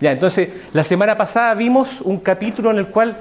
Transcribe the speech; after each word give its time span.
Ya, 0.00 0.12
entonces, 0.12 0.50
la 0.72 0.84
semana 0.84 1.16
pasada 1.16 1.54
vimos 1.54 2.00
un 2.02 2.18
capítulo 2.18 2.70
en 2.70 2.78
el 2.78 2.88
cual 2.88 3.16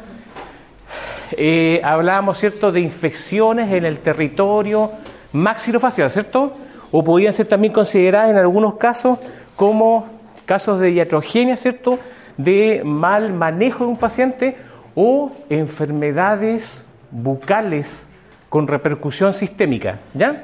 eh, 1.32 1.80
hablábamos, 1.84 2.38
¿cierto?, 2.38 2.72
de 2.72 2.82
infecciones 2.82 3.72
en 3.72 3.86
el 3.86 4.00
territorio 4.00 4.92
maxilofacial, 5.32 6.12
¿cierto? 6.12 6.54
O 6.92 7.04
podían 7.04 7.34
ser 7.34 7.48
también 7.48 7.74
consideradas 7.74 8.30
en 8.30 8.38
algunos 8.38 8.76
casos 8.76 9.20
como 9.56 10.08
casos 10.46 10.80
de 10.80 10.92
iatrogenia, 10.92 11.56
¿cierto?, 11.56 11.98
de 12.38 12.82
mal 12.84 13.32
manejo 13.32 13.86
de 13.86 13.92
un 13.92 13.98
paciente 13.98 14.58
o 14.96 15.32
enfermedades 15.50 16.86
bucales 17.10 18.06
con 18.50 18.68
repercusión 18.68 19.34
sistémica, 19.34 20.00
¿ya? 20.14 20.44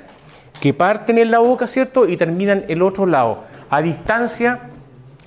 Que 0.61 0.73
parten 0.73 1.17
en 1.17 1.29
la 1.29 1.39
boca, 1.39 1.67
¿cierto? 1.67 2.07
Y 2.07 2.15
terminan 2.15 2.63
el 2.69 2.81
otro 2.81 3.05
lado, 3.05 3.43
a 3.69 3.81
distancia 3.81 4.70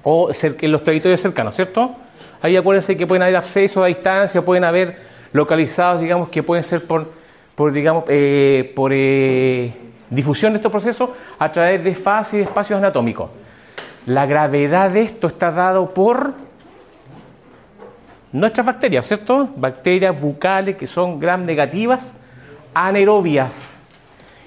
o 0.05 0.31
en 0.43 0.73
los 0.73 0.85
territorios 0.85 1.21
cercanos, 1.21 1.57
¿cierto? 1.57 1.97
Ahí 2.41 2.57
acuérdense 2.57 2.97
que 2.97 3.07
pueden 3.07 3.23
haber 3.23 3.37
acceso 3.37 3.83
a 3.83 3.87
distancia, 3.87 4.45
pueden 4.45 4.65
haber 4.65 4.99
localizados, 5.33 6.01
digamos, 6.01 6.29
que 6.29 6.43
pueden 6.43 6.63
ser 6.63 6.87
por, 6.87 7.11
por 7.55 7.73
digamos, 7.73 8.05
eh, 8.09 8.73
por 8.77 8.93
eh, 8.95 9.73
difusión 10.11 10.53
de 10.53 10.59
estos 10.59 10.71
procesos 10.71 11.11
a 11.39 11.51
través 11.51 11.83
de 11.83 11.95
fases 11.95 12.41
y 12.41 12.43
espacios 12.43 12.79
anatómicos. 12.79 13.31
La 14.07 14.27
gravedad 14.27 14.91
de 14.91 15.03
esto 15.03 15.27
está 15.27 15.51
dado 15.51 15.93
por 15.95 16.35
nuestras 18.31 18.67
bacterias, 18.67 19.07
¿cierto? 19.07 19.49
Bacterias 19.57 20.21
bucales 20.21 20.77
que 20.77 20.87
son 20.87 21.19
gram 21.19 21.45
negativas, 21.47 22.21
anaerobias. 22.75 23.74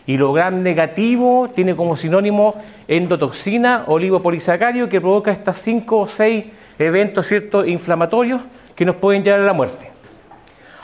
Y 0.08 0.18
lo 0.18 0.34
gram 0.34 0.64
negativo 0.64 1.50
tiene 1.54 1.76
como 1.76 1.96
sinónimo 1.96 2.56
endotoxina 2.88 3.84
oligopolisacario 3.88 4.90
que 4.90 5.02
provoca 5.02 5.32
estas 5.32 5.58
cinco 5.58 6.00
o 6.00 6.08
seis 6.08 6.46
eventos 6.80 7.28
¿cierto? 7.28 7.66
inflamatorios 7.66 8.42
que 8.74 8.86
nos 8.86 8.96
pueden 8.96 9.24
llevar 9.24 9.42
a 9.42 9.44
la 9.44 9.54
muerte. 9.54 9.92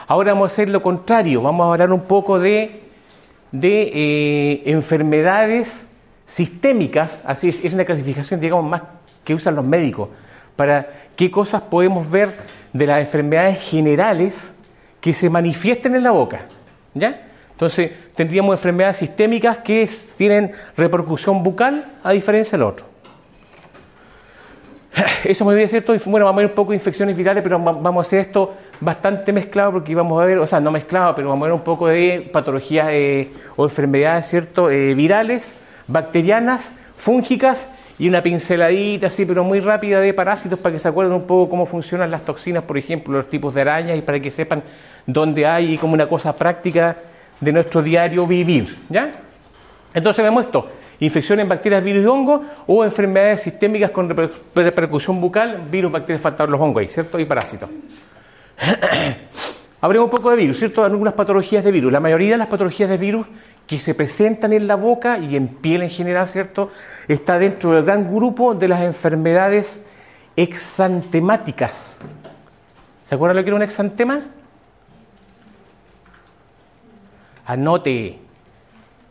Ahora 0.08 0.34
vamos 0.34 0.52
a 0.52 0.54
hacer 0.54 0.70
lo 0.70 0.82
contrario, 0.82 1.42
vamos 1.42 1.66
a 1.66 1.72
hablar 1.72 1.94
un 1.94 2.04
poco 2.04 2.38
de, 2.38 2.82
de 3.52 3.92
eh, 3.94 4.64
enfermedades 4.66 5.90
sistémicas, 6.26 7.24
así 7.26 7.48
es, 7.48 7.64
es 7.64 7.74
una 7.74 7.86
clasificación 7.86 8.40
digamos 8.40 8.70
más 8.70 8.82
que 9.24 9.34
usan 9.34 9.56
los 9.56 9.66
médicos, 9.66 10.10
para 10.58 10.92
qué 11.16 11.32
cosas 11.32 11.62
podemos 11.62 12.10
ver 12.12 12.36
de 12.74 12.88
las 12.88 13.00
enfermedades 13.00 13.60
generales 13.62 14.54
que 15.00 15.14
se 15.14 15.30
manifiesten 15.30 15.96
en 15.96 16.04
la 16.04 16.12
boca. 16.12 16.42
¿Ya? 16.94 17.22
Entonces, 17.54 17.92
tendríamos 18.16 18.54
enfermedades 18.58 18.98
sistémicas 18.98 19.60
que 19.60 19.90
tienen 20.18 20.52
repercusión 20.76 21.44
bucal 21.44 21.86
a 22.04 22.12
diferencia 22.12 22.58
del 22.58 22.68
otro. 22.68 22.94
Eso 25.24 25.46
me 25.46 25.56
bien 25.56 25.70
cierto, 25.70 25.96
bueno, 26.06 26.26
vamos 26.26 26.40
a 26.40 26.42
ver 26.42 26.50
un 26.50 26.56
poco 26.56 26.72
de 26.72 26.78
infecciones 26.78 27.16
virales, 27.16 27.42
pero 27.42 27.60
vamos 27.60 28.06
a 28.06 28.08
hacer 28.08 28.20
esto 28.20 28.54
bastante 28.80 29.32
mezclado 29.32 29.74
porque 29.74 29.96
vamos 29.96 30.22
a 30.22 30.26
ver, 30.26 30.38
o 30.38 30.48
sea, 30.48 30.60
no 30.60 30.72
mezclado, 30.72 31.16
pero 31.16 31.30
vamos 31.30 31.44
a 31.44 31.48
ver 31.48 31.54
un 31.54 31.64
poco 31.64 31.88
de 31.88 32.30
patologías 32.32 32.88
eh, 32.92 33.32
o 33.56 33.64
enfermedades, 33.64 34.28
¿cierto?, 34.28 34.70
eh, 34.70 34.94
virales, 34.94 35.56
bacterianas, 35.88 36.74
fúngicas 36.96 37.70
y 37.98 38.08
una 38.08 38.22
pinceladita 38.22 39.08
así, 39.08 39.26
pero 39.26 39.44
muy 39.44 39.60
rápida 39.60 40.00
de 40.00 40.14
parásitos 40.14 40.60
para 40.60 40.74
que 40.74 40.80
se 40.80 40.88
acuerden 40.88 41.14
un 41.14 41.24
poco 41.28 41.50
cómo 41.50 41.66
funcionan 41.66 42.12
las 42.12 42.26
toxinas, 42.26 42.64
por 42.64 42.78
ejemplo, 42.78 43.18
los 43.18 43.30
tipos 43.30 43.54
de 43.54 43.62
arañas 43.62 43.98
y 43.98 44.02
para 44.02 44.20
que 44.20 44.32
sepan 44.32 44.64
dónde 45.06 45.46
hay 45.46 45.74
y 45.74 45.78
como 45.78 45.94
una 45.94 46.08
cosa 46.08 46.36
práctica 46.36 46.98
de 47.44 47.52
nuestro 47.52 47.82
diario 47.82 48.26
vivir. 48.26 48.78
¿ya? 48.90 49.12
Entonces 49.94 50.24
vemos 50.24 50.46
esto, 50.46 50.70
infecciones 51.00 51.48
bacterias, 51.48 51.84
virus 51.84 52.04
y 52.04 52.06
hongos 52.06 52.42
o 52.68 52.84
enfermedades 52.84 53.42
sistémicas 53.42 53.92
con 53.92 54.10
repercusión 54.56 55.20
bucal, 55.20 55.68
virus, 55.70 55.92
bacterias, 55.92 56.22
faltaron 56.22 56.52
los 56.52 56.62
hongos 56.62 56.92
¿cierto? 56.92 57.20
Y 57.20 57.26
parásitos. 57.26 57.70
Habremos 59.82 60.06
un 60.06 60.12
poco 60.12 60.30
de 60.30 60.38
virus, 60.38 60.60
¿cierto? 60.60 60.86
Algunas 60.86 61.14
patologías 61.14 61.64
de 61.64 61.72
virus. 61.72 61.92
La 61.92 62.00
mayoría 62.00 62.32
de 62.32 62.38
las 62.38 62.48
patologías 62.48 62.90
de 62.90 62.98
virus 62.98 63.28
que 63.68 63.80
se 63.80 63.94
presentan 63.94 64.54
en 64.54 64.66
la 64.66 64.76
boca 64.76 65.18
y 65.18 65.36
en 65.36 65.50
piel 65.50 65.82
en 65.82 65.90
general, 65.90 66.26
¿cierto? 66.26 66.72
Está 67.08 67.38
dentro 67.38 67.74
del 67.74 67.84
gran 67.84 68.10
grupo 68.10 68.56
de 68.56 68.70
las 68.70 68.82
enfermedades 68.82 69.86
exantemáticas. 70.38 71.98
¿Se 73.04 73.16
acuerdan 73.16 73.36
lo 73.36 73.44
que 73.44 73.50
era 73.50 73.58
un 73.58 73.62
exantema? 73.64 74.22
Anote, 77.46 78.20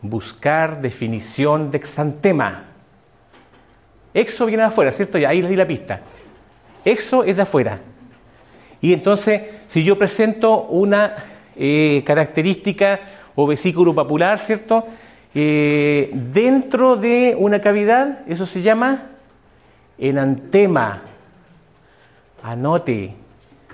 buscar 0.01 0.81
definición 0.81 1.71
de 1.71 1.77
exantema. 1.77 2.65
Exo 4.13 4.45
viene 4.45 4.63
de 4.63 4.67
afuera, 4.69 4.91
¿cierto? 4.91 5.17
Y 5.17 5.25
ahí 5.25 5.41
les 5.41 5.49
di 5.49 5.55
la 5.55 5.67
pista. 5.67 6.01
Exo 6.85 7.23
es 7.23 7.35
de 7.35 7.41
afuera. 7.41 7.79
Y 8.81 8.93
entonces, 8.93 9.41
si 9.67 9.83
yo 9.83 9.97
presento 9.97 10.63
una 10.63 11.15
eh, 11.55 12.03
característica 12.05 12.99
o 13.35 13.47
vesículo 13.47 13.95
papular, 13.95 14.39
¿cierto? 14.39 14.85
Eh, 15.33 16.11
dentro 16.13 16.95
de 16.95 17.35
una 17.37 17.61
cavidad, 17.61 18.19
eso 18.27 18.45
se 18.45 18.61
llama 18.61 19.09
enantema. 19.97 21.01
Anote, 22.43 23.15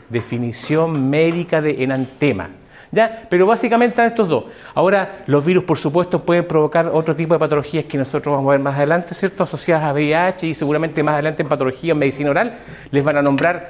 definición 0.10 1.10
médica 1.10 1.60
de 1.60 1.84
enantema. 1.84 2.50
¿Ya? 2.92 3.28
Pero 3.30 3.46
básicamente 3.46 3.94
están 3.94 4.08
estos 4.08 4.28
dos. 4.28 4.46
Ahora, 4.74 5.24
los 5.28 5.46
virus, 5.46 5.64
por 5.64 5.78
supuesto, 5.78 6.20
pueden 6.20 6.48
provocar 6.48 6.88
otro 6.88 7.16
tipo 7.16 7.34
de 7.34 7.40
patologías 7.40 7.86
que 7.86 7.98
nosotros 7.98 8.36
vamos 8.36 8.50
a 8.50 8.52
ver 8.54 8.60
más 8.62 8.76
adelante, 8.76 9.14
¿cierto? 9.14 9.44
Asociadas 9.44 9.84
a 9.84 9.94
VIH 9.94 10.48
y 10.48 10.54
seguramente 10.54 11.04
más 11.04 11.14
adelante 11.14 11.44
en 11.44 11.50
patología 11.50 11.92
en 11.92 12.00
medicina 12.00 12.32
oral 12.32 12.58
les 12.90 13.04
van 13.04 13.18
a 13.18 13.22
nombrar 13.22 13.70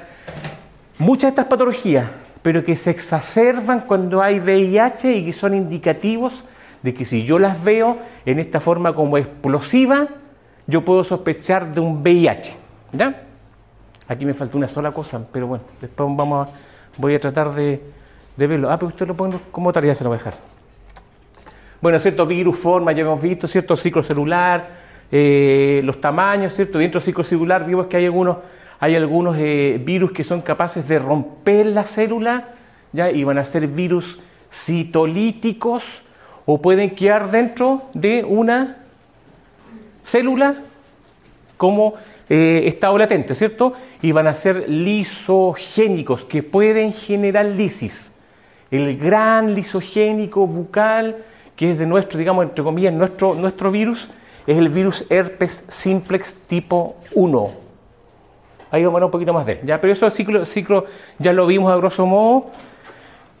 muchas 0.98 1.22
de 1.22 1.28
estas 1.28 1.46
patologías 1.46 2.06
pero 2.42 2.64
que 2.64 2.76
se 2.76 2.90
exacerban 2.90 3.80
cuando 3.80 4.22
hay 4.22 4.40
VIH 4.40 5.16
y 5.16 5.24
que 5.26 5.32
son 5.32 5.54
indicativos 5.54 6.44
de 6.82 6.94
que 6.94 7.04
si 7.04 7.24
yo 7.24 7.38
las 7.38 7.62
veo 7.62 7.98
en 8.24 8.38
esta 8.38 8.60
forma 8.60 8.94
como 8.94 9.18
explosiva, 9.18 10.08
yo 10.66 10.84
puedo 10.84 11.04
sospechar 11.04 11.74
de 11.74 11.80
un 11.80 12.02
VIH. 12.02 12.56
¿Ya? 12.92 13.22
Aquí 14.08 14.24
me 14.24 14.34
falta 14.34 14.56
una 14.56 14.68
sola 14.68 14.92
cosa, 14.92 15.20
pero 15.30 15.46
bueno, 15.46 15.64
después 15.80 16.08
vamos 16.16 16.48
voy 16.96 17.14
a 17.14 17.20
tratar 17.20 17.54
de, 17.54 17.80
verlo. 18.36 18.70
Ah, 18.70 18.78
pero 18.78 18.88
usted 18.88 19.06
lo 19.06 19.14
pone 19.14 19.38
como 19.50 19.72
tarea, 19.72 19.94
se 19.94 20.04
lo 20.04 20.10
voy 20.10 20.16
a 20.16 20.18
dejar. 20.18 20.34
Bueno, 21.80 21.98
cierto 21.98 22.26
virus, 22.26 22.58
forma, 22.58 22.92
ya 22.92 23.02
hemos 23.02 23.20
visto, 23.20 23.48
cierto 23.48 23.76
ciclo 23.76 24.02
celular, 24.02 24.68
eh, 25.10 25.80
los 25.84 26.00
tamaños, 26.00 26.54
cierto, 26.54 26.78
dentro 26.78 27.00
del 27.00 27.06
ciclo 27.06 27.24
celular 27.24 27.66
vimos 27.66 27.86
que 27.86 27.96
hay 27.96 28.04
algunos 28.04 28.38
hay 28.80 28.96
algunos 28.96 29.36
eh, 29.38 29.78
virus 29.84 30.10
que 30.12 30.24
son 30.24 30.40
capaces 30.40 30.88
de 30.88 30.98
romper 30.98 31.66
la 31.66 31.84
célula 31.84 32.48
¿ya? 32.92 33.10
y 33.10 33.24
van 33.24 33.36
a 33.36 33.44
ser 33.44 33.66
virus 33.66 34.18
citolíticos 34.50 36.02
o 36.46 36.62
pueden 36.62 36.94
quedar 36.94 37.30
dentro 37.30 37.82
de 37.92 38.24
una 38.24 38.78
célula 40.02 40.62
como 41.58 41.94
eh, 42.30 42.62
estado 42.66 42.96
latente, 42.96 43.34
¿cierto? 43.34 43.74
Y 44.00 44.12
van 44.12 44.26
a 44.26 44.34
ser 44.34 44.68
lisogénicos 44.68 46.24
que 46.24 46.42
pueden 46.42 46.94
generar 46.94 47.44
lisis. 47.44 48.12
El 48.70 48.96
gran 48.96 49.54
lisogénico 49.54 50.46
bucal, 50.46 51.16
que 51.56 51.72
es 51.72 51.78
de 51.78 51.86
nuestro, 51.86 52.18
digamos, 52.18 52.44
entre 52.44 52.62
comillas, 52.64 52.92
nuestro, 52.92 53.34
nuestro 53.34 53.70
virus, 53.70 54.08
es 54.46 54.56
el 54.56 54.68
virus 54.68 55.04
herpes 55.10 55.64
simplex 55.68 56.34
tipo 56.46 56.96
1 57.14 57.70
ahí 58.70 58.84
vamos 58.84 58.94
a 58.94 58.98
hablar 58.98 59.06
un 59.06 59.10
poquito 59.10 59.32
más 59.32 59.46
de 59.46 59.52
él. 59.52 59.60
¿ya? 59.64 59.80
Pero 59.80 59.92
eso 59.92 60.06
el 60.06 60.12
ciclo, 60.46 60.86
ya 61.18 61.32
lo 61.32 61.46
vimos 61.46 61.72
a 61.72 61.76
grosso 61.76 62.06
modo 62.06 62.50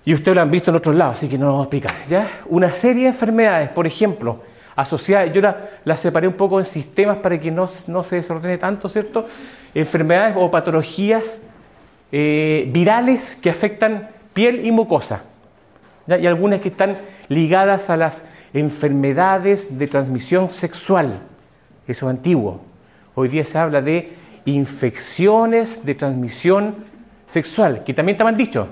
y 0.04 0.14
ustedes 0.14 0.34
lo 0.34 0.42
han 0.42 0.50
visto 0.50 0.70
en 0.70 0.76
otros 0.76 0.94
lados, 0.94 1.14
así 1.14 1.28
que 1.28 1.38
no 1.38 1.46
lo 1.46 1.52
vamos 1.52 1.64
a 1.64 1.66
explicar. 1.66 1.94
¿ya? 2.08 2.28
Una 2.46 2.70
serie 2.70 3.02
de 3.02 3.08
enfermedades, 3.08 3.70
por 3.70 3.86
ejemplo, 3.86 4.40
asociadas, 4.76 5.32
yo 5.32 5.40
las 5.84 6.00
separé 6.00 6.26
un 6.26 6.34
poco 6.34 6.58
en 6.58 6.64
sistemas 6.64 7.18
para 7.18 7.38
que 7.38 7.50
no, 7.50 7.66
se 7.68 8.16
desordene 8.16 8.56
tanto, 8.58 8.88
¿cierto? 8.88 9.26
Enfermedades 9.74 10.36
o 10.38 10.50
patologías 10.50 11.38
eh, 12.12 12.68
virales 12.72 13.36
que 13.36 13.50
afectan 13.50 14.08
piel 14.32 14.64
y 14.66 14.70
mucosa. 14.70 15.22
Y 16.06 16.26
algunas 16.26 16.60
que 16.60 16.68
están 16.68 16.98
ligadas 17.28 17.90
a 17.90 17.96
las 17.96 18.26
enfermedades 18.52 19.78
de 19.78 19.86
transmisión 19.86 20.50
sexual. 20.50 21.20
Eso 21.86 22.06
es 22.06 22.10
antiguo. 22.10 22.60
Hoy 23.14 23.28
día 23.28 23.44
se 23.44 23.58
habla 23.58 23.80
de 23.80 24.12
infecciones 24.44 25.84
de 25.84 25.94
transmisión 25.94 26.76
sexual, 27.26 27.84
que 27.84 27.94
también 27.94 28.14
estaban 28.14 28.36
dicho, 28.36 28.68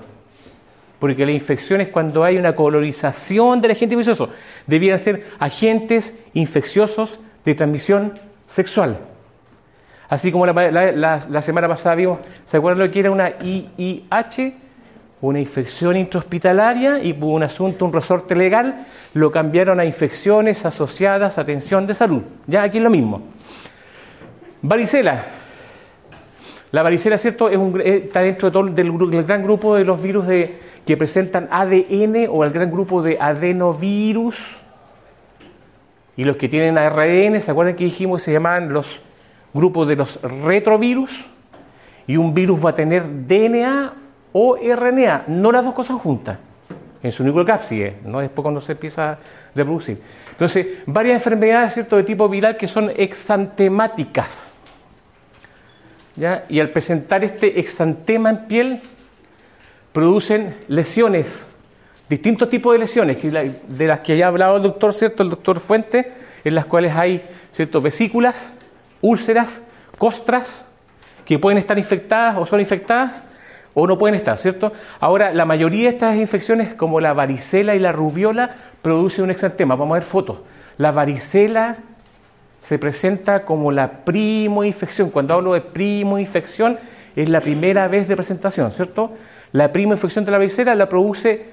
porque 0.99 1.25
la 1.25 1.31
infección 1.31 1.79
es 1.81 1.89
cuando 1.89 2.23
hay 2.23 2.37
una 2.37 2.55
colonización 2.55 3.61
del 3.61 3.71
agente 3.71 3.95
infeccioso. 3.95 4.29
Debían 4.67 4.99
ser 4.99 5.25
agentes 5.39 6.17
infecciosos 6.33 7.19
de 7.45 7.55
transmisión 7.55 8.13
sexual. 8.47 8.97
Así 10.09 10.31
como 10.31 10.45
la, 10.45 11.41
semana 11.41 11.67
pasada 11.67 11.95
vimos, 11.95 12.19
¿se 12.43 12.57
acuerdan 12.57 12.85
lo 12.85 12.91
que 12.91 12.99
era 12.99 13.11
una 13.11 13.29
IIH? 13.29 14.68
Una 15.21 15.39
infección 15.39 15.97
intrahospitalaria 15.97 17.03
y 17.03 17.17
un 17.19 17.43
asunto, 17.43 17.85
un 17.85 17.91
resorte 17.91 18.35
legal, 18.35 18.85
lo 19.13 19.31
cambiaron 19.31 19.79
a 19.79 19.85
infecciones 19.85 20.65
asociadas 20.65 21.37
a 21.37 21.41
atención 21.41 21.85
de 21.85 21.93
salud. 21.93 22.23
Ya 22.47 22.63
aquí 22.63 22.77
es 22.77 22.83
lo 22.83 22.89
mismo. 22.89 23.21
Varicela, 24.61 25.25
La 26.71 26.83
varicela, 26.83 27.17
¿cierto?, 27.17 27.49
es 27.49 27.57
un, 27.57 27.81
está 27.81 28.21
dentro 28.21 28.49
del, 28.51 28.91
gran 29.25 29.43
grupo 29.43 29.75
de 29.75 29.83
los 29.83 30.01
virus 30.01 30.27
de, 30.27 30.59
que 30.85 30.95
presentan 30.95 31.47
ADN 31.51 32.27
o 32.29 32.43
el 32.43 32.51
gran 32.51 32.71
grupo 32.71 33.01
de 33.01 33.17
adenovirus. 33.19 34.57
Y 36.15 36.23
los 36.23 36.37
que 36.37 36.47
tienen 36.47 36.77
ARN, 36.77 37.41
¿se 37.41 37.51
acuerdan 37.51 37.75
que 37.75 37.85
dijimos 37.85 38.21
que 38.21 38.25
se 38.25 38.33
llaman 38.33 38.71
los 38.71 39.01
grupos 39.53 39.87
de 39.87 39.95
los 39.95 40.21
retrovirus? 40.21 41.27
Y 42.07 42.17
un 42.17 42.33
virus 42.33 42.63
va 42.63 42.71
a 42.71 42.75
tener 42.75 43.03
DNA 43.27 43.93
o 44.33 44.55
RNA, 44.55 45.25
no 45.27 45.51
las 45.51 45.65
dos 45.65 45.73
cosas 45.73 45.97
juntas, 45.99 46.37
en 47.01 47.11
su 47.11 47.23
núcleo 47.23 47.45
cápside, 47.45 47.95
no 48.03 48.19
después 48.19 48.43
cuando 48.43 48.61
se 48.61 48.73
empieza 48.73 49.11
a 49.11 49.17
reproducir. 49.55 50.01
Entonces, 50.31 50.67
varias 50.85 51.15
enfermedades 51.15 51.73
¿cierto? 51.73 51.97
de 51.97 52.03
tipo 52.03 52.27
viral 52.29 52.57
que 52.57 52.67
son 52.67 52.91
exantemáticas. 52.95 54.47
¿ya? 56.15 56.45
Y 56.49 56.59
al 56.59 56.69
presentar 56.69 57.23
este 57.23 57.59
exantema 57.59 58.29
en 58.29 58.47
piel, 58.47 58.81
producen 59.91 60.55
lesiones, 60.67 61.47
distintos 62.09 62.49
tipos 62.49 62.73
de 62.73 62.79
lesiones, 62.79 63.17
de 63.21 63.87
las 63.87 63.99
que 64.01 64.17
ya 64.17 64.25
ha 64.25 64.27
hablado 64.29 64.57
el 64.57 64.63
doctor, 64.63 64.93
¿cierto? 64.93 65.23
El 65.23 65.29
doctor 65.29 65.59
Fuente, 65.59 66.11
en 66.43 66.55
las 66.55 66.65
cuales 66.65 66.95
hay 66.95 67.23
¿cierto? 67.51 67.81
vesículas, 67.81 68.53
úlceras, 69.01 69.63
costras, 69.97 70.65
que 71.25 71.37
pueden 71.37 71.57
estar 71.59 71.77
infectadas 71.77 72.37
o 72.37 72.45
son 72.45 72.59
infectadas 72.59 73.23
o 73.73 73.87
no 73.87 73.97
pueden 73.97 74.15
estar, 74.15 74.37
¿cierto? 74.37 74.71
Ahora, 74.99 75.33
la 75.33 75.45
mayoría 75.45 75.89
de 75.89 75.95
estas 75.95 76.15
infecciones, 76.17 76.73
como 76.73 76.99
la 76.99 77.13
varicela 77.13 77.75
y 77.75 77.79
la 77.79 77.91
rubiola, 77.91 78.55
producen 78.81 79.25
un 79.25 79.31
exantema. 79.31 79.75
Vamos 79.75 79.95
a 79.95 79.99
ver 79.99 80.07
fotos. 80.07 80.39
La 80.77 80.91
varicela 80.91 81.77
se 82.61 82.77
presenta 82.79 83.45
como 83.45 83.71
la 83.71 84.03
primo 84.03 84.63
infección. 84.63 85.09
Cuando 85.09 85.33
hablo 85.33 85.53
de 85.53 85.61
primo 85.61 86.19
infección, 86.19 86.77
es 87.15 87.29
la 87.29 87.41
primera 87.41 87.87
vez 87.87 88.07
de 88.07 88.15
presentación, 88.15 88.71
¿cierto? 88.71 89.11
La 89.51 89.71
primo 89.71 89.93
infección 89.93 90.25
de 90.25 90.31
la 90.31 90.37
varicela 90.37 90.75
la 90.75 90.89
produce 90.89 91.45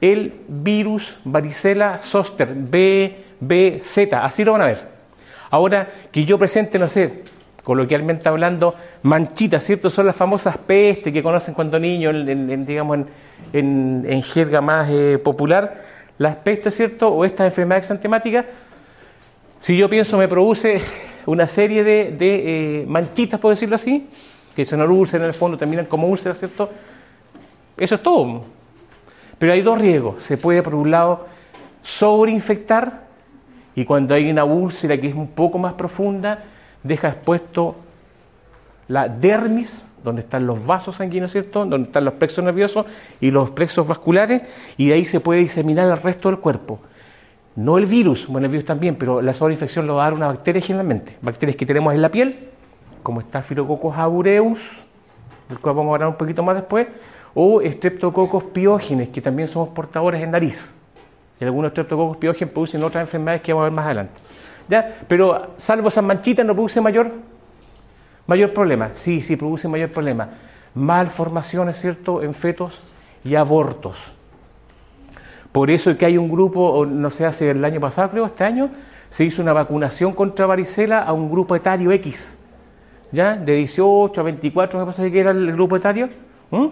el 0.00 0.40
virus 0.48 1.16
varicela 1.24 2.00
zoster, 2.02 2.52
BBZ, 2.54 4.12
así 4.12 4.44
lo 4.44 4.52
van 4.52 4.62
a 4.62 4.66
ver. 4.66 4.96
Ahora, 5.50 5.88
que 6.10 6.24
yo 6.24 6.38
presente, 6.38 6.78
no 6.78 6.88
sé, 6.88 7.22
coloquialmente 7.66 8.28
hablando, 8.28 8.76
manchitas, 9.02 9.64
¿cierto? 9.64 9.90
Son 9.90 10.06
las 10.06 10.14
famosas 10.14 10.56
pestes 10.56 11.12
que 11.12 11.20
conocen 11.20 11.52
cuando 11.52 11.80
niños, 11.80 12.14
en, 12.14 12.64
digamos, 12.64 13.00
en, 13.52 14.22
jerga 14.22 14.60
más 14.60 14.88
eh, 14.88 15.18
popular, 15.18 15.82
las 16.16 16.36
pestes, 16.36 16.76
¿cierto? 16.76 17.08
O 17.08 17.24
estas 17.24 17.46
enfermedades 17.46 17.86
exantemáticas, 17.86 18.46
si 19.58 19.76
yo 19.76 19.90
pienso 19.90 20.16
me 20.16 20.28
produce 20.28 20.76
una 21.26 21.48
serie 21.48 21.82
de, 21.82 22.16
eh, 22.20 22.84
manchitas, 22.86 23.40
por 23.40 23.50
decirlo 23.50 23.74
así, 23.74 24.10
que 24.54 24.64
son 24.64 24.80
úlceras 24.88 25.24
en 25.24 25.28
el 25.30 25.34
fondo, 25.34 25.58
terminan 25.58 25.86
como 25.86 26.06
úlceras, 26.06 26.38
¿cierto? 26.38 26.70
Eso 27.76 27.96
es 27.96 28.00
todo. 28.00 28.44
Pero 29.40 29.52
hay 29.52 29.62
dos 29.62 29.80
riesgos. 29.80 30.22
Se 30.22 30.36
puede, 30.36 30.62
por 30.62 30.76
un 30.76 30.92
lado, 30.92 31.26
sobreinfectar 31.82 33.06
y 33.74 33.84
cuando 33.84 34.14
hay 34.14 34.30
una 34.30 34.44
úlcera 34.44 34.96
que 34.96 35.08
es 35.08 35.16
un 35.16 35.26
poco 35.26 35.58
más 35.58 35.74
profunda, 35.74 36.44
deja 36.86 37.08
expuesto 37.08 37.76
la 38.88 39.08
dermis, 39.08 39.84
donde 40.04 40.22
están 40.22 40.46
los 40.46 40.64
vasos 40.64 40.96
sanguíneos, 40.96 41.32
¿cierto? 41.32 41.64
Donde 41.66 41.88
están 41.88 42.04
los 42.04 42.14
plexos 42.14 42.44
nerviosos 42.44 42.86
y 43.20 43.30
los 43.30 43.50
plexos 43.50 43.86
vasculares, 43.86 44.42
y 44.76 44.88
de 44.88 44.94
ahí 44.94 45.04
se 45.04 45.20
puede 45.20 45.40
diseminar 45.40 45.90
al 45.90 46.00
resto 46.00 46.28
del 46.28 46.38
cuerpo. 46.38 46.78
No 47.56 47.78
el 47.78 47.86
virus, 47.86 48.26
bueno, 48.26 48.46
el 48.46 48.52
virus 48.52 48.66
también, 48.66 48.96
pero 48.96 49.22
la 49.22 49.32
sobreinfección 49.32 49.86
lo 49.86 49.96
va 49.96 50.02
a 50.02 50.04
dar 50.06 50.14
una 50.14 50.26
bacteria 50.28 50.60
generalmente. 50.60 51.16
Bacterias 51.22 51.56
que 51.56 51.66
tenemos 51.66 51.94
en 51.94 52.02
la 52.02 52.10
piel, 52.10 52.50
como 53.02 53.20
Staphylococcus 53.20 53.96
aureus, 53.96 54.86
del 55.48 55.58
cual 55.58 55.74
vamos 55.74 55.92
a 55.92 55.94
hablar 55.94 56.08
un 56.10 56.16
poquito 56.16 56.42
más 56.42 56.56
después, 56.56 56.86
o 57.34 57.60
Streptococcus 57.60 58.44
piógenes, 58.44 59.08
que 59.08 59.20
también 59.20 59.48
somos 59.48 59.70
portadores 59.70 60.22
en 60.22 60.30
nariz. 60.30 60.72
Y 61.40 61.44
algunos 61.44 61.72
Streptococcus 61.72 62.16
piógenes 62.16 62.52
producen 62.52 62.82
otras 62.82 63.02
enfermedades 63.02 63.42
que 63.42 63.52
vamos 63.52 63.62
a 63.62 63.68
ver 63.68 63.72
más 63.72 63.86
adelante. 63.86 64.20
¿Ya? 64.68 64.98
Pero 65.06 65.52
salvo 65.56 65.88
esas 65.88 66.04
manchitas, 66.04 66.44
¿no 66.44 66.54
produce 66.54 66.80
mayor, 66.80 67.10
mayor 68.26 68.52
problema? 68.52 68.90
Sí, 68.94 69.22
sí, 69.22 69.36
produce 69.36 69.68
mayor 69.68 69.90
problema. 69.90 70.30
Malformaciones, 70.74 71.80
¿cierto?, 71.80 72.22
en 72.22 72.34
fetos 72.34 72.80
y 73.24 73.34
abortos. 73.34 74.12
Por 75.52 75.70
eso 75.70 75.90
es 75.90 75.96
que 75.96 76.06
hay 76.06 76.18
un 76.18 76.30
grupo, 76.30 76.84
no 76.84 77.10
sé, 77.10 77.24
hace 77.24 77.50
el 77.50 77.64
año 77.64 77.80
pasado, 77.80 78.10
creo, 78.10 78.26
este 78.26 78.44
año, 78.44 78.70
se 79.08 79.24
hizo 79.24 79.40
una 79.40 79.52
vacunación 79.52 80.12
contra 80.12 80.46
varicela 80.46 81.02
a 81.02 81.12
un 81.12 81.30
grupo 81.30 81.56
etario 81.56 81.92
X, 81.92 82.36
¿ya? 83.12 83.36
De 83.36 83.54
18 83.54 84.20
a 84.20 84.24
24, 84.24 84.78
me 84.78 84.84
parece 84.84 85.10
que 85.10 85.20
era 85.20 85.30
el 85.30 85.52
grupo 85.52 85.76
etario. 85.76 86.08
¿Mm? 86.50 86.66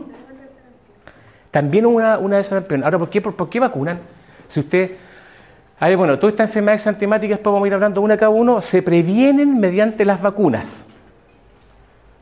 También 1.51 1.87
una, 1.87 2.19
una 2.19 2.37
de 2.37 2.41
esas 2.43 2.65
Ahora, 2.83 2.99
¿por 2.99 3.09
qué, 3.09 3.21
por, 3.21 3.49
qué 3.49 3.61
vacunan? 3.61 4.01
Si 4.49 4.61
usted... 4.61 4.97
Ahí, 5.85 5.97
bueno, 5.97 6.19
todas 6.19 6.33
estas 6.33 6.49
enfermedades 6.49 6.87
antimáticas, 6.87 7.37
después 7.37 7.53
vamos 7.53 7.67
a 7.67 7.69
ir 7.69 7.75
hablando 7.75 8.01
una 8.01 8.15
a 8.15 8.17
cada 8.17 8.31
uno, 8.31 8.63
se 8.63 8.81
previenen 8.81 9.61
mediante 9.61 10.07
las 10.07 10.23
vacunas. 10.23 10.87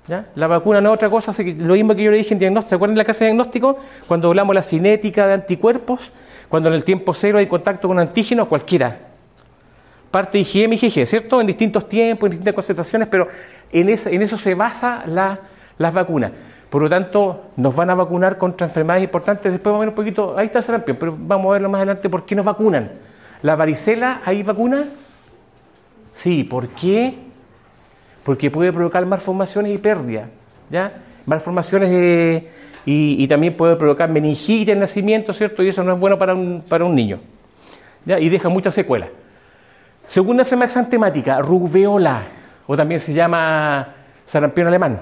¿Ya? 0.08 0.26
La 0.34 0.48
vacuna 0.48 0.80
no 0.80 0.88
es 0.88 0.94
otra 0.96 1.08
cosa, 1.08 1.30
lo 1.58 1.74
mismo 1.74 1.94
que 1.94 2.02
yo 2.02 2.10
le 2.10 2.16
dije 2.16 2.34
en 2.34 2.40
diagnóstico. 2.40 2.70
¿Se 2.70 2.74
acuerdan 2.74 2.96
de 2.96 2.98
la 2.98 3.04
clase 3.04 3.22
de 3.22 3.30
diagnóstico? 3.30 3.78
Cuando 4.08 4.26
hablamos 4.26 4.52
de 4.52 4.54
la 4.56 4.62
cinética 4.64 5.28
de 5.28 5.34
anticuerpos, 5.34 6.12
cuando 6.48 6.70
en 6.70 6.74
el 6.74 6.84
tiempo 6.84 7.14
cero 7.14 7.38
hay 7.38 7.46
contacto 7.46 7.86
con 7.86 8.00
antígenos, 8.00 8.48
cualquiera. 8.48 8.98
Parte 10.10 10.40
IgM 10.40 10.72
y 10.72 10.84
IgG, 10.84 11.06
¿cierto? 11.06 11.40
En 11.40 11.46
distintos 11.46 11.88
tiempos, 11.88 12.26
en 12.26 12.30
distintas 12.32 12.54
concentraciones, 12.56 13.06
pero 13.06 13.28
en, 13.70 13.88
en 13.88 14.22
eso 14.22 14.36
se 14.38 14.56
basa 14.56 15.04
la, 15.06 15.38
las 15.78 15.94
vacunas. 15.94 16.32
Por 16.68 16.82
lo 16.82 16.90
tanto, 16.90 17.44
nos 17.54 17.76
van 17.76 17.90
a 17.90 17.94
vacunar 17.94 18.38
contra 18.38 18.66
enfermedades 18.66 19.04
importantes. 19.04 19.52
Después 19.52 19.70
vamos 19.70 19.82
a 19.82 19.86
ver 19.86 19.88
un 19.90 19.94
poquito, 19.94 20.36
ahí 20.36 20.46
está 20.46 20.58
el 20.58 20.64
sarampión, 20.64 20.96
pero 20.98 21.14
vamos 21.16 21.50
a 21.50 21.52
verlo 21.52 21.68
más 21.68 21.78
adelante 21.78 22.10
por 22.10 22.24
qué 22.24 22.34
nos 22.34 22.44
vacunan. 22.44 23.11
¿La 23.42 23.56
varicela 23.56 24.22
hay 24.24 24.42
vacuna? 24.42 24.84
Sí, 26.12 26.44
¿por 26.44 26.68
qué? 26.68 27.14
Porque 28.24 28.50
puede 28.50 28.72
provocar 28.72 29.04
malformaciones 29.04 29.74
y 29.74 29.78
pérdida, 29.78 30.28
¿ya? 30.70 30.92
Malformaciones 31.26 31.90
eh, 31.92 32.48
y, 32.84 33.26
también 33.28 33.56
puede 33.56 33.76
provocar 33.76 34.08
meningitis 34.08 34.68
en 34.68 34.80
nacimiento, 34.80 35.32
¿cierto? 35.32 35.62
Y 35.62 35.68
eso 35.68 35.82
no 35.82 35.94
es 35.94 36.00
bueno 36.00 36.18
para 36.18 36.34
un, 36.34 36.62
para 36.68 36.84
un 36.84 36.94
niño. 36.94 37.18
¿ya? 38.04 38.18
Y 38.18 38.28
deja 38.28 38.48
muchas 38.48 38.74
secuelas. 38.74 39.08
Segunda 40.06 40.42
enfermedad 40.42 40.70
exantemática, 40.70 41.40
rubeola, 41.40 42.22
o 42.66 42.76
también 42.76 43.00
se 43.00 43.12
llama 43.12 43.88
sarampión 44.26 44.66
alemán. 44.66 45.00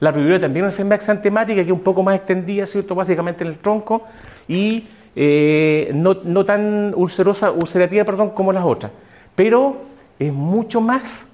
La 0.00 0.10
rubeola 0.10 0.40
también 0.40 0.64
es 0.64 0.68
una 0.68 0.72
enfermedad 0.72 0.96
exantemática 0.96 1.56
que 1.56 1.68
es 1.68 1.72
un 1.72 1.80
poco 1.80 2.02
más 2.02 2.16
extendida, 2.16 2.66
¿cierto? 2.66 2.94
Básicamente 2.94 3.44
en 3.44 3.50
el 3.50 3.58
tronco 3.58 4.04
y 4.48 4.84
eh, 5.16 5.90
no, 5.94 6.14
no, 6.24 6.44
tan 6.44 6.92
ulcerosa, 6.96 7.50
ulcerativa 7.50 8.04
perdón, 8.04 8.30
como 8.30 8.52
las 8.52 8.64
otras. 8.64 8.92
Pero 9.34 9.76
es 10.18 10.32
mucho 10.32 10.80
más 10.80 11.28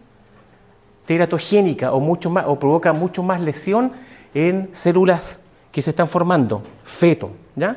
teratogénica 1.07 1.93
o, 1.93 2.01
mucho 2.01 2.31
más, 2.31 2.45
o 2.47 2.59
provoca 2.59 2.93
mucho 2.93 3.23
más 3.23 3.41
lesión 3.41 3.93
en 4.35 4.69
células 4.73 5.41
que 5.73 5.83
se 5.83 5.91
están 5.91 6.09
formando, 6.09 6.63
feto, 6.85 7.31
¿ya? 7.57 7.77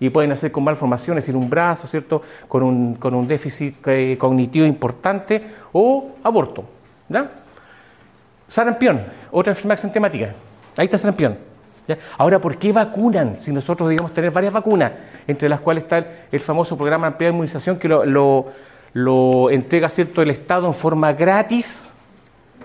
Y 0.00 0.10
pueden 0.10 0.30
hacer 0.30 0.52
con 0.52 0.62
malformaciones 0.62 1.28
en 1.28 1.36
un 1.36 1.50
brazo, 1.50 1.86
¿cierto? 1.88 2.22
Con 2.46 2.62
un, 2.62 2.94
con 2.94 3.14
un 3.14 3.26
déficit 3.26 3.74
eh, 3.86 4.16
cognitivo 4.18 4.64
importante 4.64 5.42
o 5.72 6.12
aborto, 6.22 6.64
¿ya? 7.08 7.30
Sarampión, 8.46 9.02
otra 9.30 9.52
enfermedad 9.52 9.74
exantemática. 9.74 10.34
Ahí 10.76 10.86
está 10.86 10.96
sarampión. 10.96 11.36
Ahora, 12.16 12.38
¿por 12.38 12.58
qué 12.58 12.72
vacunan? 12.72 13.38
Si 13.38 13.52
nosotros 13.52 13.88
digamos 13.88 14.12
tener 14.12 14.30
varias 14.30 14.52
vacunas, 14.52 14.92
entre 15.26 15.48
las 15.48 15.60
cuales 15.60 15.84
está 15.84 16.04
el, 16.30 16.40
famoso 16.40 16.76
programa 16.76 17.10
de 17.10 17.28
inmunización 17.28 17.78
que 17.78 17.88
lo, 17.88 19.50
entrega 19.50 19.88
¿cierto? 19.88 20.22
el 20.22 20.30
Estado 20.30 20.66
en 20.66 20.74
forma 20.74 21.12
gratis. 21.12 21.92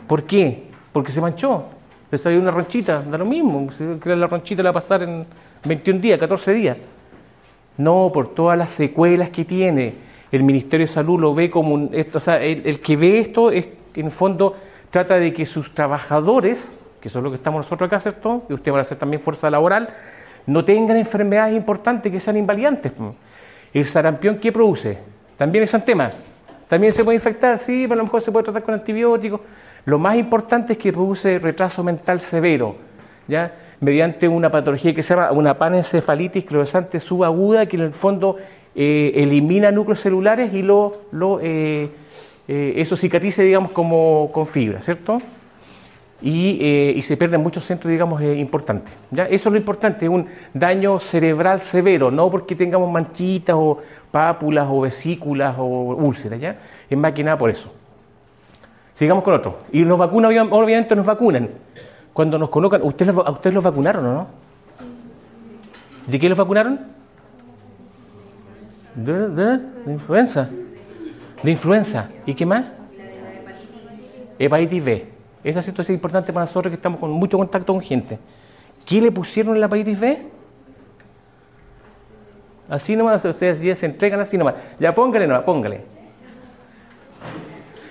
¿Por 0.07 0.23
qué? 0.23 0.65
Porque 0.91 1.11
se 1.11 1.21
manchó 1.21 1.65
le 2.13 2.19
salió 2.19 2.39
una 2.39 2.51
ronchita, 2.51 3.01
da 3.01 3.17
lo 3.17 3.25
mismo, 3.25 3.67
la 4.05 4.27
ronchita 4.27 4.61
la 4.61 4.69
va 4.69 4.77
a 4.77 4.81
pasar 4.81 5.01
en 5.01 5.25
21 5.65 5.99
días, 5.99 6.19
14 6.19 6.53
días. 6.53 6.77
No, 7.75 8.11
por 8.13 8.35
todas 8.35 8.55
las 8.55 8.71
secuelas 8.71 9.31
que 9.31 9.45
tiene. 9.45 9.95
El 10.31 10.43
Ministerio 10.43 10.85
de 10.85 10.93
Salud 10.93 11.19
lo 11.19 11.33
ve 11.33 11.49
como 11.49 11.73
un... 11.73 11.89
O 12.13 12.19
sea, 12.19 12.39
el, 12.39 12.79
que 12.81 12.95
ve 12.97 13.17
esto 13.17 13.49
es, 13.49 13.65
en 13.95 14.05
el 14.05 14.11
fondo, 14.11 14.55
trata 14.91 15.15
de 15.15 15.33
que 15.33 15.47
sus 15.47 15.73
trabajadores, 15.73 16.79
que 17.03 17.10
son 17.10 17.22
los 17.22 17.33
que 17.33 17.36
estamos 17.36 17.65
nosotros 17.65 17.88
acá, 17.88 18.00
¿cierto? 18.00 18.43
Y 18.48 18.53
usted 18.53 18.72
va 18.72 18.77
a 18.77 18.81
hacer 18.81 18.98
también 18.98 19.22
fuerza 19.22 19.50
laboral, 19.50 19.89
no 20.48 20.63
tengan 20.63 20.95
enfermedades 20.95 21.53
importantes 21.53 22.10
que 22.10 22.17
sean 22.22 22.38
invalidantes. 22.38 22.93
El 23.74 23.86
sarampión, 23.86 24.38
¿qué 24.38 24.53
produce? 24.53 25.00
También 25.36 25.65
es 25.65 25.75
tema. 25.83 26.12
También 26.69 26.93
se 26.93 27.03
puede 27.03 27.17
infectar, 27.17 27.60
sí, 27.60 27.81
pero 27.89 27.95
a 27.95 27.98
lo 27.98 28.03
mejor 28.05 28.22
se 28.22 28.31
puede 28.31 28.45
tratar 28.45 28.63
con 28.63 28.75
antibióticos. 28.75 29.41
Lo 29.83 30.00
más 30.00 30.15
importante 30.15 30.74
es 30.74 30.79
que 30.79 30.93
produce 30.93 31.39
retraso 31.39 31.83
mental 31.83 32.22
severo, 32.22 32.77
¿ya? 33.27 33.51
mediante 33.81 34.29
una 34.29 34.50
patología 34.50 34.95
que 34.95 35.03
se 35.03 35.13
llama 35.13 35.33
una 35.33 35.57
panencefalitis 35.57 36.45
clorosante 36.45 37.01
subaguda, 37.01 37.65
que 37.65 37.75
en 37.75 37.81
el 37.81 37.91
fondo 37.91 38.38
eh, 38.74 39.12
elimina 39.15 39.72
núcleos 39.72 40.00
celulares 40.00 40.53
y 40.53 40.62
lo, 40.62 41.01
lo 41.12 41.41
eh, 41.41 41.89
eh, 42.48 42.74
eso 42.77 42.95
cicatrice, 42.95 43.43
digamos, 43.43 43.72
como 43.72 44.31
con 44.31 44.45
fibra, 44.45 44.81
¿cierto? 44.81 45.17
Y, 46.23 46.57
eh, 46.61 46.93
y 46.95 47.01
se 47.03 47.17
pierden 47.17 47.43
muchos 47.43 47.65
centros, 47.65 47.91
digamos, 47.91 48.21
eh, 48.21 48.35
importantes. 48.37 48.93
¿ya? 49.11 49.25
Eso 49.25 49.49
es 49.49 49.53
lo 49.53 49.57
importante, 49.57 50.07
un 50.07 50.25
daño 50.53 50.97
cerebral 50.97 51.59
severo, 51.59 52.09
no 52.09 52.31
porque 52.31 52.55
tengamos 52.55 52.89
manchitas 52.89 53.57
o 53.59 53.79
pápulas 54.09 54.65
o 54.71 54.79
vesículas 54.79 55.53
o 55.59 55.65
úlceras, 55.65 56.39
¿ya? 56.39 56.55
Es 56.89 56.97
más 56.97 57.11
que 57.11 57.25
nada 57.25 57.37
por 57.37 57.49
eso. 57.49 57.73
Sigamos 58.93 59.21
con 59.21 59.33
otro. 59.33 59.59
Y 59.73 59.81
nos 59.81 59.99
vacunan, 59.99 60.47
obviamente 60.49 60.95
nos 60.95 61.05
vacunan. 61.05 61.49
Cuando 62.13 62.37
nos 62.37 62.49
colocan, 62.49 62.81
¿ustedes, 62.83 63.13
¿a 63.13 63.31
ustedes 63.31 63.53
los 63.53 63.63
vacunaron 63.63 64.05
o 64.05 64.13
no? 64.13 64.27
¿De 66.07 66.19
qué 66.19 66.29
los 66.29 66.37
vacunaron? 66.37 66.79
¿De, 68.95 69.27
de, 69.27 69.57
de 69.57 69.91
influenza? 69.91 70.49
¿De 71.41 71.51
influenza? 71.51 72.07
¿Y 72.25 72.33
qué 72.33 72.45
más? 72.45 72.63
Hepatitis 74.39 74.85
B. 74.85 75.12
Esa 75.43 75.62
situación 75.62 75.95
es 75.95 75.97
importante 75.97 76.31
para 76.31 76.45
nosotros 76.45 76.71
que 76.71 76.75
estamos 76.75 77.00
con 77.00 77.12
mucho 77.12 77.38
contacto 77.38 77.73
con 77.73 77.81
gente. 77.81 78.17
¿Qué 78.85 79.01
le 79.01 79.12
pusieron 79.12 79.55
en 79.55 79.62
la 79.62 79.67
hepatitis 79.67 80.00
B? 80.00 80.17
Así 82.69 82.95
nomás, 82.95 83.23
o 83.25 83.33
sea, 83.33 83.55
se 83.55 83.85
entregan 83.85 84.19
así 84.19 84.38
nomás. 84.38 84.55
Ya 84.79 84.95
póngale 84.95 85.27
nomás, 85.27 85.43
póngale. 85.43 85.81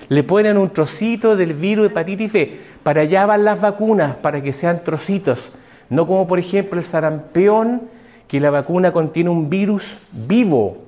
Le 0.08 0.22
ponen 0.24 0.56
un 0.56 0.70
trocito 0.70 1.36
del 1.36 1.54
virus 1.54 1.84
de 1.84 1.90
hepatitis 1.92 2.32
B. 2.32 2.60
Para 2.82 3.02
allá 3.02 3.26
van 3.26 3.44
las 3.44 3.60
vacunas, 3.60 4.16
para 4.16 4.42
que 4.42 4.52
sean 4.52 4.82
trocitos. 4.82 5.52
No 5.88 6.06
como 6.06 6.26
por 6.26 6.38
ejemplo 6.38 6.78
el 6.78 6.84
sarampión, 6.84 7.82
que 8.28 8.40
la 8.40 8.50
vacuna 8.50 8.92
contiene 8.92 9.28
un 9.28 9.50
virus 9.50 9.98
vivo, 10.10 10.78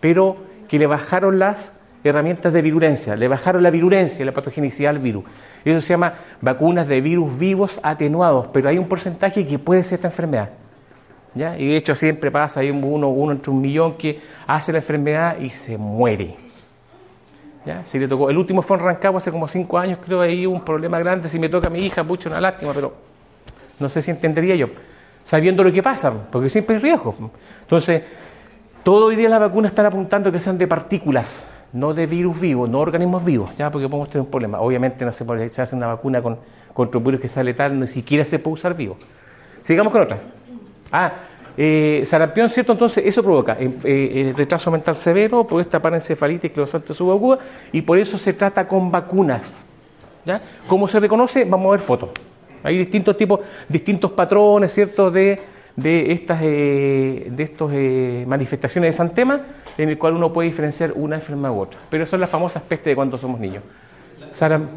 pero 0.00 0.36
que 0.68 0.78
le 0.78 0.86
bajaron 0.86 1.38
las 1.38 1.74
herramientas 2.04 2.52
de 2.52 2.62
virulencia, 2.62 3.16
le 3.16 3.28
bajaron 3.28 3.62
la 3.62 3.70
virulencia, 3.70 4.24
la 4.24 4.32
patogenicidad 4.32 4.90
al 4.90 4.98
virus. 4.98 5.24
Eso 5.64 5.80
se 5.80 5.88
llama 5.94 6.14
vacunas 6.40 6.88
de 6.88 7.00
virus 7.00 7.38
vivos 7.38 7.80
atenuados, 7.82 8.48
pero 8.52 8.68
hay 8.68 8.78
un 8.78 8.88
porcentaje 8.88 9.46
que 9.46 9.58
puede 9.58 9.84
ser 9.84 9.96
esta 9.96 10.08
enfermedad. 10.08 10.50
¿ya? 11.34 11.56
Y 11.58 11.68
de 11.68 11.76
hecho 11.76 11.94
siempre 11.94 12.30
pasa, 12.30 12.60
hay 12.60 12.70
uno, 12.70 13.08
uno 13.08 13.32
entre 13.32 13.50
un 13.50 13.60
millón 13.60 13.96
que 13.96 14.20
hace 14.46 14.72
la 14.72 14.78
enfermedad 14.78 15.38
y 15.38 15.50
se 15.50 15.78
muere. 15.78 16.34
¿ya? 17.64 17.84
Si 17.84 17.98
le 17.98 18.08
tocó, 18.08 18.30
el 18.30 18.36
último 18.36 18.62
fue 18.62 18.76
en 18.78 18.84
Rancagua 18.84 19.18
hace 19.18 19.30
como 19.30 19.46
cinco 19.46 19.78
años, 19.78 19.98
creo, 20.04 20.20
ahí 20.20 20.46
hubo 20.46 20.56
un 20.56 20.64
problema 20.64 20.98
grande, 20.98 21.28
si 21.28 21.38
me 21.38 21.48
toca 21.48 21.68
a 21.68 21.70
mi 21.70 21.80
hija, 21.80 22.02
mucho 22.02 22.28
una 22.28 22.40
lástima, 22.40 22.72
pero 22.74 22.94
no 23.78 23.88
sé 23.88 24.02
si 24.02 24.10
entendería 24.10 24.56
yo, 24.56 24.68
sabiendo 25.24 25.62
lo 25.62 25.72
que 25.72 25.82
pasa, 25.82 26.12
porque 26.30 26.48
siempre 26.48 26.76
hay 26.76 26.82
riesgo. 26.82 27.14
Entonces, 27.62 28.02
todo 28.82 29.06
hoy 29.06 29.16
día 29.16 29.28
las 29.28 29.40
vacunas 29.40 29.70
están 29.70 29.86
apuntando 29.86 30.32
que 30.32 30.40
sean 30.40 30.58
de 30.58 30.66
partículas, 30.66 31.48
no 31.72 31.94
de 31.94 32.06
virus 32.06 32.38
vivos, 32.40 32.68
no 32.68 32.80
organismos 32.80 33.24
vivos, 33.24 33.50
ya 33.56 33.70
porque 33.70 33.88
podemos 33.88 34.08
tener 34.08 34.24
un 34.24 34.30
problema. 34.30 34.60
Obviamente 34.60 35.04
no 35.04 35.12
se 35.12 35.24
puede 35.24 35.46
echarse 35.46 35.74
una 35.74 35.86
vacuna 35.86 36.20
con, 36.20 36.38
contra 36.72 36.98
un 36.98 37.04
virus 37.04 37.20
que 37.20 37.28
sale 37.28 37.54
tal, 37.54 37.78
ni 37.78 37.86
siquiera 37.86 38.24
se 38.26 38.38
puede 38.38 38.54
usar 38.54 38.76
vivo. 38.76 38.96
Sigamos 39.62 39.92
con 39.92 40.02
otra. 40.02 40.18
Ah, 40.90 41.12
eh, 41.56 42.02
sarampión, 42.04 42.48
¿cierto? 42.48 42.72
Entonces 42.72 43.04
eso 43.06 43.22
provoca 43.22 43.56
eh, 43.58 43.70
eh, 43.84 44.34
retraso 44.36 44.70
mental 44.70 44.96
severo, 44.96 45.44
puede 45.44 45.66
tapar 45.66 45.94
encefalitis 45.94 46.50
esclerosante 46.50 46.94
subaguda 46.94 47.38
y 47.72 47.82
por 47.82 47.98
eso 47.98 48.16
se 48.16 48.32
trata 48.32 48.66
con 48.66 48.90
vacunas. 48.90 49.66
¿ya? 50.24 50.40
¿Cómo 50.66 50.88
se 50.88 51.00
reconoce? 51.00 51.44
Vamos 51.44 51.68
a 51.68 51.70
ver 51.72 51.80
fotos. 51.80 52.10
Hay 52.62 52.78
distintos 52.78 53.16
tipos, 53.16 53.40
distintos 53.68 54.12
patrones, 54.12 54.72
¿cierto? 54.72 55.10
De, 55.10 55.40
de 55.76 56.12
estas 56.12 56.40
eh, 56.42 57.28
de 57.30 57.42
estos, 57.42 57.70
eh, 57.74 58.24
manifestaciones 58.26 58.92
de 58.92 58.96
Santema, 58.96 59.40
en 59.78 59.88
el 59.88 59.98
cual 59.98 60.14
uno 60.14 60.32
puede 60.32 60.48
diferenciar 60.48 60.92
una 60.94 61.16
enfermedad 61.16 61.52
u 61.52 61.60
otra. 61.60 61.80
Pero 61.90 62.06
son 62.06 62.20
las 62.20 62.30
famosas 62.30 62.62
pestes 62.62 62.86
de 62.86 62.94
cuando 62.94 63.16
somos 63.18 63.40
niños. 63.40 63.62
Saram... 64.30 64.68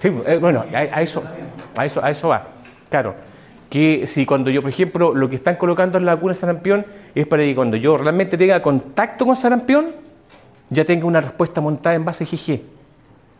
Sí, 0.00 0.12
eh, 0.26 0.38
bueno, 0.40 0.64
a, 0.72 0.76
a, 0.76 1.02
eso, 1.02 1.22
a, 1.74 1.86
eso, 1.86 2.04
a 2.04 2.10
eso 2.10 2.28
va. 2.28 2.48
Claro, 2.90 3.14
que 3.70 4.06
si 4.06 4.26
cuando 4.26 4.50
yo, 4.50 4.60
por 4.60 4.70
ejemplo, 4.70 5.14
lo 5.14 5.28
que 5.28 5.36
están 5.36 5.56
colocando 5.56 5.98
en 5.98 6.04
la 6.04 6.14
vacuna 6.14 6.34
de 6.34 6.38
sarampión 6.40 6.86
es 7.14 7.26
para 7.26 7.42
que 7.42 7.54
cuando 7.54 7.76
yo 7.76 7.96
realmente 7.96 8.36
tenga 8.36 8.60
contacto 8.60 9.24
con 9.24 9.34
sarampión, 9.36 9.86
ya 10.68 10.84
tenga 10.84 11.06
una 11.06 11.20
respuesta 11.20 11.60
montada 11.60 11.96
en 11.96 12.04
base 12.04 12.24
GG. 12.24 12.75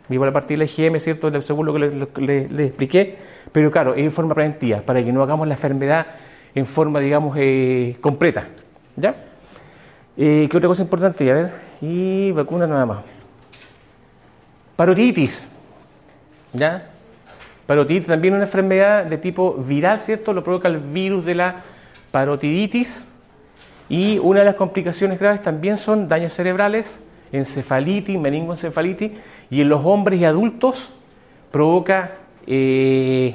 Vivo 0.08 0.24
la 0.24 0.32
partida 0.32 0.58
la 0.58 0.64
IgM, 0.64 0.98
¿cierto? 1.00 1.42
Según 1.42 1.66
lo 1.66 1.72
que 1.72 1.78
le, 1.80 1.90
le, 2.18 2.48
le, 2.48 2.64
expliqué, 2.66 3.16
pero 3.50 3.70
claro, 3.70 3.94
es 3.94 4.04
en 4.04 4.12
forma 4.12 4.34
preventiva, 4.34 4.80
para 4.80 5.04
que 5.04 5.12
no 5.12 5.22
hagamos 5.22 5.48
la 5.48 5.54
enfermedad 5.54 6.06
en 6.54 6.66
forma, 6.66 7.00
digamos, 7.00 7.36
eh, 7.38 7.96
completa. 8.00 8.48
¿Ya? 8.96 9.14
Eh, 10.16 10.48
¿Qué 10.50 10.56
otra 10.56 10.68
cosa 10.68 10.82
importante? 10.82 11.30
A 11.30 11.34
ver, 11.34 11.52
y 11.80 12.32
vacuna 12.32 12.66
nada 12.66 12.86
más. 12.86 12.98
Parotitis. 14.76 15.50
¿Ya? 16.52 16.90
Parotiditis 17.66 18.06
también 18.06 18.34
una 18.34 18.44
enfermedad 18.44 19.04
de 19.04 19.18
tipo 19.18 19.54
viral, 19.54 20.00
¿cierto? 20.00 20.32
Lo 20.32 20.42
provoca 20.42 20.68
el 20.68 20.78
virus 20.78 21.24
de 21.24 21.34
la 21.34 21.56
parotiditis. 22.10 23.06
Y 23.88 24.18
una 24.18 24.40
de 24.40 24.46
las 24.46 24.54
complicaciones 24.54 25.18
graves 25.18 25.42
también 25.42 25.76
son 25.76 26.08
daños 26.08 26.32
cerebrales, 26.32 27.04
encefalitis, 27.32 28.18
meningoencefalitis, 28.18 29.12
y 29.50 29.60
en 29.60 29.68
los 29.68 29.84
hombres 29.84 30.20
y 30.20 30.24
adultos 30.24 30.88
provoca, 31.50 32.12
eh, 32.46 33.34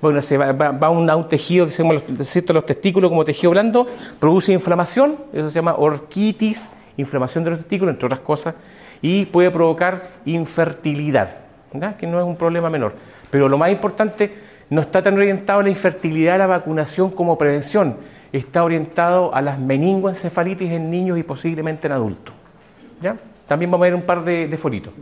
bueno, 0.00 0.22
se 0.22 0.36
va, 0.36 0.68
a 0.80 0.90
un 0.90 1.28
tejido 1.28 1.66
que 1.66 1.72
se 1.72 1.82
llama 1.82 1.94
los 1.94 2.66
testículos 2.66 3.10
como 3.10 3.24
tejido 3.24 3.50
blando, 3.50 3.86
produce 4.18 4.52
inflamación, 4.52 5.16
eso 5.32 5.48
se 5.48 5.54
llama 5.54 5.74
orquitis, 5.76 6.70
inflamación 6.96 7.44
de 7.44 7.50
los 7.50 7.60
testículos, 7.60 7.94
entre 7.94 8.06
otras 8.06 8.20
cosas, 8.20 8.54
y 9.02 9.26
puede 9.26 9.50
provocar 9.50 10.10
infertilidad, 10.24 11.36
¿verdad? 11.72 11.96
que 11.96 12.06
no 12.06 12.18
es 12.18 12.26
un 12.26 12.36
problema 12.36 12.70
menor. 12.70 12.94
Pero 13.30 13.48
lo 13.48 13.58
más 13.58 13.70
importante, 13.70 14.32
no 14.70 14.80
está 14.80 15.02
tan 15.02 15.14
orientado 15.14 15.60
a 15.60 15.62
la 15.62 15.68
infertilidad, 15.68 16.36
a 16.36 16.38
la 16.38 16.46
vacunación 16.46 17.10
como 17.10 17.38
prevención, 17.38 17.96
está 18.32 18.64
orientado 18.64 19.34
a 19.34 19.40
las 19.40 19.58
meningoencefalitis 19.58 20.72
en 20.72 20.90
niños 20.90 21.18
y 21.18 21.22
posiblemente 21.22 21.86
en 21.86 21.92
adultos. 21.92 22.34
¿Ya? 23.00 23.16
También 23.46 23.70
vamos 23.70 23.84
a 23.84 23.88
ver 23.88 23.94
un 23.94 24.02
par 24.02 24.24
de, 24.24 24.48
de 24.48 24.56
foritos. 24.56 24.92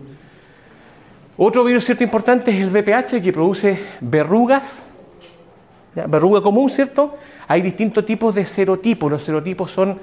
Otro 1.37 1.64
virus 1.64 1.85
cierto 1.85 2.05
importante 2.05 2.53
es 2.53 2.59
el 2.59 2.71
VPH 2.71 3.21
que 3.21 3.33
produce 3.33 3.79
verrugas, 4.00 4.95
verruga 6.07 6.41
común, 6.41 6.71
¿cierto? 6.71 7.17
Hay 7.49 7.61
distintos 7.61 8.07
tipos 8.07 8.35
de 8.35 8.45
serotipos. 8.45 9.11
Los 9.11 9.25
serotipos 9.25 9.71
son 9.71 9.99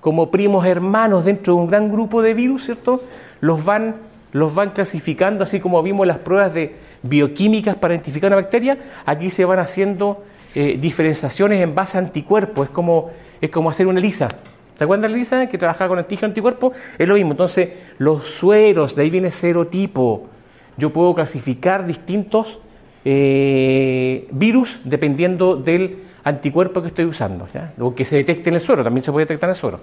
como 0.00 0.30
primos 0.30 0.66
hermanos 0.66 1.24
dentro 1.24 1.54
de 1.54 1.60
un 1.60 1.66
gran 1.68 1.90
grupo 1.90 2.20
de 2.20 2.34
virus, 2.34 2.66
¿cierto? 2.66 3.02
Los 3.40 3.64
van, 3.64 3.96
los 4.32 4.54
van 4.54 4.70
clasificando, 4.70 5.44
así 5.44 5.60
como 5.60 5.82
vimos 5.82 6.06
las 6.06 6.18
pruebas 6.18 6.52
de 6.52 6.76
bioquímicas 7.02 7.76
para 7.76 7.94
identificar 7.94 8.28
una 8.28 8.36
bacteria, 8.36 8.76
aquí 9.06 9.30
se 9.30 9.44
van 9.44 9.58
haciendo 9.58 10.24
eh, 10.54 10.76
diferenciaciones 10.80 11.62
en 11.62 11.74
base 11.74 11.96
a 11.96 12.00
anticuerpos, 12.00 12.66
es 12.66 12.72
como, 12.72 13.10
es 13.40 13.50
como 13.50 13.70
hacer 13.70 13.86
una 13.86 13.98
ELISA. 13.98 14.28
¿Se 14.76 14.84
acuerdan 14.84 15.10
de 15.10 15.16
Lisa 15.16 15.46
que 15.48 15.56
trabajaba 15.56 15.88
con 15.88 15.98
antígeno 15.98 16.28
anticuerpo? 16.28 16.72
Es 16.98 17.08
lo 17.08 17.14
mismo. 17.14 17.30
Entonces, 17.30 17.70
los 17.96 18.26
sueros, 18.26 18.94
de 18.94 19.02
ahí 19.02 19.10
viene 19.10 19.30
serotipo. 19.30 20.28
Yo 20.76 20.92
puedo 20.92 21.14
clasificar 21.14 21.86
distintos 21.86 22.60
eh, 23.04 24.26
virus 24.32 24.80
dependiendo 24.84 25.56
del 25.56 25.98
anticuerpo 26.24 26.82
que 26.82 26.88
estoy 26.88 27.04
usando. 27.04 27.46
¿ya? 27.52 27.72
Que 27.94 28.04
se 28.04 28.16
detecte 28.16 28.50
en 28.50 28.56
el 28.56 28.60
suero, 28.60 28.82
también 28.82 29.02
se 29.02 29.12
puede 29.12 29.24
detectar 29.26 29.48
en 29.48 29.52
el 29.52 29.56
suero. 29.56 29.80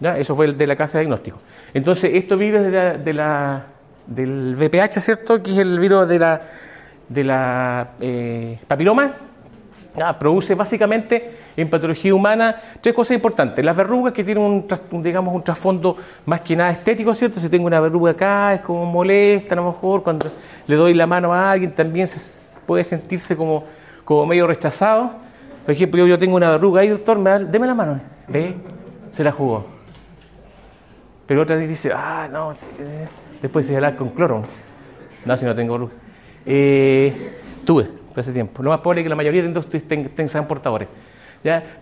¿ya? 0.00 0.18
Eso 0.18 0.34
fue 0.34 0.46
el 0.46 0.58
de 0.58 0.66
la 0.66 0.76
casa 0.76 0.98
de 0.98 1.04
diagnóstico. 1.04 1.38
Entonces, 1.72 2.10
estos 2.14 2.38
virus 2.38 2.62
de 2.62 2.70
la, 2.70 2.98
de 2.98 3.12
la, 3.12 3.66
del 4.06 4.56
VPH, 4.56 5.00
¿cierto? 5.00 5.42
Que 5.42 5.52
es 5.52 5.58
el 5.58 5.78
virus 5.78 6.08
de 6.08 6.18
la, 6.18 6.40
de 7.08 7.24
la 7.24 7.90
eh, 8.00 8.58
papiloma, 8.66 9.14
produce 10.18 10.54
básicamente 10.54 11.41
en 11.56 11.68
patología 11.68 12.14
humana 12.14 12.56
tres 12.80 12.94
cosas 12.94 13.14
importantes. 13.14 13.64
Las 13.64 13.76
verrugas 13.76 14.12
que 14.12 14.24
tienen 14.24 14.42
un, 14.42 15.02
digamos, 15.02 15.34
un 15.34 15.42
trasfondo 15.42 15.96
más 16.26 16.40
que 16.40 16.56
nada 16.56 16.70
estético, 16.70 17.14
¿cierto? 17.14 17.40
Si 17.40 17.48
tengo 17.48 17.66
una 17.66 17.80
verruga 17.80 18.12
acá 18.12 18.54
es 18.54 18.60
como 18.60 18.86
molesta, 18.86 19.54
a 19.54 19.56
lo 19.56 19.66
mejor 19.66 20.02
cuando 20.02 20.30
le 20.66 20.76
doy 20.76 20.94
la 20.94 21.06
mano 21.06 21.32
a 21.32 21.52
alguien 21.52 21.70
también 21.72 22.06
se 22.06 22.60
puede 22.66 22.84
sentirse 22.84 23.36
como, 23.36 23.64
como 24.04 24.26
medio 24.26 24.46
rechazado. 24.46 25.12
Por 25.64 25.74
ejemplo, 25.74 25.98
yo, 26.00 26.06
yo 26.06 26.18
tengo 26.18 26.36
una 26.36 26.50
verruga 26.50 26.80
ahí, 26.80 26.88
doctor, 26.88 27.18
me 27.18 27.30
da, 27.30 27.38
deme 27.38 27.66
la 27.66 27.74
mano. 27.74 28.00
¿Ve? 28.28 28.54
Se 29.10 29.22
la 29.22 29.32
jugó. 29.32 29.66
Pero 31.26 31.42
otra 31.42 31.56
dice, 31.56 31.92
ah, 31.94 32.28
no, 32.30 32.50
después 33.40 33.66
se 33.66 33.76
hablar 33.76 33.96
con 33.96 34.10
cloro. 34.10 34.42
No, 35.24 35.36
si 35.36 35.44
no 35.44 35.54
tengo 35.54 35.74
verruga. 35.74 35.92
Eh, 36.44 37.40
tuve 37.64 38.02
hace 38.20 38.32
tiempo. 38.32 38.62
Lo 38.62 38.70
más 38.70 38.80
probable 38.80 39.00
es 39.00 39.04
que 39.04 39.08
la 39.08 39.16
mayoría 39.16 39.42
de 39.42 39.48
estos 39.48 40.30
sean 40.30 40.46
portadores. 40.46 40.88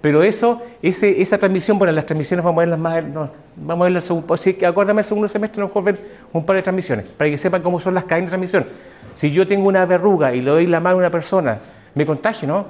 Pero 0.01 0.23
eso, 0.23 0.63
esa 0.81 1.39
transmisión, 1.39 1.79
bueno, 1.79 1.93
las 1.93 2.07
transmisiones 2.07 2.45
vamos 2.45 2.59
a 2.59 2.61
verlas 2.61 2.79
más, 2.79 3.05
no, 3.05 3.29
vamos 3.57 3.83
a 3.83 3.85
verlas, 3.85 4.13
si, 4.41 4.65
acuérdame 4.65 5.03
el 5.03 5.05
segundo 5.05 5.29
semestre, 5.29 5.63
mejor 5.63 5.85
ver 5.85 5.99
un 6.33 6.47
par 6.47 6.57
de 6.57 6.63
transmisiones, 6.63 7.09
para 7.09 7.29
que 7.29 7.37
sepan 7.37 7.61
cómo 7.61 7.79
son 7.79 7.95
las 7.95 8.05
cadenas 8.05 8.29
de 8.29 8.31
transmisión. 8.31 8.65
Si 9.15 9.31
yo 9.31 9.47
tengo 9.47 9.69
una 9.69 9.85
verruga 9.85 10.35
y 10.35 10.41
le 10.41 10.51
doy 10.51 10.67
la 10.67 10.81
mano 10.81 10.97
a 10.97 10.99
una 11.01 11.11
persona, 11.11 11.59
¿me 11.95 12.07
contagio, 12.07 12.49
no? 12.49 12.67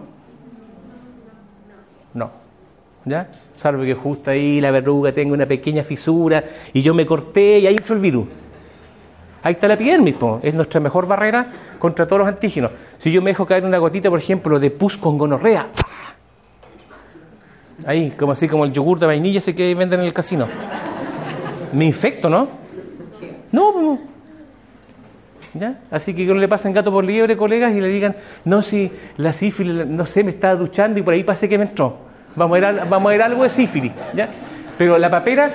No. 2.15 2.31
¿Ya? 3.05 3.29
Salvo 3.55 3.85
que 3.85 3.95
justo 3.95 4.31
ahí 4.31 4.61
la 4.61 4.71
verruga 4.73 5.13
tenga 5.13 5.33
una 5.33 5.47
pequeña 5.47 5.85
fisura 5.85 6.43
y 6.73 6.83
yo 6.83 6.93
me 6.93 7.07
corté 7.07 7.61
y 7.61 7.67
ahí 7.67 7.77
entró 7.77 7.95
el 7.95 8.03
virus. 8.03 8.27
Ahí 9.43 9.53
está 9.53 9.69
la 9.69 9.75
epidermis, 9.75 10.17
es 10.43 10.55
nuestra 10.55 10.81
mejor 10.81 11.07
barrera 11.07 11.47
contra 11.79 12.05
todos 12.07 12.21
los 12.21 12.29
antígenos. 12.29 12.73
Si 12.99 13.11
yo 13.11 13.23
me 13.23 13.31
dejo 13.31 13.47
caer 13.47 13.65
una 13.65 13.79
gotita, 13.79 14.11
por 14.11 14.19
ejemplo, 14.19 14.59
de 14.59 14.71
pus 14.71 14.99
con 14.99 15.17
gonorrea, 15.17 15.69
ahí, 17.87 18.11
como 18.11 18.33
así 18.33 18.49
como 18.49 18.65
el 18.65 18.73
yogur 18.73 18.99
de 18.99 19.07
vainilla 19.07 19.39
ese 19.39 19.55
que 19.55 19.75
venden 19.75 20.01
en 20.01 20.07
el 20.07 20.13
casino, 20.13 20.47
me 21.73 21.85
infecto, 21.85 22.29
¿no? 22.29 22.49
No, 23.53 23.99
¿Ya? 25.53 25.81
Así 25.91 26.15
que 26.15 26.25
no 26.25 26.35
le 26.35 26.47
pasen 26.47 26.73
gato 26.73 26.93
por 26.93 27.05
liebre, 27.05 27.37
colegas, 27.37 27.75
y 27.75 27.81
le 27.81 27.89
digan, 27.89 28.15
no, 28.45 28.63
si 28.63 28.93
la 29.17 29.33
sífilis, 29.33 29.85
no 29.87 30.07
sé, 30.07 30.23
me 30.23 30.31
estaba 30.31 30.55
duchando 30.55 31.01
y 31.01 31.03
por 31.03 31.13
ahí 31.13 31.25
pasé 31.25 31.49
que 31.49 31.59
me 31.59 31.65
entró. 31.65 31.97
Vamos 32.37 32.57
a 32.57 32.61
ver, 32.61 32.87
vamos 32.89 33.09
a 33.09 33.11
ver 33.11 33.23
algo 33.23 33.43
de 33.43 33.49
sífilis, 33.49 33.93
¿ya? 34.15 34.29
Pero 34.79 34.97
la 34.97 35.11
papera 35.11 35.53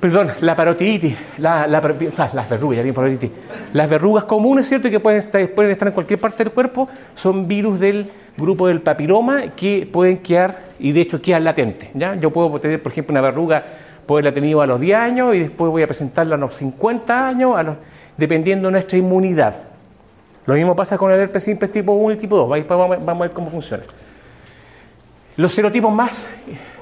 perdón, 0.00 0.30
la 0.40 0.54
parotiditis, 0.54 1.16
la, 1.38 1.66
la, 1.66 1.80
las 1.80 2.48
verrugas, 2.48 2.94
parotiditis. 2.94 3.30
Las 3.72 3.90
verrugas 3.90 4.24
comunes, 4.24 4.68
¿cierto? 4.68 4.90
que 4.90 5.00
pueden 5.00 5.18
estar, 5.18 5.46
pueden 5.50 5.72
estar 5.72 5.88
en 5.88 5.94
cualquier 5.94 6.20
parte 6.20 6.44
del 6.44 6.52
cuerpo, 6.52 6.88
son 7.14 7.48
virus 7.48 7.80
del 7.80 8.06
grupo 8.38 8.68
del 8.68 8.80
papiloma 8.80 9.54
que 9.56 9.88
pueden 9.90 10.18
quedar, 10.18 10.68
y 10.78 10.92
de 10.92 11.00
hecho 11.00 11.20
quedan 11.20 11.44
latentes. 11.44 11.90
¿ya? 11.94 12.14
Yo 12.14 12.30
puedo 12.30 12.58
tener, 12.60 12.82
por 12.82 12.92
ejemplo, 12.92 13.12
una 13.12 13.20
verruga, 13.20 13.64
puedo 14.06 14.18
haberla 14.18 14.32
tenido 14.32 14.62
a 14.62 14.66
los 14.66 14.80
10 14.80 14.98
años 14.98 15.34
y 15.34 15.40
después 15.40 15.70
voy 15.70 15.82
a 15.82 15.86
presentarla 15.86 16.36
a 16.36 16.38
los 16.38 16.54
50 16.54 17.28
años, 17.28 17.56
a 17.56 17.62
los, 17.62 17.76
dependiendo 18.16 18.68
de 18.68 18.72
nuestra 18.72 18.98
inmunidad. 18.98 19.62
Lo 20.46 20.54
mismo 20.54 20.74
pasa 20.74 20.96
con 20.96 21.12
el 21.12 21.20
herpes 21.20 21.44
simple 21.44 21.68
tipo 21.68 21.92
1 21.92 22.14
y 22.14 22.16
tipo 22.16 22.36
2. 22.36 22.66
Vamos 22.66 22.98
a 23.06 23.14
ver 23.14 23.30
cómo 23.32 23.50
funciona. 23.50 23.82
Los 25.36 25.52
serotipos 25.52 25.92
más 25.92 26.26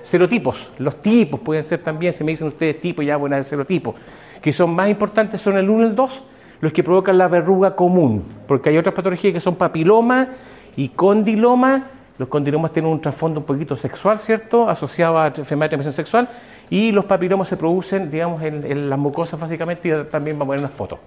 serotipos. 0.07 0.71
Los 0.79 1.03
tipos 1.03 1.41
pueden 1.41 1.65
ser 1.65 1.81
también, 1.81 2.13
si 2.13 2.23
me 2.23 2.31
dicen 2.31 2.47
ustedes 2.47 2.81
tipos, 2.81 3.05
ya 3.05 3.17
buenas 3.17 3.39
de 3.39 3.43
serotipos, 3.43 3.97
que 4.41 4.53
son 4.53 4.71
más 4.71 4.89
importantes 4.89 5.41
son 5.41 5.59
el 5.59 5.69
1 5.69 5.83
y 5.83 5.87
el 5.89 5.97
2, 5.97 6.23
los 6.61 6.73
que 6.73 6.85
provocan 6.85 7.19
la 7.19 7.27
verruga 7.27 7.75
común, 7.75 8.23
porque 8.47 8.71
hay 8.71 8.79
otras 8.79 8.95
patologías 8.95 9.35
que 9.35 9.41
son 9.41 9.57
papiloma 9.57 10.29
y 10.77 10.91
condiloma. 10.91 11.91
Los 12.19 12.29
condilomas 12.29 12.73
tienen 12.73 12.91
un 12.91 13.01
trasfondo 13.01 13.41
un 13.41 13.47
poquito 13.47 13.77
sexual, 13.77 14.19
¿cierto? 14.19 14.69
Asociado 14.69 15.19
a 15.19 15.27
enfermedad 15.27 15.67
de 15.67 15.77
transmisión 15.77 15.95
sexual. 15.95 16.29
Y 16.71 16.93
los 16.93 17.05
papilomas 17.05 17.49
se 17.49 17.57
producen, 17.57 18.11
digamos, 18.11 18.43
en, 18.43 18.89
las 18.89 18.99
mucosas 18.99 19.39
básicamente, 19.39 19.89
y 19.89 20.05
también 20.11 20.39
vamos 20.39 20.53
a 20.53 20.57
ver 20.57 20.61
una 20.61 20.75
foto. 20.75 20.99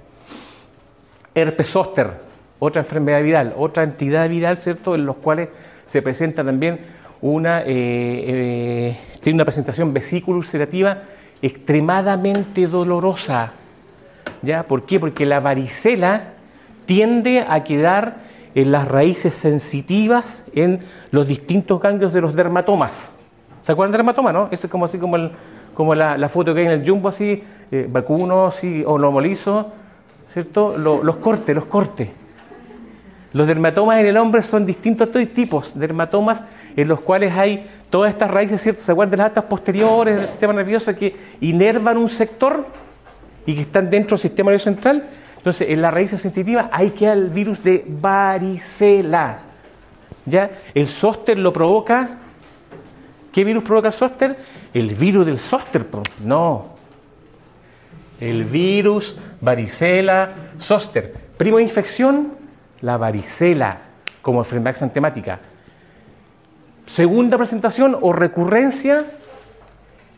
Herpes 1.33 1.69
zóster, 1.69 2.11
otra 2.59 2.81
enfermedad 2.81 3.23
viral, 3.23 3.53
otra 3.57 3.83
entidad 3.83 4.29
viral, 4.29 4.57
¿cierto? 4.57 4.95
En 4.95 5.05
los 5.05 5.17
cuales 5.17 5.49
se 5.85 6.01
presenta 6.01 6.43
también 6.43 6.79
una, 7.21 7.61
eh, 7.61 7.65
eh, 7.67 8.97
tiene 9.21 9.37
una 9.37 9.45
presentación 9.45 9.93
vesícula 9.93 10.37
ulcerativa 10.37 11.03
extremadamente 11.41 12.67
dolorosa. 12.67 13.53
¿Ya? 14.41 14.63
¿Por 14.63 14.83
qué? 14.85 14.99
Porque 14.99 15.25
la 15.25 15.39
varicela 15.39 16.33
tiende 16.85 17.45
a 17.47 17.63
quedar 17.63 18.28
en 18.61 18.71
las 18.71 18.87
raíces 18.87 19.33
sensitivas 19.35 20.43
en 20.53 20.79
los 21.11 21.27
distintos 21.27 21.79
ganglios 21.79 22.11
de 22.11 22.19
los 22.19 22.35
dermatomas. 22.35 23.15
¿Se 23.61 23.71
acuerdan 23.71 23.93
del 23.93 23.99
dermatoma, 23.99 24.33
no? 24.33 24.49
es 24.51 24.67
como 24.67 24.85
así 24.85 24.97
como, 24.97 25.15
el, 25.15 25.31
como 25.73 25.95
la, 25.95 26.29
foto 26.29 26.53
que 26.53 26.61
hay 26.61 26.65
en 26.65 26.73
el 26.73 26.89
jumbo, 26.89 27.07
así, 27.07 27.41
eh, 27.71 27.87
vacuno, 27.89 28.47
así, 28.47 28.83
o 28.85 28.97
lomolizo, 28.97 29.71
¿cierto? 30.33 30.77
los 30.77 31.15
cortes, 31.17 31.55
los 31.55 31.65
cortes. 31.65 32.09
Los 33.31 33.47
dermatomas 33.47 33.99
en 33.99 34.07
el 34.07 34.17
hombre 34.17 34.43
son 34.43 34.65
distintos 34.65 35.09
tipos, 35.33 35.77
dermatomas 35.77 36.43
en 36.75 36.87
los 36.87 36.99
cuales 36.99 37.31
hay 37.33 37.65
todas 37.89 38.11
estas 38.11 38.29
raíces, 38.29 38.61
¿cierto? 38.61 38.81
¿Se 38.81 38.91
acuerdan 38.91 39.11
de 39.11 39.17
las 39.17 39.27
altas 39.27 39.45
posteriores 39.45 40.15
del 40.15 40.27
sistema 40.27 40.51
nervioso 40.51 40.93
que 40.95 41.15
inervan 41.39 41.97
un 41.97 42.09
sector 42.09 42.65
y 43.45 43.53
que 43.55 43.61
están 43.61 43.89
dentro 43.89 44.17
del 44.17 44.21
sistema 44.21 44.51
nervioso 44.51 44.65
central? 44.65 45.03
Entonces, 45.39 45.69
en 45.69 45.81
la 45.81 45.89
raíz 45.89 46.11
sensitiva 46.11 46.69
hay 46.71 46.91
que 46.91 47.09
el 47.09 47.29
virus 47.29 47.63
de 47.63 47.85
varicela. 47.87 49.39
¿Ya? 50.25 50.51
El 50.73 50.87
zóster 50.87 51.39
lo 51.39 51.53
provoca. 51.53 52.09
¿Qué 53.31 53.45
virus 53.45 53.63
provoca 53.63 53.87
el 53.87 53.93
zóster? 53.93 54.37
El 54.73 54.89
virus 54.95 55.25
del 55.25 55.39
zóster. 55.39 55.85
No. 56.23 56.75
El 58.19 58.43
virus 58.43 59.17
varicela 59.39 60.29
zóster. 60.59 61.13
Primo 61.37 61.55
de 61.55 61.63
infección, 61.63 62.33
la 62.81 62.97
varicela, 62.97 63.77
como 64.21 64.41
enfermedad 64.41 64.71
exantemática. 64.71 65.39
Segunda 66.85 67.37
presentación 67.37 67.97
o 68.01 68.11
recurrencia, 68.11 69.05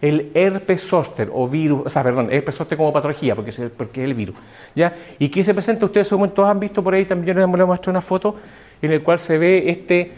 el 0.01 0.31
herpes 0.33 0.81
zóster 0.81 1.29
o 1.31 1.47
virus, 1.47 1.83
o 1.85 1.89
sea, 1.89 2.03
perdón, 2.03 2.29
herpes 2.31 2.55
zóster 2.55 2.77
como 2.77 2.91
patología, 2.91 3.35
porque 3.35 3.51
es 3.51 3.59
el, 3.59 3.69
porque 3.69 4.01
es 4.01 4.09
el 4.09 4.13
virus. 4.15 4.35
¿ya? 4.75 4.93
¿Y 5.19 5.29
qué 5.29 5.43
se 5.43 5.53
presenta? 5.53 5.85
Ustedes 5.85 6.09
todos 6.09 6.39
han 6.39 6.59
visto 6.59 6.83
por 6.83 6.93
ahí, 6.93 7.05
también 7.05 7.37
les 7.37 7.47
muestro 7.47 7.91
una 7.91 8.01
foto 8.01 8.35
en 8.81 8.91
el 8.91 9.03
cual 9.03 9.19
se 9.19 9.37
ve 9.37 9.69
este 9.69 10.11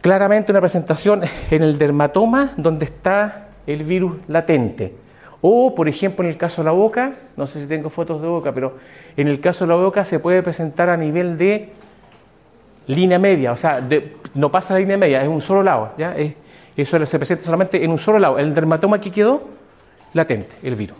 claramente 0.00 0.52
una 0.52 0.60
presentación 0.60 1.22
en 1.50 1.62
el 1.62 1.78
dermatoma 1.78 2.52
donde 2.56 2.84
está 2.84 3.48
el 3.66 3.84
virus 3.84 4.16
latente. 4.28 4.92
O, 5.40 5.74
por 5.74 5.88
ejemplo, 5.88 6.24
en 6.24 6.30
el 6.30 6.36
caso 6.36 6.62
de 6.62 6.66
la 6.66 6.72
boca, 6.72 7.12
no 7.36 7.46
sé 7.46 7.60
si 7.60 7.68
tengo 7.68 7.90
fotos 7.90 8.20
de 8.20 8.26
boca, 8.26 8.52
pero 8.52 8.76
en 9.16 9.28
el 9.28 9.40
caso 9.40 9.64
de 9.64 9.68
la 9.68 9.76
boca 9.76 10.04
se 10.04 10.18
puede 10.18 10.42
presentar 10.42 10.90
a 10.90 10.96
nivel 10.96 11.38
de 11.38 11.70
línea 12.88 13.18
media, 13.18 13.52
o 13.52 13.56
sea, 13.56 13.86
no 14.34 14.50
pasa 14.50 14.74
la 14.74 14.80
línea 14.80 14.96
media, 14.96 15.22
es 15.22 15.28
un 15.28 15.42
solo 15.42 15.62
lado, 15.62 15.92
¿ya? 15.98 16.16
Eso 16.82 17.04
se 17.04 17.18
presenta 17.18 17.44
solamente 17.44 17.82
en 17.82 17.90
un 17.90 17.98
solo 17.98 18.18
lado. 18.18 18.38
El 18.38 18.54
dermatoma 18.54 19.00
que 19.00 19.10
quedó, 19.10 19.42
latente, 20.14 20.56
el 20.62 20.76
virus. 20.76 20.96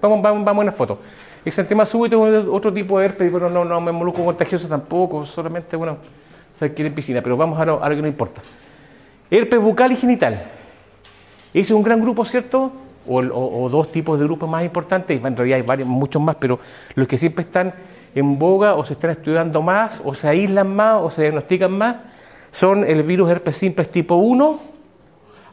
Vamos, 0.00 0.22
vamos, 0.22 0.44
vamos 0.44 0.62
a 0.62 0.64
una 0.64 0.72
foto. 0.72 0.98
Exantema 1.44 1.84
súbito 1.84 2.26
es 2.26 2.46
otro 2.46 2.72
tipo 2.72 2.98
de 2.98 3.06
herpes, 3.06 3.30
pero 3.32 3.50
no, 3.50 3.64
no 3.64 3.80
me 3.80 3.90
involucro 3.90 4.24
contagioso 4.24 4.66
tampoco, 4.66 5.26
solamente, 5.26 5.76
bueno, 5.76 5.98
se 6.58 6.66
adquiere 6.66 6.88
en 6.88 6.94
piscina, 6.94 7.20
pero 7.20 7.36
vamos 7.36 7.58
a 7.60 7.64
lo, 7.66 7.84
a 7.84 7.88
lo 7.88 7.96
que 7.96 8.02
no 8.02 8.08
importa. 8.08 8.40
Herpes 9.30 9.60
bucal 9.60 9.92
y 9.92 9.96
genital. 9.96 10.42
Ese 11.52 11.60
es 11.60 11.70
un 11.72 11.82
gran 11.82 12.00
grupo, 12.00 12.24
¿cierto? 12.24 12.72
O, 13.06 13.68
dos 13.68 13.92
tipos 13.92 14.18
de 14.18 14.24
grupos 14.24 14.48
más 14.48 14.64
importantes, 14.64 15.22
en 15.22 15.36
realidad 15.36 15.56
hay 15.56 15.62
varios, 15.62 15.86
muchos 15.86 16.22
más, 16.22 16.36
pero 16.36 16.58
los 16.94 17.06
que 17.06 17.18
siempre 17.18 17.44
están 17.44 17.74
en 18.14 18.38
boga 18.38 18.74
o 18.74 18.84
se 18.86 18.94
están 18.94 19.10
estudiando 19.10 19.60
más 19.60 20.00
o 20.02 20.14
se 20.14 20.28
aíslan 20.28 20.74
más 20.74 21.02
o 21.02 21.10
se 21.10 21.22
diagnostican 21.22 21.72
más 21.72 21.96
son 22.50 22.84
el 22.84 23.02
virus 23.02 23.30
herpes 23.30 23.56
simplex 23.56 23.90
tipo 23.90 24.14
1 24.14 24.73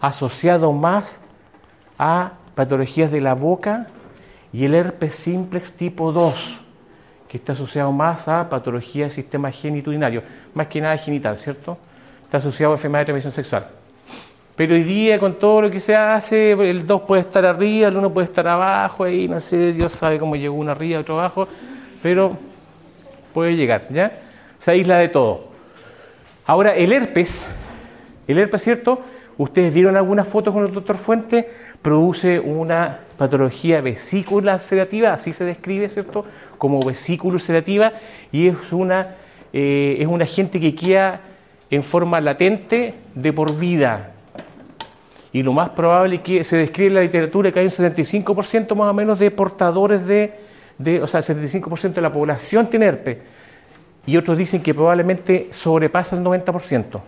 asociado 0.02 0.74
más 0.74 1.24
a 1.98 2.34
patologías 2.56 3.12
de 3.12 3.22
la 3.22 3.36
boca 3.36 3.88
y 4.52 4.66
el 4.66 4.76
herpes 4.76 5.16
simplex 5.16 5.74
tipo 5.74 6.12
2 6.12 6.58
que 7.30 7.38
está 7.38 7.54
asociado 7.54 7.94
más 7.94 8.28
a 8.28 8.50
patologías 8.50 9.16
del 9.16 9.24
sistema 9.24 9.50
genitudinario, 9.52 10.22
más 10.54 10.68
que 10.68 10.82
nada 10.82 10.98
genital, 10.98 11.38
¿cierto? 11.38 11.78
Está 12.24 12.40
asociado 12.40 12.74
a 12.74 12.76
enfermedades 12.76 13.06
de 13.06 13.14
transmisión 13.14 13.32
sexual. 13.32 13.68
Pero 14.58 14.76
hoy 14.76 14.84
día, 14.84 15.18
con 15.18 15.36
todo 15.36 15.62
lo 15.62 15.72
que 15.72 15.80
se 15.80 15.96
hace, 15.96 16.52
el 16.52 16.86
2 16.86 17.02
puede 17.04 17.22
estar 17.22 17.46
arriba, 17.46 17.88
el 17.88 17.96
1 17.96 18.12
puede 18.12 18.26
estar 18.26 18.46
abajo, 18.50 19.06
ahí 19.06 19.30
no 19.30 19.40
sé, 19.40 19.72
Dios 19.72 19.94
sabe 19.94 20.20
cómo 20.20 20.36
llegó 20.36 20.56
uno 20.56 20.72
arriba, 20.72 21.00
otro 21.00 21.18
abajo, 21.18 21.48
pero 22.04 22.36
puede 23.34 23.56
llegar, 23.56 23.88
¿ya? 23.90 24.12
Se 24.58 24.72
aísla 24.72 24.98
de 24.98 25.08
todo. 25.08 25.46
Ahora, 26.46 26.72
el 26.72 26.92
herpes, 26.92 27.48
el 28.28 28.38
herpes, 28.40 28.62
¿cierto? 28.62 29.02
Ustedes 29.42 29.74
vieron 29.74 29.98
algunas 29.98 30.28
fotos 30.28 30.54
con 30.54 30.64
el 30.64 30.72
doctor 30.72 30.98
Fuente, 30.98 31.50
produce 31.82 32.40
una 32.40 33.00
patología 33.18 33.82
vesícula 33.82 34.54
ulcerativa, 34.54 35.14
así 35.14 35.34
se 35.34 35.46
describe, 35.46 35.90
¿cierto? 35.90 36.26
Como 36.60 36.80
vesícula 36.84 37.34
ulcerativa, 37.34 37.92
y 38.32 38.50
es 38.50 38.72
una 38.72 39.16
eh, 39.52 39.98
es 40.00 40.06
un 40.06 40.22
agente 40.22 40.60
que 40.60 40.76
queda 40.76 41.22
en 41.72 41.82
forma 41.82 42.22
latente 42.22 42.94
de 43.16 43.34
por 43.34 43.58
vida. 43.58 44.12
Y 45.34 45.42
lo 45.42 45.54
más 45.54 45.70
probable 45.70 46.18
es 46.18 46.22
que 46.22 46.44
se 46.44 46.58
describe 46.58 46.90
en 46.90 46.94
la 46.94 47.02
literatura 47.02 47.52
que 47.52 47.62
hay 47.62 47.66
un 47.66 47.72
75% 47.72 48.76
más 48.76 48.92
o 48.92 48.94
menos 48.94 49.18
de 49.18 49.32
portadores 49.32 50.06
de 50.06 50.34
o 51.02 51.08
sea, 51.08 51.22
el 51.22 51.26
75% 51.26 51.94
de 51.94 52.02
la 52.02 52.14
población 52.14 52.68
tiene 52.68 52.86
herpes. 52.86 53.18
Y 54.06 54.18
otros 54.18 54.38
dicen 54.38 54.62
que 54.62 54.76
probablemente 54.76 55.50
sobrepasa 55.52 56.16
el 56.16 56.24
90%. 56.24 57.02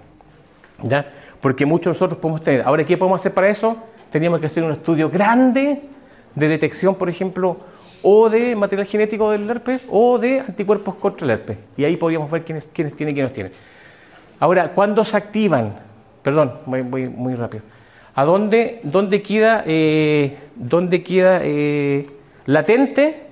¿ya? 0.81 1.05
Porque 1.43 1.65
muchos 1.65 1.87
de 1.87 1.89
nosotros 1.89 2.21
podemos 2.21 2.41
tener. 2.41 2.61
Ahora, 2.61 2.85
¿qué 2.85 2.95
podemos 2.95 3.19
hacer 3.19 3.33
para 3.33 3.49
eso? 3.49 3.75
Teníamos 4.13 4.39
que 4.39 4.45
hacer 4.45 4.63
un 4.63 4.71
estudio 4.71 5.09
grande 5.09 5.81
de 6.35 6.47
detección, 6.47 6.95
por 6.95 7.09
ejemplo, 7.09 7.57
o 8.01 8.29
de 8.29 8.55
material 8.55 8.87
genético 8.87 9.29
del 9.29 9.49
herpes 9.49 9.83
o 9.91 10.17
de 10.17 10.39
anticuerpos 10.39 10.95
contra 10.95 11.25
el 11.25 11.31
herpes. 11.31 11.57
Y 11.75 11.83
ahí 11.83 11.97
podríamos 11.97 12.31
ver 12.31 12.45
quiénes, 12.45 12.67
quiénes 12.67 12.95
tienen 12.95 13.11
y 13.11 13.15
quiénes 13.15 13.33
tienen. 13.33 13.51
Ahora, 14.39 14.69
¿cuándo 14.69 15.03
se 15.03 15.17
activan? 15.17 15.75
Perdón, 16.21 16.53
voy, 16.65 17.09
muy 17.09 17.35
rápido. 17.35 17.63
¿A 18.15 18.23
dónde, 18.23 18.79
dónde 18.83 19.21
queda, 19.21 19.63
eh, 19.65 20.37
dónde 20.55 21.03
queda 21.03 21.41
eh, 21.43 22.07
latente 22.45 23.23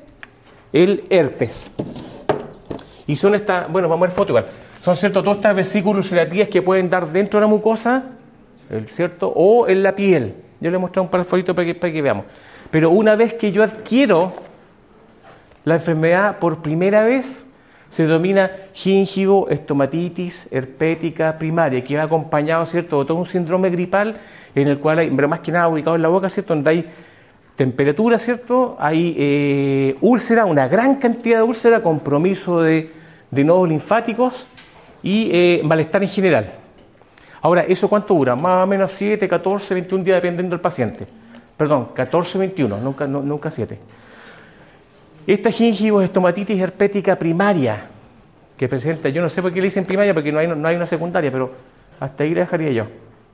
el 0.74 1.06
herpes. 1.10 1.71
Y 3.08 3.15
son 3.15 3.36
estas, 3.36 3.71
bueno, 3.71 3.88
vamos 3.88 4.04
a 4.04 4.08
ver 4.08 4.15
foto 4.17 4.32
igual. 4.32 4.45
Son 4.82 4.96
cierto 4.96 5.22
todas 5.22 5.38
estas 5.38 5.56
vesículas 5.56 6.06
ulcerativas 6.06 6.48
que 6.50 6.63
pueden 6.63 6.89
dar 6.89 7.08
dentro 7.08 7.39
de 7.39 7.41
la 7.41 7.48
mucosa, 7.48 8.04
¿cierto? 8.88 9.32
O 9.36 9.67
en 9.67 9.84
la 9.84 9.94
piel. 9.94 10.34
Yo 10.60 10.72
le 10.72 10.78
he 10.78 10.80
mostrado 10.80 11.04
un 11.04 11.12
par 11.12 11.22
de 11.22 11.26
fotitos 11.26 11.56
para 11.56 11.67
que, 11.67 11.76
para 11.76 11.94
que 11.94 12.02
veamos. 12.02 12.26
Pero 12.72 12.89
una 12.89 13.15
vez 13.15 13.36
que 13.36 13.52
yo 13.52 13.62
adquiero 13.62 14.34
la 15.65 15.76
enfermedad 15.76 16.39
por 16.39 16.63
primera 16.63 17.04
vez 17.04 17.46
se 17.91 18.08
denomina 18.08 18.50
gingivo 18.74 19.50
estomatitis 19.50 20.48
herpética 20.50 21.38
primaria, 21.38 21.84
que 21.84 21.96
va 21.96 22.04
acompañado, 22.04 22.65
¿cierto?, 22.65 23.02
de 23.02 23.06
todo 23.06 23.20
un 23.20 23.28
síndrome 23.28 23.70
gripal 23.70 24.17
en 24.56 24.67
el 24.67 24.80
cual 24.80 24.98
hay, 24.98 25.12
pero 25.12 25.28
más 25.28 25.41
que 25.41 25.52
nada 25.52 25.67
ubicado 25.67 25.96
en 25.96 26.02
la 26.02 26.08
boca, 26.08 26.28
¿cierto?, 26.28 26.56
donde 26.56 26.70
hay 26.72 26.89
temperatura, 27.56 28.17
¿cierto?, 28.17 28.78
hay 28.80 29.15
eh, 29.15 29.96
úlcera, 30.02 30.46
una 30.46 30.67
gran 30.67 30.96
cantidad 30.96 31.38
de 31.38 31.44
úlcera, 31.44 31.84
compromiso 31.84 32.63
de, 32.63 32.89
de 33.30 33.44
nodos 33.44 33.70
linfáticos 33.70 34.48
y 35.04 35.30
eh, 35.32 35.62
malestar 35.64 36.04
en 36.04 36.10
general. 36.10 36.52
Ahora, 37.42 37.62
¿eso 37.64 37.88
cuánto 37.90 38.14
dura? 38.14 38.36
Más 38.36 38.64
o 38.64 38.68
menos 38.68 38.92
7, 38.92 39.28
14, 39.28 39.74
21 39.74 40.04
días 40.04 40.18
dependiendo 40.18 40.56
del 40.56 40.62
paciente. 40.62 41.08
Perdón, 41.58 41.90
14, 41.94 42.38
21, 42.38 42.78
nunca, 42.78 43.08
nunca 43.08 43.50
7. 43.50 43.78
Esta 45.28 45.52
gingivo 45.52 46.02
estomatitis 46.02 46.60
herpética 46.60 47.16
primaria, 47.16 47.86
que 48.58 48.68
presenta, 48.68 49.10
yo 49.10 49.22
no 49.22 49.30
sé 49.30 49.42
por 49.42 49.54
qué 49.54 49.62
le 49.62 49.66
dicen 49.68 49.86
primaria, 49.86 50.14
porque 50.14 50.32
no 50.32 50.40
hay, 50.40 50.48
no 50.48 50.68
hay 50.68 50.76
una 50.76 50.88
secundaria, 50.88 51.32
pero 51.32 51.52
hasta 52.00 52.24
ahí 52.24 52.34
la 52.34 52.42
dejaría 52.42 52.72
yo. 52.72 52.86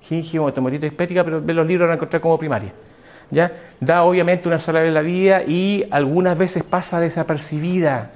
Gingivo 0.01 0.47
estomatitis 0.49 0.91
herpética, 0.91 1.23
pero 1.23 1.37
en 1.39 1.55
los 1.55 1.67
libros 1.67 1.87
la 1.87 1.95
encontrar 1.95 2.21
como 2.21 2.37
primaria. 2.37 2.71
¿Ya? 3.29 3.51
Da 3.79 4.03
obviamente 4.03 4.47
una 4.47 4.59
sola 4.59 4.79
vez 4.79 4.87
en 4.87 4.93
la 4.93 5.01
vida 5.01 5.43
y 5.43 5.85
algunas 5.91 6.37
veces 6.37 6.63
pasa 6.63 6.99
desapercibida, 6.99 8.11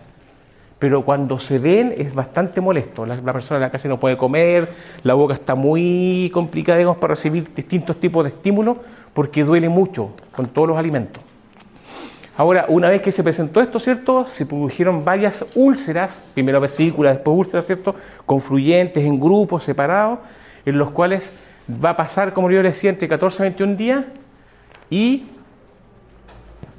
pero 0.81 1.05
cuando 1.05 1.37
se 1.37 1.59
ven 1.59 1.93
es 1.95 2.11
bastante 2.15 2.59
molesto. 2.59 3.05
La, 3.05 3.15
persona 3.21 3.69
casi 3.69 3.87
no 3.87 3.99
puede 3.99 4.17
comer, 4.17 4.67
la 5.03 5.13
boca 5.13 5.35
está 5.35 5.53
muy 5.53 6.31
complicada 6.33 6.79
digamos, 6.79 6.97
para 6.97 7.11
recibir 7.11 7.53
distintos 7.53 7.99
tipos 7.99 8.23
de 8.23 8.31
estímulos 8.31 8.79
porque 9.13 9.43
duele 9.43 9.69
mucho 9.69 10.15
con 10.35 10.47
todos 10.47 10.69
los 10.69 10.77
alimentos. 10.79 11.21
Ahora, 12.35 12.65
una 12.67 12.89
vez 12.89 13.03
que 13.03 13.11
se 13.11 13.21
presentó 13.21 13.61
esto, 13.61 13.79
¿cierto? 13.79 14.25
Se 14.25 14.47
produjeron 14.47 15.05
varias 15.05 15.45
úlceras, 15.53 16.25
primero 16.33 16.59
vesículas, 16.59 17.13
después 17.13 17.37
úlceras, 17.37 17.67
¿cierto? 17.67 17.93
Confluyentes 18.25 19.05
en 19.05 19.19
grupos 19.19 19.63
separados, 19.63 20.17
en 20.65 20.79
los 20.79 20.89
cuales 20.89 21.31
va 21.71 21.91
a 21.91 21.95
pasar, 21.95 22.33
como 22.33 22.49
yo 22.49 22.63
decía, 22.63 22.89
entre 22.89 23.07
14 23.07 23.43
y 23.43 23.45
21 23.49 23.75
días 23.75 24.05
y 24.89 25.25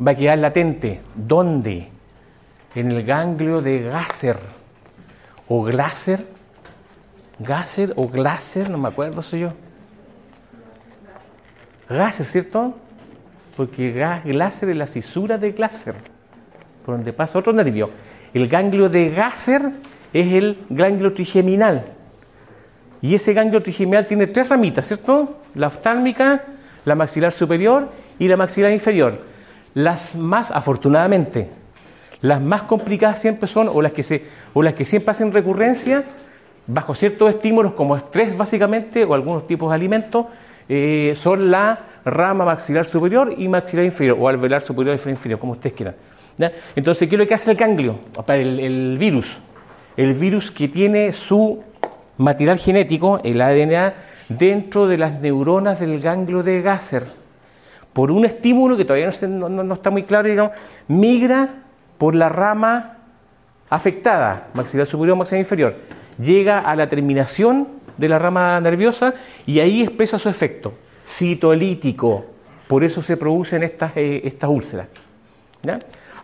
va 0.04 0.10
a 0.10 0.16
quedar 0.16 0.38
latente. 0.38 1.02
¿Dónde? 1.14 1.91
En 2.74 2.90
el 2.90 3.04
ganglio 3.04 3.60
de 3.60 3.82
Gasser 3.82 4.38
o 5.48 5.62
Glaser. 5.62 6.26
Gasser 7.38 7.92
o 7.96 8.08
Glaser, 8.08 8.70
no 8.70 8.78
me 8.78 8.88
acuerdo, 8.88 9.22
soy 9.22 9.40
yo. 9.40 9.52
Gasser, 11.88 12.26
¿cierto? 12.26 12.74
porque 13.56 14.20
Glaser 14.24 14.70
es 14.70 14.76
la 14.76 14.86
cisura 14.86 15.38
de 15.38 15.52
Glaser, 15.52 15.94
por 16.84 16.96
donde 16.96 17.12
pasa 17.12 17.38
otro 17.38 17.52
nervio. 17.52 17.90
El 18.32 18.48
ganglio 18.48 18.88
de 18.88 19.10
Gasser 19.10 19.70
es 20.12 20.32
el 20.32 20.58
ganglio 20.70 21.12
trigeminal. 21.12 21.84
Y 23.00 23.14
ese 23.14 23.34
ganglio 23.34 23.62
trigeminal 23.62 24.06
tiene 24.06 24.26
tres 24.26 24.48
ramitas, 24.48 24.86
¿cierto? 24.86 25.40
La 25.54 25.66
oftálmica, 25.66 26.44
la 26.84 26.94
maxilar 26.94 27.32
superior 27.32 27.90
y 28.18 28.28
la 28.28 28.36
maxilar 28.36 28.70
inferior. 28.70 29.20
Las 29.74 30.14
más, 30.14 30.50
afortunadamente, 30.50 31.50
las 32.22 32.40
más 32.40 32.62
complicadas 32.62 33.20
siempre 33.20 33.46
son, 33.46 33.68
o 33.68 33.82
las 33.82 33.92
que, 33.92 34.02
se, 34.02 34.24
o 34.54 34.62
las 34.62 34.74
que 34.74 34.84
siempre 34.84 35.10
hacen 35.10 35.32
recurrencia, 35.32 36.04
bajo 36.66 36.94
ciertos 36.94 37.30
estímulos 37.30 37.72
como 37.72 37.96
estrés 37.96 38.36
básicamente, 38.36 39.04
o 39.04 39.14
algunos 39.14 39.46
tipos 39.46 39.70
de 39.70 39.74
alimentos, 39.74 40.26
eh, 40.68 41.12
son 41.16 41.50
la 41.50 41.80
rama 42.04 42.44
maxilar 42.44 42.86
superior 42.86 43.34
y 43.36 43.48
maxilar 43.48 43.84
inferior, 43.84 44.16
o 44.20 44.28
alveolar 44.28 44.62
superior 44.62 44.98
y 45.04 45.08
inferior, 45.10 45.38
como 45.38 45.52
ustedes 45.52 45.74
quieran. 45.74 45.94
Entonces, 46.74 47.08
¿qué 47.08 47.14
es 47.14 47.18
lo 47.18 47.26
que 47.26 47.34
hace 47.34 47.50
el 47.50 47.56
ganglio? 47.56 47.98
El, 48.28 48.96
virus. 48.98 49.36
El 49.96 50.14
virus 50.14 50.50
que 50.50 50.68
tiene 50.68 51.12
su 51.12 51.62
material 52.16 52.58
genético, 52.58 53.20
el 53.22 53.40
ADN, 53.40 53.92
dentro 54.28 54.86
de 54.86 54.98
las 54.98 55.20
neuronas 55.20 55.80
del 55.80 56.00
ganglio 56.00 56.42
de 56.42 56.62
Gasser. 56.62 57.04
Por 57.92 58.10
un 58.10 58.24
estímulo 58.24 58.76
que 58.76 58.84
todavía 58.84 59.10
no, 59.28 59.74
está 59.74 59.90
muy 59.90 60.04
claro, 60.04 60.28
digamos, 60.28 60.52
migra 60.88 61.61
por 62.02 62.16
la 62.16 62.28
rama 62.28 62.96
afectada, 63.70 64.48
maxilar 64.54 64.88
superior 64.88 65.16
maxilar 65.16 65.38
inferior. 65.38 65.74
Llega 66.18 66.58
a 66.58 66.74
la 66.74 66.88
terminación 66.88 67.68
de 67.96 68.08
la 68.08 68.18
rama 68.18 68.58
nerviosa 68.60 69.14
y 69.46 69.60
ahí 69.60 69.84
expresa 69.84 70.18
su 70.18 70.28
efecto 70.28 70.72
citolítico. 71.04 72.26
Por 72.66 72.82
eso 72.82 73.02
se 73.02 73.16
producen 73.16 73.62
estas, 73.62 73.92
eh, 73.94 74.20
estas 74.24 74.50
úlceras. 74.50 74.88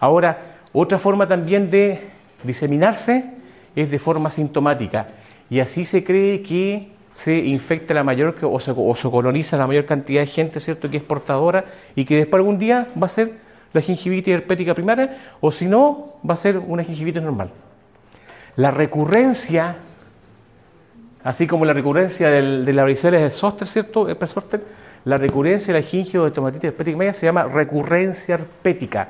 Ahora, 0.01 0.57
otra 0.73 0.99
forma 0.99 1.29
también 1.29 1.71
de 1.71 2.11
diseminarse 2.43 3.35
es 3.77 3.89
de 3.89 4.01
forma 4.01 4.31
sintomática. 4.31 5.07
Y 5.49 5.61
así 5.61 5.85
se 5.85 6.03
cree 6.03 6.43
que 6.43 6.89
se 7.13 7.37
infecta 7.37 7.95
la 7.95 8.03
mayor 8.03 8.35
o 8.43 8.59
se, 8.59 8.73
o 8.77 8.95
se 8.97 9.09
coloniza 9.09 9.57
la 9.57 9.69
mayor 9.69 9.87
cantidad 9.87 10.23
de 10.23 10.27
gente, 10.27 10.59
¿cierto?, 10.59 10.91
que 10.91 10.97
es 10.97 11.05
portadora 11.05 11.67
y 11.95 12.05
que 12.05 12.17
después 12.17 12.41
algún 12.41 12.59
día 12.59 12.89
va 13.01 13.05
a 13.05 13.09
ser 13.09 13.47
la 13.73 13.81
gingivitis 13.81 14.35
herpética 14.35 14.75
primaria 14.75 15.35
o 15.41 15.53
si 15.53 15.67
no, 15.67 16.15
va 16.29 16.35
a 16.35 16.37
ser 16.37 16.59
una 16.59 16.85
gingivitis 16.85 17.23
normal. 17.23 17.51
La 18.57 18.71
recurrencia 18.71 19.77
Así 21.25 21.47
como 21.47 21.65
la 21.65 21.73
recurrencia 21.73 22.31
de 22.31 22.73
la 22.73 22.83
varicela 22.83 23.19
del 23.19 23.31
zóster, 23.31 23.67
¿cierto? 23.69 24.07
la 25.05 25.17
recurrencia 25.17 25.75
de 25.75 25.81
la 25.81 25.87
gingio 25.87 26.25
de 26.25 26.31
tomatitis 26.31 26.69
herpética 26.69 26.97
media 26.97 27.13
se 27.13 27.27
llama 27.27 27.45
recurrencia 27.45 28.37
herpética, 28.37 29.09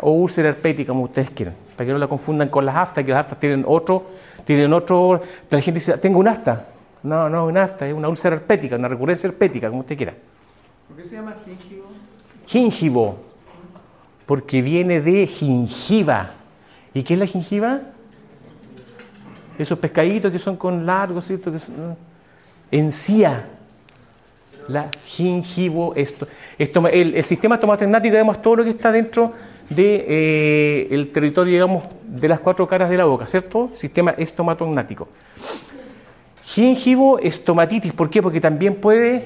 o 0.00 0.12
úlcera 0.12 0.48
herpética, 0.48 0.92
como 0.92 1.04
ustedes 1.04 1.30
quieran, 1.30 1.54
para 1.76 1.86
que 1.86 1.92
no 1.92 1.98
la 1.98 2.06
confundan 2.06 2.48
con 2.48 2.64
las 2.64 2.76
aftas, 2.76 3.04
que 3.04 3.10
las 3.10 3.20
aftas 3.20 3.40
tienen 3.40 3.64
otro, 3.66 4.06
tienen 4.44 4.72
otro, 4.72 5.20
la 5.50 5.60
gente 5.60 5.80
dice, 5.80 5.98
tengo 5.98 6.20
un 6.20 6.28
afta. 6.28 6.68
No, 7.02 7.28
no, 7.28 7.46
un 7.46 7.58
afta, 7.58 7.86
es 7.86 7.94
una 7.94 8.08
úlcera 8.08 8.36
herpética, 8.36 8.76
una 8.76 8.88
recurrencia 8.88 9.28
herpética, 9.28 9.68
como 9.68 9.80
usted 9.80 9.96
quiera. 9.96 10.14
¿Por 10.88 10.96
qué 10.96 11.04
se 11.04 11.16
llama 11.16 11.34
gingivo? 11.44 11.84
Gingivo, 12.46 13.18
porque 14.26 14.60
viene 14.60 15.00
de 15.00 15.26
gingiva. 15.26 16.32
¿Y 16.92 17.02
qué 17.02 17.14
es 17.14 17.20
la 17.20 17.26
gingiva? 17.26 17.80
esos 19.58 19.78
pescaditos 19.78 20.30
que 20.30 20.38
son 20.38 20.56
con 20.56 20.84
largos, 20.84 21.26
¿cierto? 21.26 21.52
Que 21.52 21.58
encía, 22.70 23.48
la 24.68 24.90
gingivo, 25.06 25.94
esto, 25.94 26.26
esto 26.58 26.86
el, 26.88 27.22
sistema 27.24 27.54
estomatognático, 27.54 28.12
digamos, 28.12 28.42
todo 28.42 28.56
lo 28.56 28.64
que 28.64 28.70
está 28.70 28.90
dentro 28.90 29.32
del 29.68 29.76
de, 29.76 30.86
eh, 30.90 31.10
territorio, 31.12 31.52
digamos, 31.52 31.84
de 32.04 32.28
las 32.28 32.40
cuatro 32.40 32.66
caras 32.66 32.90
de 32.90 32.96
la 32.96 33.04
boca, 33.04 33.26
¿cierto? 33.26 33.70
Sistema 33.74 34.12
estomatognático. 34.12 35.08
Gingivo 36.44 37.18
estomatitis, 37.18 37.92
¿por 37.92 38.10
qué? 38.10 38.22
Porque 38.22 38.40
también 38.40 38.76
puede 38.76 39.24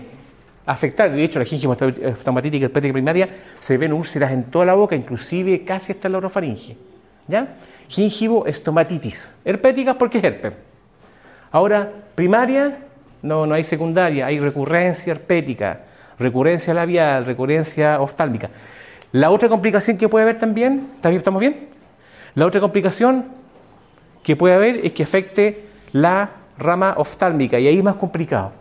afectar, 0.70 1.10
de 1.10 1.24
hecho 1.24 1.38
la 1.38 1.44
gingivo 1.44 1.74
estomatitis 1.74 2.62
herpética 2.62 2.92
primaria 2.92 3.28
se 3.58 3.76
ven 3.76 3.92
úlceras 3.92 4.30
en 4.30 4.44
toda 4.44 4.64
la 4.64 4.74
boca, 4.74 4.94
inclusive 4.94 5.64
casi 5.64 5.92
hasta 5.92 6.08
la 6.08 6.18
orofaringe, 6.18 6.76
¿ya? 7.26 7.56
gingivo 7.88 8.46
estomatitis. 8.46 9.34
Herpética 9.44 9.94
porque 9.94 10.18
es 10.18 10.24
herpes. 10.24 10.54
Ahora, 11.50 11.90
primaria, 12.14 12.78
no, 13.22 13.46
no 13.46 13.54
hay 13.54 13.64
secundaria, 13.64 14.26
hay 14.26 14.38
recurrencia 14.38 15.12
herpética, 15.12 15.80
recurrencia 16.18 16.72
labial, 16.72 17.24
recurrencia 17.24 18.00
oftálmica. 18.00 18.48
La 19.10 19.30
otra 19.30 19.48
complicación 19.48 19.98
que 19.98 20.08
puede 20.08 20.22
haber 20.22 20.38
también, 20.38 20.86
¿estamos 21.02 21.40
bien? 21.40 21.68
La 22.36 22.46
otra 22.46 22.60
complicación 22.60 23.24
que 24.22 24.36
puede 24.36 24.54
haber 24.54 24.86
es 24.86 24.92
que 24.92 25.02
afecte 25.02 25.64
la 25.92 26.30
rama 26.56 26.94
oftálmica 26.96 27.58
y 27.58 27.66
ahí 27.66 27.78
es 27.78 27.84
más 27.84 27.96
complicado 27.96 28.59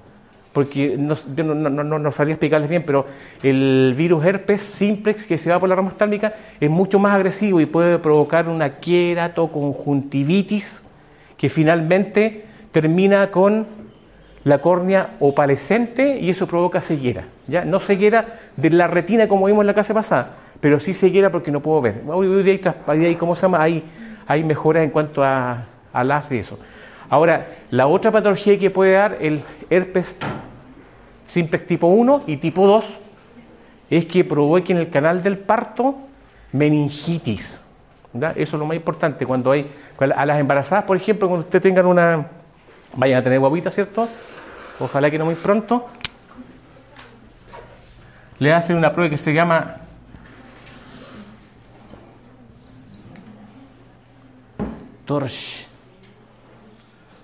porque 0.53 0.95
no, 0.97 1.15
yo 1.35 1.43
no, 1.43 1.69
no, 1.69 1.99
no, 1.99 2.11
sabría 2.11 2.33
explicarles 2.33 2.69
bien, 2.69 2.83
pero 2.85 3.05
el 3.43 3.93
virus 3.95 4.25
herpes 4.25 4.61
simplex 4.61 5.25
que 5.25 5.37
se 5.37 5.51
va 5.51 5.59
por 5.59 5.69
la 5.69 5.75
rama 5.75 5.89
oftálmica 5.89 6.33
es 6.59 6.69
mucho 6.69 6.97
más 6.97 7.15
agresivo 7.15 7.61
y 7.61 7.67
puede 7.67 7.99
provocar 7.99 8.49
una 8.49 8.79
queratoconjuntivitis 8.79 10.83
que 11.37 11.49
finalmente 11.49 12.45
termina 12.71 13.29
con 13.31 13.67
la 14.43 14.59
córnea 14.59 15.09
opalescente 15.19 16.17
y 16.19 16.29
eso 16.29 16.47
provoca 16.47 16.81
ceguera. 16.81 17.25
¿ya? 17.47 17.63
No 17.63 17.79
ceguera 17.79 18.39
de 18.57 18.71
la 18.71 18.87
retina 18.87 19.27
como 19.27 19.45
vimos 19.45 19.61
en 19.61 19.67
la 19.67 19.73
clase 19.73 19.93
pasada, 19.93 20.35
pero 20.59 20.79
sí 20.79 20.95
ceguera 20.95 21.31
porque 21.31 21.51
no 21.51 21.59
puedo 21.59 21.81
ver. 21.81 22.01
Hoy, 22.07 22.43
día 22.43 22.75
hay, 22.87 23.15
¿cómo 23.15 23.35
se 23.35 23.43
llama? 23.43 23.61
Hay, 23.61 23.83
hay 24.25 24.43
mejoras 24.43 24.83
en 24.83 24.89
cuanto 24.89 25.23
a, 25.23 25.65
a 25.93 26.03
las 26.03 26.31
y 26.31 26.39
eso. 26.39 26.57
Ahora, 27.09 27.57
la 27.71 27.87
otra 27.87 28.11
patología 28.11 28.57
que 28.59 28.69
puede 28.69 28.93
dar 28.93 29.17
el 29.19 29.43
herpes 29.69 30.17
simplex 31.25 31.65
tipo 31.65 31.87
1 31.87 32.23
y 32.27 32.37
tipo 32.37 32.67
2 32.67 32.99
es 33.89 34.05
que 34.05 34.23
provoque 34.23 34.71
en 34.71 34.79
el 34.79 34.89
canal 34.89 35.23
del 35.23 35.37
parto 35.37 35.95
meningitis. 36.51 37.61
Eso 38.13 38.33
es 38.35 38.53
lo 38.53 38.65
más 38.65 38.75
importante. 38.75 39.25
Cuando 39.25 39.51
hay 39.51 39.69
a 39.99 40.25
las 40.25 40.39
embarazadas, 40.39 40.85
por 40.85 40.97
ejemplo, 40.97 41.27
cuando 41.27 41.45
ustedes 41.45 41.63
tengan 41.63 41.85
una, 41.85 42.27
vayan 42.95 43.19
a 43.19 43.23
tener 43.23 43.39
guaguita, 43.39 43.69
¿cierto? 43.69 44.07
Ojalá 44.79 45.11
que 45.11 45.17
no 45.17 45.25
muy 45.25 45.35
pronto. 45.35 45.87
Le 48.39 48.53
hacen 48.53 48.77
una 48.77 48.93
prueba 48.93 49.09
que 49.09 49.17
se 49.17 49.33
llama 49.33 49.75
Torch, 55.05 55.67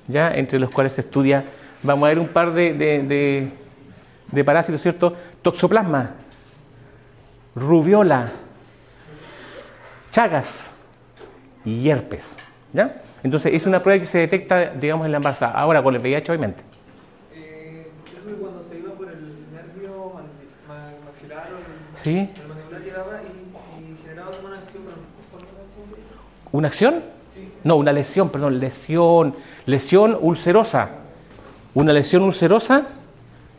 ¿ya? 0.07 0.33
entre 0.33 0.59
los 0.59 0.69
cuales 0.69 0.93
se 0.93 1.01
estudia, 1.01 1.43
vamos 1.83 2.05
a 2.05 2.09
ver 2.09 2.19
un 2.19 2.27
par 2.27 2.51
de, 2.53 2.73
de, 2.73 3.03
de, 3.03 3.49
de 4.31 4.43
parásitos, 4.43 4.81
¿cierto? 4.81 5.15
Toxoplasma, 5.41 6.11
rubiola, 7.55 8.29
chagas 10.11 10.71
y 11.63 11.89
herpes. 11.89 12.37
¿ya? 12.73 13.01
Entonces, 13.23 13.53
es 13.53 13.65
una 13.65 13.79
prueba 13.81 13.99
que 13.99 14.05
se 14.05 14.19
detecta, 14.19 14.71
digamos, 14.71 15.05
en 15.05 15.11
la 15.11 15.17
embarazada. 15.17 15.53
Ahora, 15.53 15.81
con 15.81 15.95
el 15.95 16.01
VIH, 16.01 16.31
obviamente. 16.31 16.63
Eh, 17.33 17.89
creo 18.11 18.35
que 18.35 18.41
cuando 18.41 18.61
se 18.61 18.77
iba 18.77 18.91
por 18.93 19.07
el 19.09 19.15
nervio 19.51 20.11
ma- 20.13 20.73
ma- 20.73 20.91
maxilar 21.05 21.47
o 21.53 21.57
el, 21.57 21.97
¿Sí? 21.97 22.19
el 22.19 22.83
llegaba 22.83 23.19
y, 23.23 23.81
y 23.81 23.97
generaba 24.03 24.31
una 24.45 24.57
acción. 24.59 24.83
¿Una 26.51 26.67
acción? 26.67 27.03
Sí. 27.33 27.49
No, 27.63 27.75
una 27.77 27.91
lesión, 27.91 28.29
perdón, 28.29 28.59
lesión, 28.59 29.35
lesión 29.65 30.17
ulcerosa. 30.19 30.89
Una 31.73 31.91
lesión 31.91 32.23
ulcerosa, 32.23 32.83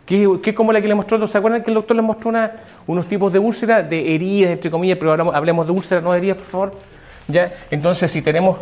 que, 0.07 0.39
que 0.43 0.55
como 0.55 0.73
la 0.73 0.81
que 0.81 0.89
le 0.89 0.95
mostró, 0.95 1.27
¿se 1.27 1.37
acuerdan 1.37 1.63
que 1.63 1.71
el 1.71 1.75
doctor 1.75 1.97
les 1.97 2.05
mostró 2.05 2.33
unos 2.87 3.07
tipos 3.09 3.33
de 3.33 3.39
úlcera, 3.39 3.83
de 3.83 4.15
heridas, 4.15 4.53
entre 4.53 4.71
comillas, 4.71 4.99
pero 4.99 5.13
hablemos 5.35 5.67
de 5.67 5.73
úlceras, 5.73 6.03
no 6.03 6.13
de 6.13 6.19
heridas, 6.19 6.39
por 6.39 6.47
favor? 6.47 6.73
¿Ya? 7.29 7.53
Entonces, 7.71 8.11
si 8.11 8.23
tenemos, 8.23 8.59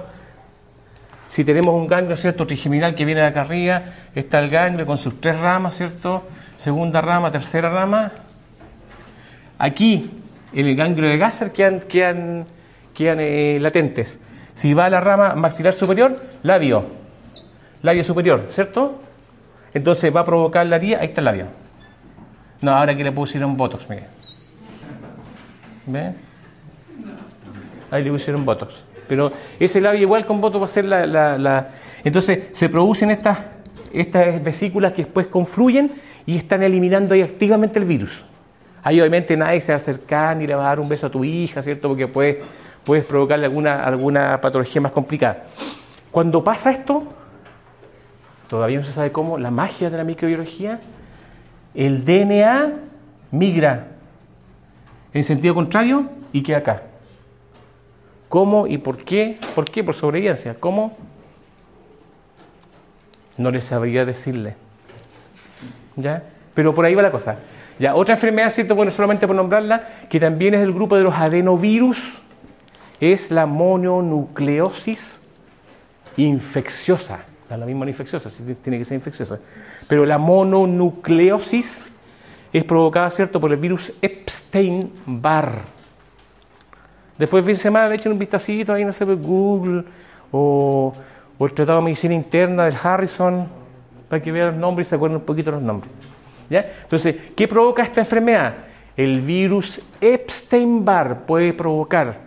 si 1.29 1.45
tenemos 1.45 1.75
un 1.75 1.87
ganglio, 1.87 2.17
¿cierto?, 2.17 2.47
trigeminal 2.47 2.95
que 2.95 3.05
viene 3.05 3.21
de 3.21 3.27
acá 3.27 3.43
arriba, 3.43 3.83
está 4.15 4.39
el 4.41 4.49
ganglio 4.49 4.87
con 4.87 4.97
sus 4.97 5.21
tres 5.21 5.39
ramas, 5.39 5.77
¿cierto? 5.77 6.23
Segunda 6.57 7.01
rama, 7.01 7.31
tercera 7.31 7.69
rama. 7.69 8.11
Aquí, 9.59 10.11
en 10.53 10.67
el 10.67 10.75
ganglio 10.75 11.09
de 11.09 11.19
Gasser, 11.19 11.53
quedan, 11.53 11.81
quedan, 11.81 12.47
quedan 12.95 13.19
eh, 13.21 13.59
latentes. 13.61 14.19
Si 14.55 14.73
va 14.73 14.87
a 14.87 14.91
la 14.91 15.01
rama 15.01 15.35
maxilar 15.35 15.75
superior, 15.75 16.17
labio. 16.43 17.04
Labio 17.85 18.03
superior, 18.03 18.47
¿cierto? 18.49 18.99
Entonces 19.75 20.15
va 20.15 20.21
a 20.21 20.25
provocar 20.25 20.67
la 20.67 20.77
herida, 20.77 20.99
ahí 21.01 21.09
está 21.09 21.21
el 21.21 21.27
labio. 21.27 21.47
No, 22.63 22.75
ahora 22.75 22.97
que 22.97 23.05
le 23.05 23.13
pusieron 23.13 23.59
botox, 23.59 23.89
mire. 23.91 24.05
¿Ve? 25.87 26.13
Ahí 27.91 28.03
le 28.03 28.11
pusieron 28.11 28.45
botox. 28.47 28.75
Pero 29.07 29.31
ese 29.61 29.83
labio 29.83 30.01
igual 30.01 30.25
con 30.25 30.41
botox 30.41 30.63
va 30.63 30.65
a 30.65 30.69
ser 30.69 30.87
la... 30.87 31.05
la- 31.07 31.37
la- 31.37 31.69
Entonces 32.03 32.45
se 32.53 32.71
producen 32.71 33.11
estas, 33.11 33.39
estas 33.93 34.43
vesículas 34.43 34.93
que 34.95 35.05
después 35.05 35.27
confluyen 35.27 35.93
y 36.25 36.39
están 36.39 36.63
eliminando 36.63 37.13
ahí 37.13 37.21
activamente 37.21 37.79
el 37.79 37.85
virus. 37.85 38.25
Ahí 38.83 38.99
obviamente 38.99 39.37
nadie 39.37 39.61
se 39.61 39.73
va 39.73 39.75
a 39.75 39.77
acercar 39.77 40.37
ni 40.39 40.47
le 40.47 40.55
va 40.55 40.63
a 40.65 40.69
dar 40.69 40.81
un 40.81 40.89
beso 40.89 41.09
a 41.09 41.11
tu 41.11 41.23
hija, 41.23 41.61
¿cierto? 41.61 41.89
Porque 41.89 42.09
puedes, 42.09 42.39
puedes 42.83 43.05
provocarle 43.05 43.45
alguna, 43.45 43.85
alguna 43.85 44.41
patología 44.41 44.81
más 44.81 44.93
complicada. 44.93 45.45
Cuando 46.11 46.43
pasa 46.43 46.71
esto, 46.71 47.03
todavía 48.49 48.79
no 48.79 48.85
se 48.85 48.93
sabe 48.93 49.13
cómo, 49.13 49.39
la 49.39 49.51
magia 49.51 49.91
de 49.91 49.97
la 49.97 50.05
microbiología, 50.05 50.81
el 51.75 52.05
DNA 52.05 52.73
migra 53.31 53.89
en 55.13 55.25
sentido 55.25 55.55
contrario 55.55 56.09
y 56.33 56.43
queda 56.43 56.59
acá. 56.59 56.83
¿Cómo 58.29 58.67
y 58.67 58.79
por 58.79 58.97
qué? 58.97 59.39
¿Por 59.55 59.65
qué? 59.65 59.85
Por 59.85 59.95
sobrevivencia. 59.95 60.55
¿Cómo? 60.59 60.97
No 63.37 63.51
les 63.51 63.65
sabría 63.65 64.05
decirle. 64.05 64.57
¿Ya? 65.97 66.25
Pero 66.55 66.75
por 66.75 66.85
ahí 66.85 66.95
va 66.95 67.03
la 67.03 67.13
cosa. 67.13 67.37
Ya, 67.79 67.95
otra 67.95 68.15
enfermedad, 68.15 68.51
¿cierto? 68.51 68.75
Bueno, 68.75 68.93
solamente 68.93 69.27
por 69.27 69.35
nombrarla, 69.35 69.89
que 70.09 70.21
también 70.21 70.55
es 70.55 70.61
del 70.61 70.73
grupo 70.73 70.97
de 70.97 71.03
los 71.03 71.15
adenovirus, 71.15 72.21
es 73.01 73.31
la 73.31 73.47
mononucleosis 73.47 75.21
infecciosa. 76.17 77.25
Da 77.55 77.59
lo 77.59 77.67
mismo 77.67 77.85
la 77.85 77.91
infecciosa, 77.93 78.29
tiene 78.65 78.79
que 78.79 78.85
ser 78.85 78.97
infecciosa. 78.97 79.39
Pero 79.87 80.05
la 80.05 80.19
mononucleosis 80.19 81.87
es 82.53 82.65
provocada, 82.65 83.09
¿cierto?, 83.11 83.41
por 83.41 83.53
el 83.53 83.59
virus 83.59 83.93
Epstein-Barr. 84.03 85.61
Después, 87.17 87.47
de 87.47 87.55
semana, 87.55 87.89
le 87.89 87.95
echen 87.95 88.11
un 88.11 88.19
vistacito 88.19 88.73
ahí, 88.73 88.85
no 88.85 88.93
sé, 88.93 89.07
por 89.07 89.15
Google 89.15 89.85
o, 90.33 90.93
o 91.39 91.47
el 91.47 91.53
Tratado 91.53 91.79
de 91.79 91.85
Medicina 91.85 92.13
Interna 92.13 92.65
del 92.65 92.75
Harrison, 92.83 93.47
para 94.09 94.21
que 94.21 94.33
vean 94.33 94.49
los 94.49 94.57
nombres 94.57 94.89
y 94.89 94.91
se 94.91 94.97
acuerden 94.97 95.19
un 95.19 95.25
poquito 95.25 95.53
los 95.53 95.63
nombres. 95.63 95.93
¿Ya? 96.51 96.67
Entonces, 96.83 97.15
¿qué 97.37 97.47
provoca 97.47 97.85
esta 97.85 98.01
enfermedad? 98.01 98.55
El 98.97 99.21
virus 99.21 99.81
Epstein-Barr 100.01 101.21
puede 101.25 101.53
provocar, 101.53 102.19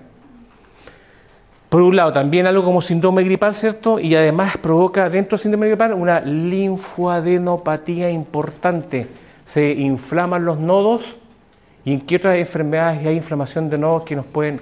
por 1.78 1.84
un 1.84 1.96
lado, 1.96 2.12
también 2.12 2.48
algo 2.48 2.64
como 2.64 2.82
síndrome 2.82 3.24
gripal, 3.24 3.54
¿cierto? 3.54 4.00
Y 4.00 4.16
además 4.16 4.58
provoca 4.58 5.12
dentro 5.12 5.38
del 5.38 5.44
síndrome 5.44 5.68
gripal 5.68 5.94
una 5.94 6.20
linfoadenopatía 6.22 8.10
importante. 8.10 9.06
Se 9.46 9.74
inflaman 9.74 10.44
los 10.44 10.58
nodos 10.58 11.18
y 11.86 11.94
en 11.94 12.02
qué 12.02 12.16
otras 12.16 12.40
enfermedades 12.40 13.06
hay 13.06 13.18
inflamación 13.18 13.70
de 13.70 13.78
nodos 13.78 14.02
que 14.06 14.16
nos 14.16 14.26
pueden... 14.26 14.60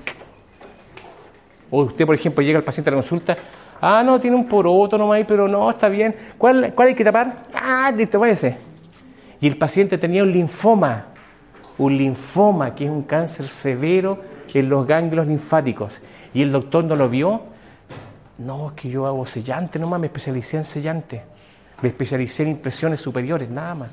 O 1.72 1.84
usted, 1.84 2.06
por 2.06 2.16
ejemplo, 2.16 2.44
llega 2.44 2.58
al 2.58 2.66
paciente 2.66 2.90
a 2.90 2.92
la 2.92 2.98
consulta, 2.98 3.38
ah, 3.80 4.04
no, 4.04 4.20
tiene 4.20 4.36
un 4.36 4.46
poroto 4.46 4.98
nomás, 4.98 5.24
pero 5.26 5.48
no, 5.48 5.70
está 5.70 5.88
bien. 5.88 6.14
¿Cuál, 6.38 6.74
cuál 6.76 6.90
hay 6.90 6.96
que 6.96 7.06
tapar? 7.06 7.44
Ah, 7.54 7.94
listo, 7.96 8.20
váyase. 8.20 8.58
Y 9.40 9.48
el 9.48 9.58
paciente 9.58 9.98
tenía 9.98 10.22
un 10.22 10.34
linfoma, 10.34 11.06
un 11.78 11.98
linfoma 11.98 12.76
que 12.76 12.84
es 12.84 12.92
un 12.92 13.04
cáncer 13.04 13.48
severo 13.48 14.20
en 14.54 14.68
los 14.68 14.86
ganglios 14.86 15.28
linfáticos. 15.28 16.02
Y 16.36 16.42
el 16.42 16.52
doctor 16.52 16.84
no 16.84 16.96
lo 16.96 17.10
vio. 17.10 17.42
No, 18.38 18.68
es 18.68 18.74
que 18.74 18.90
yo 18.90 19.08
hago 19.08 19.26
sellante 19.26 19.80
nomás, 19.80 20.00
me 20.00 20.08
especialicé 20.08 20.58
en 20.58 20.66
sellante. 20.66 21.24
Me 21.82 21.90
especialicé 21.90 22.44
en 22.44 22.50
impresiones 22.50 23.00
superiores, 23.00 23.50
nada 23.50 23.74
más. 23.74 23.90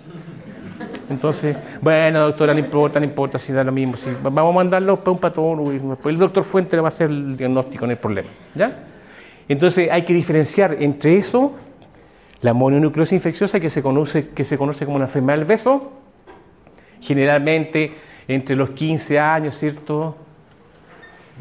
Entonces, 1.08 1.56
bueno, 1.80 2.20
doctora, 2.20 2.52
no 2.52 2.58
importa, 2.58 2.98
no 2.98 3.06
importa, 3.06 3.38
si 3.38 3.52
da 3.52 3.62
lo 3.62 3.70
mismo. 3.70 3.96
Si 3.96 4.10
vamos 4.22 4.52
a 4.52 4.56
mandarlo 4.56 4.98
para 4.98 5.12
un 5.12 5.18
patólogo 5.18 5.70
el 5.70 6.18
doctor 6.18 6.42
Fuente 6.42 6.76
le 6.76 6.82
va 6.82 6.88
a 6.88 6.88
hacer 6.88 7.10
el 7.10 7.36
diagnóstico, 7.36 7.86
no 7.86 7.90
hay 7.90 7.96
problema. 7.96 8.28
¿Ya? 8.54 8.72
Entonces 9.48 9.88
hay 9.90 10.02
que 10.02 10.12
diferenciar 10.12 10.76
entre 10.80 11.18
eso, 11.18 11.52
la 12.40 12.52
mononucleosis 12.52 13.12
infecciosa 13.12 13.60
que 13.60 13.70
se 13.70 13.82
conoce, 13.82 14.30
que 14.30 14.44
se 14.44 14.58
conoce 14.58 14.84
como 14.84 14.96
una 14.96 15.04
enfermedad 15.04 15.38
del 15.38 15.46
beso, 15.46 15.92
generalmente 17.00 17.92
entre 18.26 18.56
los 18.56 18.70
15 18.70 19.20
años, 19.20 19.56
¿cierto? 19.56 20.16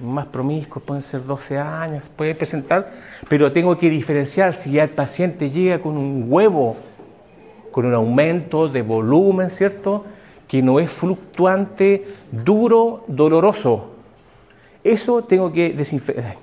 Más 0.02 0.26
promiscuos, 0.28 0.84
pueden 0.84 1.04
ser 1.04 1.26
12 1.26 1.58
años, 1.58 2.10
puede 2.16 2.34
presentar, 2.34 2.92
pero 3.30 3.52
tengo 3.52 3.78
que 3.78 3.90
diferenciar 3.90 4.56
si 4.56 4.72
ya 4.72 4.84
el 4.84 4.90
paciente 4.90 5.50
llega 5.50 5.80
con 5.80 5.98
un 5.98 6.26
huevo, 6.28 6.78
con 7.72 7.86
un 7.86 7.94
aumento 7.94 8.68
de 8.68 8.82
volumen, 8.82 9.50
¿cierto? 9.50 10.06
Que 10.48 10.62
no 10.62 10.80
es 10.80 10.90
fluctuante, 10.92 12.06
duro, 12.32 13.04
doloroso. 13.08 13.92
Eso 14.84 15.24
tengo 15.24 15.52
que 15.52 15.76
desinfe- 15.78 16.36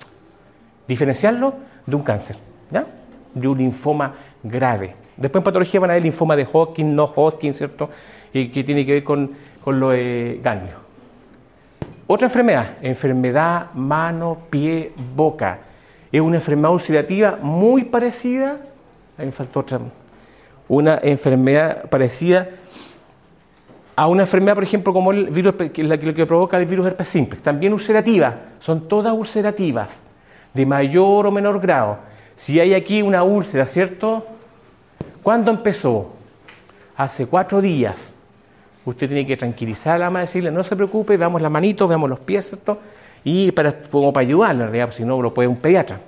diferenciarlo 0.86 1.54
de 1.86 1.96
un 1.96 2.02
cáncer, 2.02 2.36
¿ya? 2.70 2.86
De 3.34 3.48
un 3.48 3.58
linfoma 3.58 4.14
grave. 4.42 4.94
Después 5.16 5.40
en 5.40 5.44
patología 5.44 5.80
van 5.80 5.90
a 5.90 5.94
ver 5.94 6.02
linfoma 6.02 6.36
de 6.36 6.46
Hodgkin, 6.50 6.94
no 6.94 7.04
Hodgkin, 7.06 7.54
¿cierto? 7.54 7.90
Y 8.32 8.48
que 8.50 8.62
tiene 8.62 8.86
que 8.86 8.92
ver 8.92 9.04
con, 9.04 9.32
con 9.64 9.80
lo 9.80 9.90
de 9.90 10.38
ganglio. 10.42 10.87
Otra 12.10 12.26
enfermedad, 12.28 12.70
enfermedad 12.80 13.66
mano, 13.74 14.38
pie, 14.48 14.92
boca. 15.14 15.58
Es 16.10 16.22
una 16.22 16.36
enfermedad 16.36 16.72
ulcerativa 16.72 17.38
muy 17.42 17.84
parecida, 17.84 18.56
ahí 19.18 19.30
faltó 19.30 19.60
otra, 19.60 19.78
una 20.68 20.98
enfermedad 21.02 21.86
parecida 21.90 22.48
a 23.94 24.06
una 24.06 24.22
enfermedad, 24.22 24.54
por 24.54 24.64
ejemplo, 24.64 24.94
como 24.94 25.12
el 25.12 25.26
virus, 25.28 25.56
que 25.70 25.82
lo 25.82 26.14
que 26.14 26.24
provoca 26.24 26.56
el 26.56 26.64
virus 26.64 26.86
herpes 26.86 27.08
simple, 27.08 27.40
también 27.40 27.74
ulcerativa, 27.74 28.36
son 28.58 28.88
todas 28.88 29.12
ulcerativas, 29.12 30.02
de 30.54 30.64
mayor 30.64 31.26
o 31.26 31.30
menor 31.30 31.60
grado. 31.60 31.98
Si 32.34 32.58
hay 32.58 32.72
aquí 32.72 33.02
una 33.02 33.22
úlcera, 33.22 33.66
¿cierto? 33.66 34.24
¿Cuándo 35.22 35.50
empezó? 35.50 36.12
Hace 36.96 37.26
cuatro 37.26 37.60
días. 37.60 38.14
Usted 38.88 39.06
tiene 39.06 39.26
que 39.26 39.36
tranquilizar 39.36 39.96
a 39.96 39.98
la 39.98 40.04
mamá, 40.06 40.20
decirle, 40.20 40.50
no 40.50 40.62
se 40.62 40.74
preocupe, 40.74 41.18
veamos 41.18 41.42
las 41.42 41.50
manitos, 41.50 41.86
veamos 41.86 42.08
los 42.08 42.20
pies, 42.20 42.48
¿cierto? 42.48 42.78
Y 43.22 43.52
para, 43.52 43.82
como 43.82 44.14
para 44.14 44.26
ayudarle, 44.26 44.62
en 44.62 44.68
realidad, 44.68 44.86
pues, 44.86 44.96
si 44.96 45.04
no, 45.04 45.20
lo 45.20 45.34
puede 45.34 45.46
un 45.46 45.56
pediatra, 45.56 46.00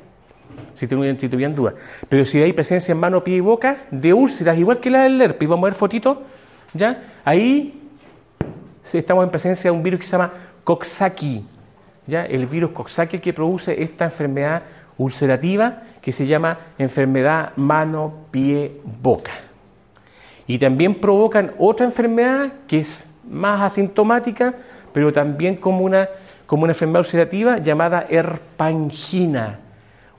si 0.72 0.86
tuvieran, 0.86 1.20
si 1.20 1.28
tuvieran 1.28 1.54
dudas. 1.54 1.74
Pero 2.08 2.24
si 2.24 2.40
hay 2.40 2.54
presencia 2.54 2.92
en 2.92 2.98
mano, 2.98 3.22
pie 3.22 3.36
y 3.36 3.40
boca 3.40 3.82
de 3.90 4.14
úlceras, 4.14 4.56
igual 4.56 4.78
que 4.78 4.88
la 4.88 5.02
del 5.02 5.20
herpes, 5.20 5.46
vamos 5.46 5.64
a 5.64 5.66
ver 5.66 5.74
fotitos, 5.74 6.18
¿ya? 6.72 7.02
Ahí 7.22 7.82
estamos 8.90 9.24
en 9.24 9.30
presencia 9.30 9.70
de 9.70 9.76
un 9.76 9.82
virus 9.82 10.00
que 10.00 10.06
se 10.06 10.12
llama 10.12 10.32
Coxsackie, 10.64 11.44
¿ya? 12.06 12.24
El 12.24 12.46
virus 12.46 12.70
Coxsackie 12.70 13.18
que 13.18 13.34
produce 13.34 13.82
esta 13.82 14.06
enfermedad 14.06 14.62
ulcerativa 14.96 15.82
que 16.00 16.12
se 16.12 16.26
llama 16.26 16.58
enfermedad 16.78 17.52
mano, 17.56 18.26
pie, 18.30 18.80
boca. 19.02 19.49
Y 20.50 20.58
también 20.58 20.96
provocan 20.96 21.52
otra 21.58 21.86
enfermedad 21.86 22.52
que 22.66 22.80
es 22.80 23.06
más 23.30 23.62
asintomática, 23.62 24.52
pero 24.92 25.12
también 25.12 25.54
como 25.54 25.84
una, 25.84 26.08
como 26.44 26.64
una 26.64 26.72
enfermedad 26.72 27.02
ulcerativa 27.02 27.58
llamada 27.58 28.04
herpangina. 28.10 29.60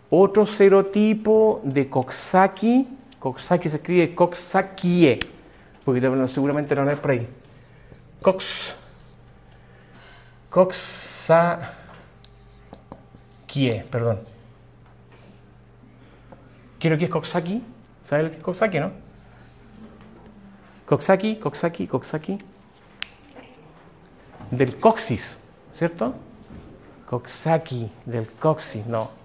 otro 0.10 0.46
serotipo 0.46 1.60
de 1.65 1.89
Coxsackie. 1.89 2.88
Coxsackie 3.20 3.67
se 3.67 3.76
escribe 3.76 4.15
Coxsackie, 4.15 5.20
porque 5.84 6.00
seguramente 6.30 6.76
no 6.76 6.89
es 6.89 6.98
por 6.98 7.12
ahí. 7.12 7.28
Cox. 8.22 8.74
Coxsackie, 10.50 11.74
perdón. 13.91 14.22
Quiero 16.80 16.98
que 16.98 17.04
es 17.04 17.12
Coxsackie. 17.12 17.62
¿Sabes 18.06 18.24
lo 18.24 18.32
que 18.32 18.38
es 18.38 18.44
Coxsackie, 18.44 18.80
no? 18.80 19.11
Coxsackie, 20.91 21.39
Coxsackie, 21.39 21.88
Coxsackie. 21.88 22.39
Del 24.51 24.75
coxis, 24.75 25.38
¿cierto? 25.73 26.13
Coxsackie, 27.10 27.89
del 28.06 28.27
coxis, 28.27 28.86
no 28.86 29.21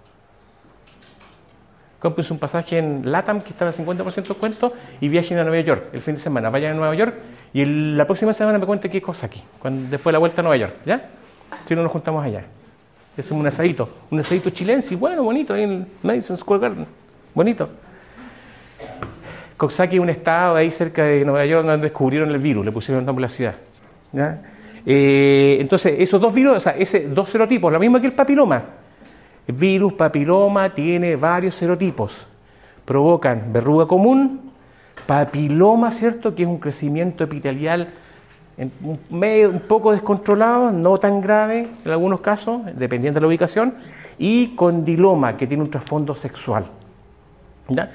compres 1.99 2.31
un 2.31 2.39
pasaje 2.39 2.79
en 2.79 3.11
LATAM 3.11 3.41
que 3.41 3.51
está 3.51 3.67
al 3.67 3.73
50% 3.73 4.15
de 4.15 4.23
descuento 4.23 4.73
y 5.01 5.09
viajen 5.09 5.39
a 5.39 5.43
Nueva 5.43 5.61
York 5.65 5.87
el 5.93 6.01
fin 6.01 6.15
de 6.15 6.21
semana. 6.21 6.51
Vayan 6.51 6.73
a 6.73 6.75
Nueva 6.77 6.95
York 6.95 7.15
y 7.53 7.65
la 7.65 8.05
próxima 8.05 8.33
semana 8.33 8.59
me 8.59 8.67
cuente 8.67 8.89
qué 8.89 9.03
cosa 9.03 9.27
aquí, 9.27 9.43
después 9.91 10.05
de 10.05 10.13
la 10.13 10.19
vuelta 10.21 10.41
a 10.41 10.45
Nueva 10.45 10.57
York, 10.57 10.75
¿ya? 10.87 11.09
Si 11.67 11.75
no 11.75 11.83
nos 11.83 11.91
juntamos 11.91 12.25
allá. 12.25 12.45
Es 13.17 13.29
un 13.33 13.45
asadito, 13.45 13.89
un 14.11 14.21
asadito 14.21 14.51
chilense, 14.51 14.95
bueno, 14.95 15.25
bonito, 15.25 15.55
ahí 15.55 15.65
en 15.65 15.89
Madison 16.01 16.37
Square 16.37 16.61
Garden, 16.61 16.87
bonito. 17.35 17.69
Coxsackie 19.57 19.97
es 19.97 20.03
un 20.03 20.11
estado 20.11 20.57
ahí 20.57 20.71
cerca 20.71 21.05
de 21.05 21.25
Nueva 21.25 21.47
York 21.47 21.67
donde 21.67 21.85
descubrieron 21.85 22.31
el 22.31 22.39
virus, 22.39 22.65
le 22.65 22.73
pusieron 22.73 23.01
el 23.01 23.07
nombre 23.07 23.25
a 23.25 23.29
la 23.29 23.35
ciudad. 23.35 23.55
Eh, 24.85 25.59
entonces, 25.61 25.97
esos 25.99 26.21
dos 26.21 26.33
virus, 26.33 26.57
o 26.57 26.61
sea, 26.61 26.73
ese, 26.73 27.09
dos 27.09 27.31
serotipos, 27.31 27.73
lo 27.73 27.79
mismo 27.79 28.01
que 28.01 28.07
el 28.07 28.13
papiloma, 28.13 28.63
el 29.47 29.55
virus 29.55 29.95
papiloma 29.95 30.75
tiene 30.75 31.17
varios 31.17 31.55
serotipos. 31.55 32.27
Provocan 32.85 33.53
verruga 33.53 33.87
común, 33.87 34.53
papiloma, 35.07 35.91
¿cierto? 35.91 36.35
Que 36.35 36.43
es 36.43 36.49
un 36.49 36.59
crecimiento 36.59 37.25
epitelial 37.25 37.89
un, 38.59 38.99
medio, 39.11 39.51
un 39.51 39.61
poco 39.61 39.93
descontrolado, 39.93 40.71
no 40.71 40.99
tan 40.99 41.21
grave 41.21 41.69
en 41.85 41.91
algunos 41.91 42.21
casos, 42.21 42.63
dependiendo 42.75 43.19
de 43.19 43.23
la 43.23 43.27
ubicación, 43.27 43.75
y 44.19 44.55
condiloma, 44.57 45.37
que 45.37 45.47
tiene 45.47 45.63
un 45.63 45.71
trasfondo 45.71 46.15
sexual. 46.15 46.67
¿Ya? 47.69 47.91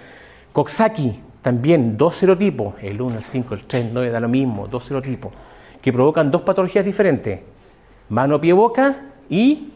Coxsackie, 0.52 1.20
también 1.42 1.98
dos 1.98 2.16
serotipos, 2.16 2.76
el 2.82 3.02
1, 3.02 3.18
el 3.18 3.24
5, 3.24 3.54
el 3.56 3.64
3, 3.66 3.86
el 3.86 3.94
9, 3.94 4.10
da 4.12 4.20
lo 4.20 4.30
mismo, 4.30 4.68
dos 4.68 4.86
serotipos, 4.86 5.32
que 5.82 5.92
provocan 5.92 6.30
dos 6.30 6.42
patologías 6.44 6.86
diferentes, 6.86 7.40
mano, 8.10 8.40
pie, 8.40 8.54
boca 8.54 8.98
y 9.30 9.70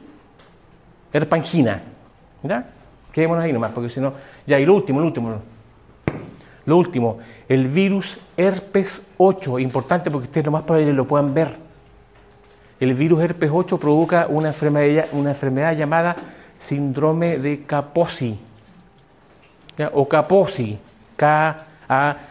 herpangina. 1.11 1.81
¿Ya? 2.43 2.69
Quedémonos 3.11 3.43
ahí 3.43 3.53
nomás, 3.53 3.71
porque 3.71 3.89
si 3.89 3.99
no. 3.99 4.13
Ya, 4.45 4.59
y 4.59 4.65
lo 4.65 4.75
último, 4.75 4.99
lo 4.99 5.07
último. 5.07 5.41
Lo 6.65 6.77
último, 6.77 7.19
el 7.47 7.67
virus 7.67 8.19
herpes 8.35 9.07
8, 9.17 9.59
importante 9.59 10.09
porque 10.09 10.25
ustedes 10.25 10.45
lo 10.45 10.51
más 10.51 10.63
probable 10.63 10.93
lo 10.93 11.05
puedan 11.05 11.33
ver. 11.33 11.55
El 12.79 12.93
virus 12.95 13.21
herpes 13.21 13.51
8 13.53 13.79
provoca 13.79 14.27
una 14.27 14.49
enfermedad, 14.49 15.05
una 15.13 15.29
enfermedad 15.29 15.75
llamada 15.77 16.15
síndrome 16.57 17.37
de 17.37 17.63
Kaposi. 17.63 18.37
O 19.93 20.07
Kaposi. 20.07 20.77
K-A-P-S-I-N-A. 21.15 22.29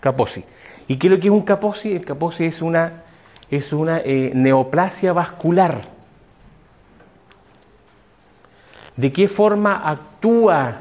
Kaposi. 0.00 0.44
¿Y 0.86 0.96
qué 0.96 1.06
es 1.08 1.10
lo 1.10 1.20
que 1.20 1.28
es 1.28 1.32
un 1.32 1.42
Kaposi? 1.42 1.92
El 1.92 2.04
Kaposi 2.04 2.44
es 2.44 2.62
una, 2.62 3.02
es 3.50 3.72
una 3.72 3.98
eh, 3.98 4.30
neoplasia 4.34 5.12
vascular 5.12 5.98
¿De 8.98 9.12
qué 9.12 9.28
forma 9.28 9.88
actúa? 9.88 10.78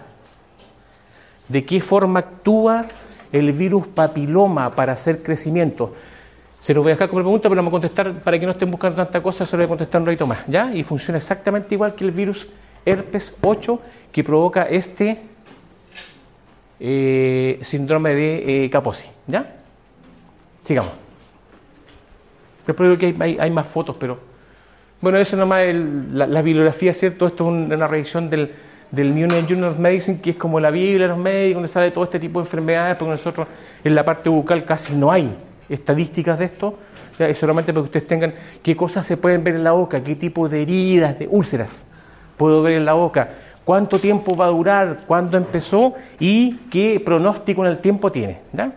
¿De 1.48 1.63
qué 1.63 1.80
forma 1.82 2.22
actúa 2.22 2.86
el 3.32 3.52
virus 3.52 3.86
papiloma 3.86 4.72
para 4.72 4.93
hacer 4.93 5.22
crecimiento? 5.22 5.93
Se 6.58 6.74
los 6.74 6.84
voy 6.84 6.93
a 6.93 6.96
dejar 6.96 7.10
como 7.10 7.22
pregunta, 7.22 7.48
pero 7.48 7.60
vamos 7.62 7.70
a 7.70 7.78
contestar 7.80 8.24
para 8.24 8.39
que 8.39 8.48
no 8.48 8.54
estén 8.54 8.72
buscando 8.72 8.96
tanta 8.96 9.22
cosa, 9.22 9.46
se 9.46 9.56
lo 9.56 9.60
voy 9.62 9.65
a 9.65 9.67
contestar 9.67 10.02
un 10.02 10.08
ratito 10.08 10.26
más, 10.26 10.39
¿ya? 10.48 10.74
Y 10.74 10.84
funciona 10.84 11.20
exactamente 11.20 11.76
igual 11.76 11.93
que 11.93 12.06
el 12.06 12.10
virus 12.10 12.48
herpes 12.84 13.36
8 13.39 13.80
que 14.12 14.24
provoca 14.24 14.63
este 14.63 15.22
síndrome 16.80 18.13
de 18.13 18.66
eh, 18.66 18.70
Kaposi, 18.70 19.08
¿ya? 19.28 19.56
Sigamos. 20.63 20.92
Después 22.66 22.98
creo 22.98 23.16
que 23.16 23.40
hay 23.40 23.52
más 23.52 23.68
fotos, 23.68 23.98
pero 23.98 24.20
bueno, 25.00 25.20
eso 25.20 25.38
nomás, 25.38 25.62
el, 25.62 26.18
la, 26.18 26.42
bibliografía, 26.42 26.92
¿cierto? 26.92 27.28
Esto 27.28 27.46
es 27.46 27.50
una 27.50 27.88
revisión 27.88 28.32
del, 28.32 28.52
del 28.90 29.13
New 29.13 29.30
Journal 29.48 29.72
of 29.72 29.80
Medicine, 29.80 30.20
que 30.20 30.32
es 30.32 30.36
como 30.38 30.60
la 30.60 30.72
Biblia 30.72 31.04
de 31.04 31.08
los 31.10 31.18
médicos, 31.20 31.56
donde 31.56 31.68
sale 31.68 31.92
todo 31.92 32.04
este 32.06 32.20
tipo 32.20 32.40
de 32.40 32.46
enfermedades, 32.46 32.98
porque 32.98 33.12
nosotros 33.12 33.48
en 33.84 33.94
la 33.94 34.04
parte 34.04 34.30
bucal 34.30 34.66
casi 34.66 34.94
no 34.96 35.12
hay 35.12 35.36
estadísticas 35.70 36.40
de 36.40 36.46
esto. 36.46 36.80
es 37.20 37.38
solamente 37.38 37.74
para 37.74 37.84
que 37.84 37.86
ustedes 37.86 38.08
tengan 38.08 38.34
qué 38.63 38.76
cosas 38.76 39.06
se 39.06 39.18
pueden 39.18 39.44
ver 39.44 39.56
en 39.56 39.63
la 39.63 39.72
boca, 39.72 40.04
qué 40.04 40.16
tipo 40.16 40.50
de 40.50 40.63
heridas, 40.63 41.20
de 41.20 41.28
úlceras 41.28 41.86
puedo 42.38 42.62
ver 42.62 42.74
en 42.74 42.86
la 42.86 42.94
boca, 42.94 43.30
cuánto 43.68 44.00
tiempo 44.00 44.34
va 44.34 44.46
a 44.46 44.50
durar, 44.50 45.00
cuándo 45.06 45.36
empezó 45.36 45.94
y 46.22 46.54
qué 46.72 47.02
pronóstico 47.04 47.66
en 47.66 47.72
el 47.72 47.80
tiempo 47.80 48.14
tiene. 48.14 48.40
¿ya? 48.54 48.72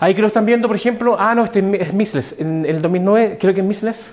Ahí 0.00 0.12
que 0.12 0.22
lo 0.22 0.26
están 0.26 0.44
viendo, 0.44 0.66
por 0.66 0.74
ejemplo, 0.74 1.14
ah, 1.16 1.36
no, 1.36 1.44
este 1.44 1.60
es 1.80 1.94
Misles, 1.94 2.34
en 2.36 2.66
el 2.66 2.82
2009, 2.82 3.38
creo 3.40 3.54
que 3.54 3.60
es 3.60 3.66
Misles 3.66 4.12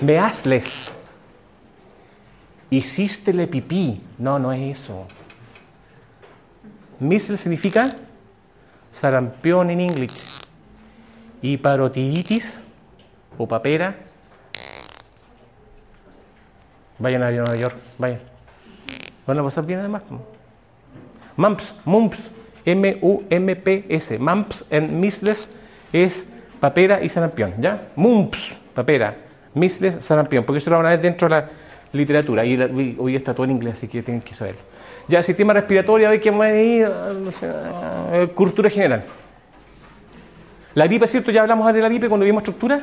Measles. 0.00 0.90
Hicístele 2.70 3.46
pipí. 3.46 4.00
No, 4.16 4.38
no 4.38 4.54
es 4.54 4.78
eso. 4.78 5.06
Measles 7.00 7.42
significa 7.42 7.94
sarampión 8.90 9.68
en 9.68 9.82
inglés. 9.82 10.40
Y 11.42 11.58
parotiditis 11.58 12.62
o 13.36 13.46
papera. 13.46 14.07
Vayan 16.98 17.22
a 17.22 17.30
Nueva 17.30 17.54
York, 17.54 17.76
vayan. 17.98 18.20
Van 19.26 19.38
a 19.38 19.42
pasar 19.42 19.64
bien 19.64 19.78
además. 19.78 20.02
Mumps, 21.36 21.74
mumps, 21.84 22.30
M-U-M-P-S. 22.64 24.18
Mumps 24.18 24.64
en 24.70 25.00
measles 25.00 25.54
es 25.92 26.26
papera 26.60 27.02
y 27.02 27.08
sarampión, 27.08 27.54
¿ya? 27.58 27.88
Mumps, 27.94 28.58
papera. 28.74 29.16
Misles 29.54 30.04
sarampión, 30.04 30.44
porque 30.44 30.58
eso 30.58 30.70
lo 30.70 30.76
van 30.76 30.86
a 30.86 30.90
ver 30.90 31.00
dentro 31.00 31.28
de 31.28 31.34
la 31.34 31.48
literatura. 31.92 32.44
Y 32.44 32.96
hoy 32.98 33.16
está 33.16 33.32
todo 33.32 33.44
en 33.44 33.52
inglés, 33.52 33.74
así 33.74 33.88
que 33.88 34.02
tienen 34.02 34.22
que 34.22 34.34
saberlo. 34.34 34.60
Ya, 35.08 35.22
sistema 35.22 35.52
respiratorio, 35.52 36.10
hay 36.10 36.20
que 36.20 36.28
ir, 36.28 36.88
eh, 38.12 38.28
cultura 38.34 38.68
general. 38.68 39.04
La 40.74 40.86
gripe, 40.86 41.06
¿cierto? 41.06 41.30
Ya 41.30 41.42
hablamos 41.42 41.72
de 41.72 41.80
la 41.80 41.88
gripe 41.88 42.08
cuando 42.08 42.26
vimos 42.26 42.42
estructura. 42.42 42.80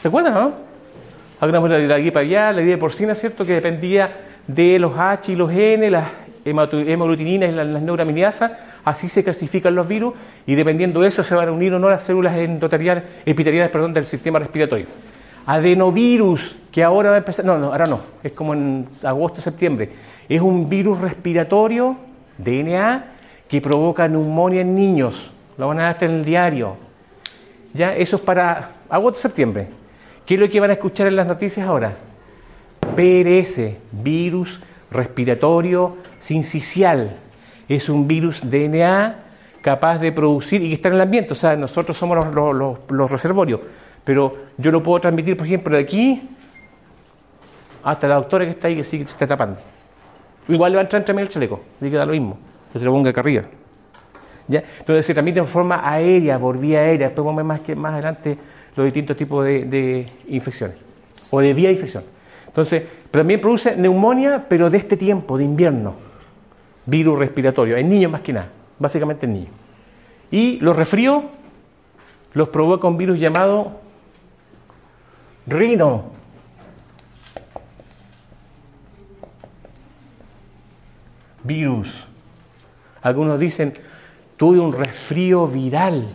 ¿Se 0.00 0.08
acuerdan, 0.08 0.34
no? 0.34 0.69
Hablamos 1.40 1.70
de 1.70 1.88
la 1.88 1.98
gripe 1.98 2.18
aviar, 2.18 2.54
la 2.54 2.60
gripe 2.60 2.78
porcina, 2.78 3.14
¿cierto? 3.14 3.44
Que 3.44 3.54
dependía 3.54 4.10
de 4.46 4.78
los 4.78 4.96
H 4.96 5.32
y 5.32 5.36
los 5.36 5.50
N, 5.50 5.90
las 5.90 6.08
hemoglutininas 6.44 7.50
y 7.50 7.52
las, 7.52 7.82
neuraminidasas. 7.82 8.52
Así 8.84 9.08
se 9.08 9.24
clasifican 9.24 9.74
los 9.74 9.88
virus 9.88 10.14
y 10.46 10.54
dependiendo 10.54 11.00
de 11.00 11.08
eso 11.08 11.22
se 11.22 11.34
van 11.34 11.48
a 11.48 11.52
unir 11.52 11.74
o 11.74 11.78
no 11.78 11.90
las 11.90 12.02
células 12.02 12.36
endoteliales, 12.36 13.04
epiteliales 13.26 13.70
perdón, 13.70 13.92
del 13.92 14.06
sistema 14.06 14.38
respiratorio 14.38 14.86
adenovirus, 15.46 16.56
que 16.70 16.84
ahora 16.84 17.10
va 17.10 17.16
a 17.16 17.18
empezar, 17.18 17.44
no, 17.44 17.58
no, 17.58 17.72
ahora 17.72 17.86
no, 17.86 18.00
es 18.22 18.32
como 18.32 18.54
en 18.54 18.86
agosto, 19.04 19.40
septiembre, 19.40 19.90
es 20.28 20.40
un 20.40 20.68
virus 20.68 21.00
respiratorio, 21.00 21.96
DNA, 22.38 23.04
que 23.48 23.60
provoca 23.60 24.06
neumonía 24.06 24.60
en 24.60 24.74
niños, 24.74 25.30
lo 25.58 25.68
van 25.68 25.80
a 25.80 25.84
dar 25.84 26.04
en 26.04 26.10
el 26.12 26.24
diario. 26.24 26.76
Ya, 27.74 27.94
eso 27.94 28.16
es 28.16 28.22
para 28.22 28.70
agosto, 28.88 29.20
septiembre. 29.20 29.68
¿Qué 30.30 30.34
es 30.34 30.40
lo 30.40 30.48
que 30.48 30.60
van 30.60 30.70
a 30.70 30.74
escuchar 30.74 31.08
en 31.08 31.16
las 31.16 31.26
noticias 31.26 31.66
ahora? 31.66 31.92
PRS, 32.94 33.74
virus 33.90 34.60
respiratorio 34.88 35.96
sincicial. 36.20 37.16
Es 37.68 37.88
un 37.88 38.06
virus 38.06 38.48
DNA 38.48 39.16
capaz 39.60 39.98
de 39.98 40.12
producir 40.12 40.62
y 40.62 40.68
que 40.68 40.74
está 40.74 40.86
en 40.86 40.94
el 40.94 41.00
ambiente, 41.00 41.32
o 41.32 41.34
sea, 41.34 41.56
nosotros 41.56 41.96
somos 41.96 42.32
los, 42.32 43.10
reservorios 43.10 43.60
pero 44.04 44.36
yo 44.56 44.70
lo 44.70 44.80
puedo 44.80 45.00
transmitir, 45.00 45.36
por 45.36 45.48
ejemplo, 45.48 45.76
de 45.76 45.82
aquí 45.82 46.22
hasta 47.82 48.06
la 48.06 48.14
doctora 48.14 48.44
que 48.44 48.52
está 48.52 48.68
ahí 48.68 48.76
que 48.76 48.84
sigue 48.84 49.02
se 49.06 49.10
está 49.10 49.26
tapando. 49.26 49.58
Igual 50.46 50.70
le 50.70 50.76
va 50.76 50.82
a 50.82 50.84
entrar 50.84 51.02
entre 51.02 51.12
medio 51.12 51.26
el 51.26 51.32
chaleco, 51.32 51.60
le 51.80 51.90
queda 51.90 52.06
lo 52.06 52.12
mismo, 52.12 52.38
que 52.72 52.78
se 52.78 52.84
lo 52.84 52.92
ponga 52.92 53.10
acá 53.10 53.20
arriba. 53.20 53.42
¿Ya? 54.46 54.62
Entonces 54.78 55.06
se 55.06 55.12
transmite 55.12 55.40
en 55.40 55.46
forma 55.48 55.82
aérea, 55.84 56.38
por 56.38 56.56
vía 56.56 56.78
aérea, 56.78 57.08
después 57.08 57.24
vamos 57.24 57.40
a 57.40 57.42
ver 57.42 57.46
más, 57.46 57.60
que, 57.62 57.74
más 57.74 57.94
adelante 57.94 58.38
los 58.80 58.86
distintos 58.86 59.16
tipos 59.16 59.44
de, 59.44 60.06
infecciones 60.28 60.78
o 61.30 61.40
de 61.40 61.54
vía 61.54 61.68
de 61.68 61.74
infección. 61.74 62.04
Entonces, 62.46 62.82
también 63.10 63.40
produce 63.40 63.76
neumonía, 63.76 64.46
pero 64.48 64.70
de 64.70 64.78
este 64.78 64.96
tiempo, 64.96 65.36
de 65.36 65.44
invierno, 65.44 65.94
virus 66.86 67.18
respiratorio, 67.18 67.76
en 67.76 67.88
niños 67.90 68.10
más 68.10 68.22
que 68.22 68.32
nada, 68.32 68.48
básicamente 68.78 69.26
en 69.26 69.34
niños. 69.34 69.50
Y 70.30 70.58
los 70.60 70.74
resfríos 70.74 71.24
los 72.32 72.48
provoca 72.48 72.88
un 72.88 72.96
virus 72.96 73.20
llamado 73.20 73.80
rino. 75.46 76.04
Virus. 81.44 82.06
Algunos 83.02 83.38
dicen, 83.38 83.74
tuve 84.36 84.58
un 84.58 84.72
resfrío 84.72 85.46
viral. 85.46 86.08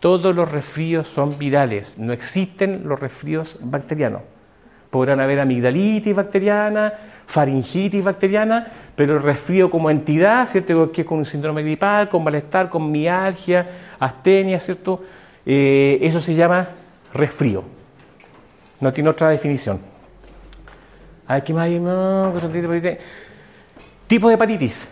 Todos 0.00 0.34
los 0.34 0.50
resfríos 0.50 1.08
son 1.08 1.38
virales, 1.38 1.98
no 1.98 2.12
existen 2.12 2.82
los 2.84 3.00
resfríos 3.00 3.58
bacterianos. 3.62 4.22
Podrán 4.90 5.20
haber 5.20 5.40
amigdalitis 5.40 6.14
bacteriana, 6.14 6.92
faringitis 7.26 8.04
bacteriana, 8.04 8.66
pero 8.94 9.16
el 9.16 9.22
resfrío 9.22 9.70
como 9.70 9.90
entidad, 9.90 10.46
¿cierto? 10.46 10.92
Que 10.92 11.02
es 11.02 11.06
con 11.06 11.18
un 11.18 11.26
síndrome 11.26 11.62
gripal, 11.62 12.08
con 12.08 12.22
malestar, 12.22 12.68
con 12.68 12.90
mialgia, 12.90 13.68
astenia, 13.98 14.60
¿cierto? 14.60 15.02
Eh, 15.44 15.98
eso 16.02 16.20
se 16.20 16.34
llama 16.34 16.68
resfrío. 17.12 17.64
No 18.80 18.92
tiene 18.92 19.10
otra 19.10 19.30
definición. 19.30 19.80
A 21.26 21.34
ver, 21.34 21.44
¿qué 21.44 21.52
más 21.52 21.64
hay? 21.64 21.80
No, 21.80 22.32
tipo 24.06 24.28
de 24.28 24.34
hepatitis. 24.34 24.88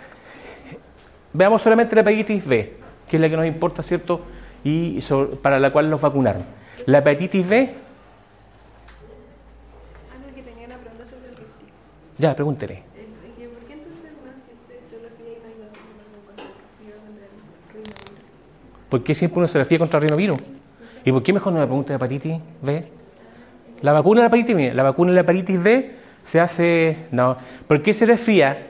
Veamos 1.32 1.62
solamente 1.62 1.94
la 1.94 2.00
hepatitis 2.00 2.44
B, 2.44 2.76
que 3.08 3.16
es 3.16 3.20
la 3.20 3.28
que 3.28 3.36
nos 3.36 3.46
importa, 3.46 3.82
¿cierto? 3.82 4.20
Y 4.64 5.00
para 5.42 5.60
la 5.60 5.70
cual 5.72 5.90
nos 5.90 6.00
vacunaron. 6.00 6.42
La 6.86 6.98
hepatitis 6.98 7.46
B. 7.46 7.74
Que 10.34 10.42
tenía 10.42 10.66
una 10.66 10.78
pregunta 10.78 11.04
sobre 11.04 11.28
el 11.28 11.36
resfrío. 11.36 11.68
Ya, 12.18 12.34
pregúntele. 12.34 12.82
¿Por 13.54 13.66
qué 13.66 13.72
entonces? 13.74 14.10
¿Por 18.88 19.04
qué 19.04 19.14
siempre 19.14 19.38
uno 19.38 19.48
se 19.48 19.58
resfría 19.58 19.78
contra 19.78 19.98
el 19.98 20.04
rinovirus? 20.04 20.38
¿Y 21.04 21.12
por 21.12 21.22
qué 21.22 21.32
mejor 21.32 21.52
no 21.52 21.60
me 21.60 21.66
pregunta 21.66 21.90
de 21.90 21.96
hepatitis 21.96 22.40
B? 22.62 22.84
La 23.82 23.92
vacuna 23.92 24.22
de 24.22 24.24
la 24.24 24.28
hepatitis 24.28 24.56
B, 24.56 24.74
la 24.74 24.82
vacuna 24.82 25.10
de 25.10 25.14
la 25.16 25.20
hepatitis 25.20 25.62
B 25.62 25.96
se 26.22 26.40
hace. 26.40 26.96
No. 27.10 27.36
¿Por 27.66 27.82
qué 27.82 27.92
se 27.92 28.06
resfría? 28.06 28.68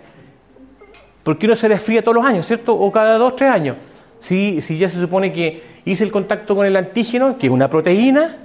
¿Por 1.22 1.38
qué 1.38 1.46
no 1.46 1.54
se 1.54 1.68
resfría 1.68 2.02
todos 2.02 2.16
los 2.16 2.24
años, 2.24 2.44
cierto? 2.46 2.74
O 2.74 2.90
cada 2.90 3.16
dos, 3.16 3.36
tres 3.36 3.50
años. 3.50 3.76
Si, 4.24 4.58
ya 4.78 4.88
se 4.88 4.98
supone 4.98 5.34
que 5.34 5.62
hice 5.84 6.02
el 6.02 6.10
contacto 6.10 6.56
con 6.56 6.64
el 6.64 6.74
antígeno, 6.76 7.36
que 7.36 7.46
es 7.46 7.52
una 7.52 7.68
proteína, 7.68 8.36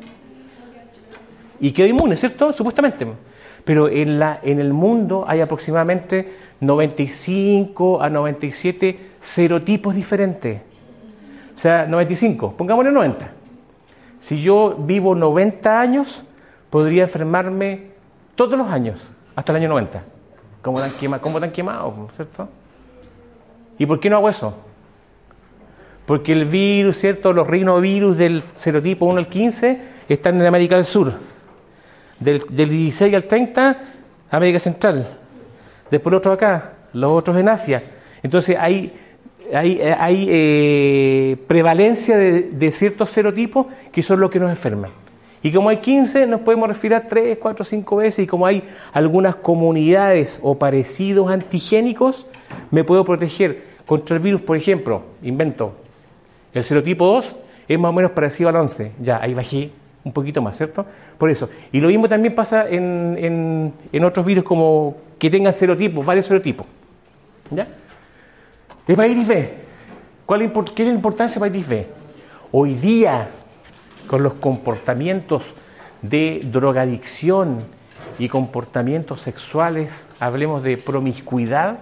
y 1.61 1.71
quedó 1.71 1.88
inmune, 1.88 2.17
¿cierto? 2.17 2.51
Supuestamente. 2.51 3.07
Pero 3.63 3.88
en, 3.88 4.19
la, 4.19 4.41
en 4.43 4.59
el 4.59 4.73
mundo 4.73 5.23
hay 5.25 5.39
aproximadamente 5.39 6.34
95 6.59 8.01
a 8.01 8.09
97 8.09 9.11
serotipos 9.21 9.95
diferentes. 9.95 10.61
O 11.55 11.57
sea, 11.57 11.86
95, 11.86 12.55
pongámosle 12.57 12.91
90. 12.91 13.32
Si 14.19 14.41
yo 14.41 14.75
vivo 14.80 15.15
90 15.15 15.80
años, 15.80 16.25
podría 16.69 17.03
enfermarme 17.03 17.91
todos 18.36 18.57
los 18.57 18.67
años, 18.67 18.99
hasta 19.34 19.53
el 19.53 19.59
año 19.59 19.69
90. 19.69 20.03
¿Cómo 20.61 20.82
tan, 20.82 20.91
quema, 20.91 21.19
cómo 21.21 21.39
tan 21.39 21.53
quemado, 21.53 22.09
¿cierto? 22.17 22.49
¿Y 23.77 23.86
por 23.86 24.01
qué 24.01 24.09
no 24.09 24.17
hago 24.17 24.27
eso? 24.27 24.68
Porque 26.10 26.34
el 26.34 26.45
virus, 26.45 26.97
¿cierto? 26.97 27.34
Los 27.34 27.45
rinovirus 27.45 28.18
del 28.18 28.41
serotipo 28.41 29.05
1 29.05 29.20
al 29.20 29.28
15 29.28 29.80
están 30.10 30.41
en 30.41 30.47
América 30.47 30.76
del 30.76 30.86
Sur. 30.86 31.14
Del, 32.20 32.41
16 32.49 33.14
al 33.14 33.26
30, 33.26 33.78
América 34.32 34.57
Central. 34.57 35.07
Después 35.91 36.12
los 36.12 36.18
otros 36.18 36.34
acá, 36.34 36.74
los 36.93 37.12
otros 37.12 37.38
en 37.38 37.47
Asia. 37.47 37.84
Entonces 38.24 38.57
hay, 38.60 38.91
hay, 39.53 39.82
hay 39.82 40.28
eh, 40.32 41.38
prevalencia 41.45 42.18
de, 42.18 42.41
de 42.41 42.72
ciertos 42.72 43.12
serotipos 43.12 43.68
que 43.91 44.01
son 44.01 44.20
los 44.20 44.32
que 44.32 44.39
nos 44.39 44.49
enferman. 44.49 44.89
Y 45.43 45.51
como 45.51 45.70
hay 45.70 45.78
15, 45.78 46.26
nos 46.26 46.41
podemos 46.41 46.70
respirar 46.70 47.05
3, 47.07 47.38
4, 47.39 47.64
5 47.64 47.95
veces. 47.97 48.24
Y 48.24 48.28
como 48.28 48.47
hay 48.47 48.64
algunas 48.93 49.36
comunidades 49.36 50.39
o 50.41 50.57
parecidos 50.57 51.30
antigénicos, 51.30 52.26
me 52.72 52.84
puedo 52.84 53.05
proteger 53.05 53.62
contra 53.86 54.16
el 54.16 54.24
virus, 54.24 54.41
por 54.41 54.57
ejemplo, 54.57 55.03
invento, 55.22 55.76
el 56.54 56.64
serotipo 56.64 57.06
2 57.06 57.36
es 57.68 57.80
más 57.80 57.89
o 57.89 57.93
menos 57.93 58.12
parecido 58.12 58.50
al 58.50 58.56
11. 58.56 58.93
Ya, 59.02 59.22
ahí 59.22 59.34
bajé 59.34 59.72
un 60.04 60.14
poquito 60.14 60.41
más, 60.41 60.58
¿cierto? 60.58 60.86
Por 61.18 61.30
eso. 61.30 61.50
Y 61.72 61.80
lo 61.80 61.88
mismo 61.88 62.10
también 62.10 62.34
pasa 62.34 62.68
en, 62.68 63.74
en, 63.91 64.04
otros 64.04 64.26
virus 64.26 64.43
como 64.43 64.97
que 65.18 65.30
tengan 65.30 65.54
serotipos, 65.54 66.06
varios 66.06 66.26
serotipos. 66.26 66.66
¿Ya? 67.52 67.68
Hepatitis 68.88 69.28
B. 69.28 69.54
¿Cuál, 70.26 70.52
¿Qué 70.76 70.84
es 70.84 70.88
la 70.89 70.95
importancia 70.95 71.39
de 71.39 71.47
hepatitis 71.47 71.70
B? 71.70 71.88
Hoy 72.52 72.74
día 72.76 73.30
con 74.08 74.24
los 74.24 74.34
comportamientos 74.34 75.56
de 76.02 76.41
drogadicción 76.43 77.60
y 78.18 78.28
comportamientos 78.30 79.22
sexuales, 79.22 80.08
hablemos 80.20 80.64
de 80.64 80.78
promiscuidad, 80.78 81.80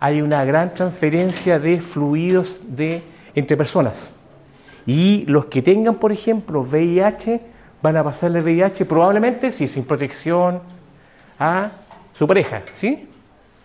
hay 0.00 0.20
una 0.20 0.44
gran 0.44 0.74
transferencia 0.74 1.58
de 1.58 1.80
fluidos 1.80 2.60
de, 2.68 3.02
entre 3.34 3.56
personas. 3.56 4.14
Y 4.86 5.24
los 5.26 5.46
que 5.46 5.62
tengan, 5.62 5.96
por 5.96 6.12
ejemplo, 6.12 6.60
VIH, 6.62 7.40
van 7.82 7.96
a 7.96 8.04
pasarle 8.04 8.40
VIH 8.40 8.84
probablemente, 8.84 9.52
si 9.52 9.68
sin 9.68 9.84
protección, 9.84 10.60
a 11.38 11.70
su 12.12 12.26
pareja, 12.26 12.62
¿sí? 12.72 13.08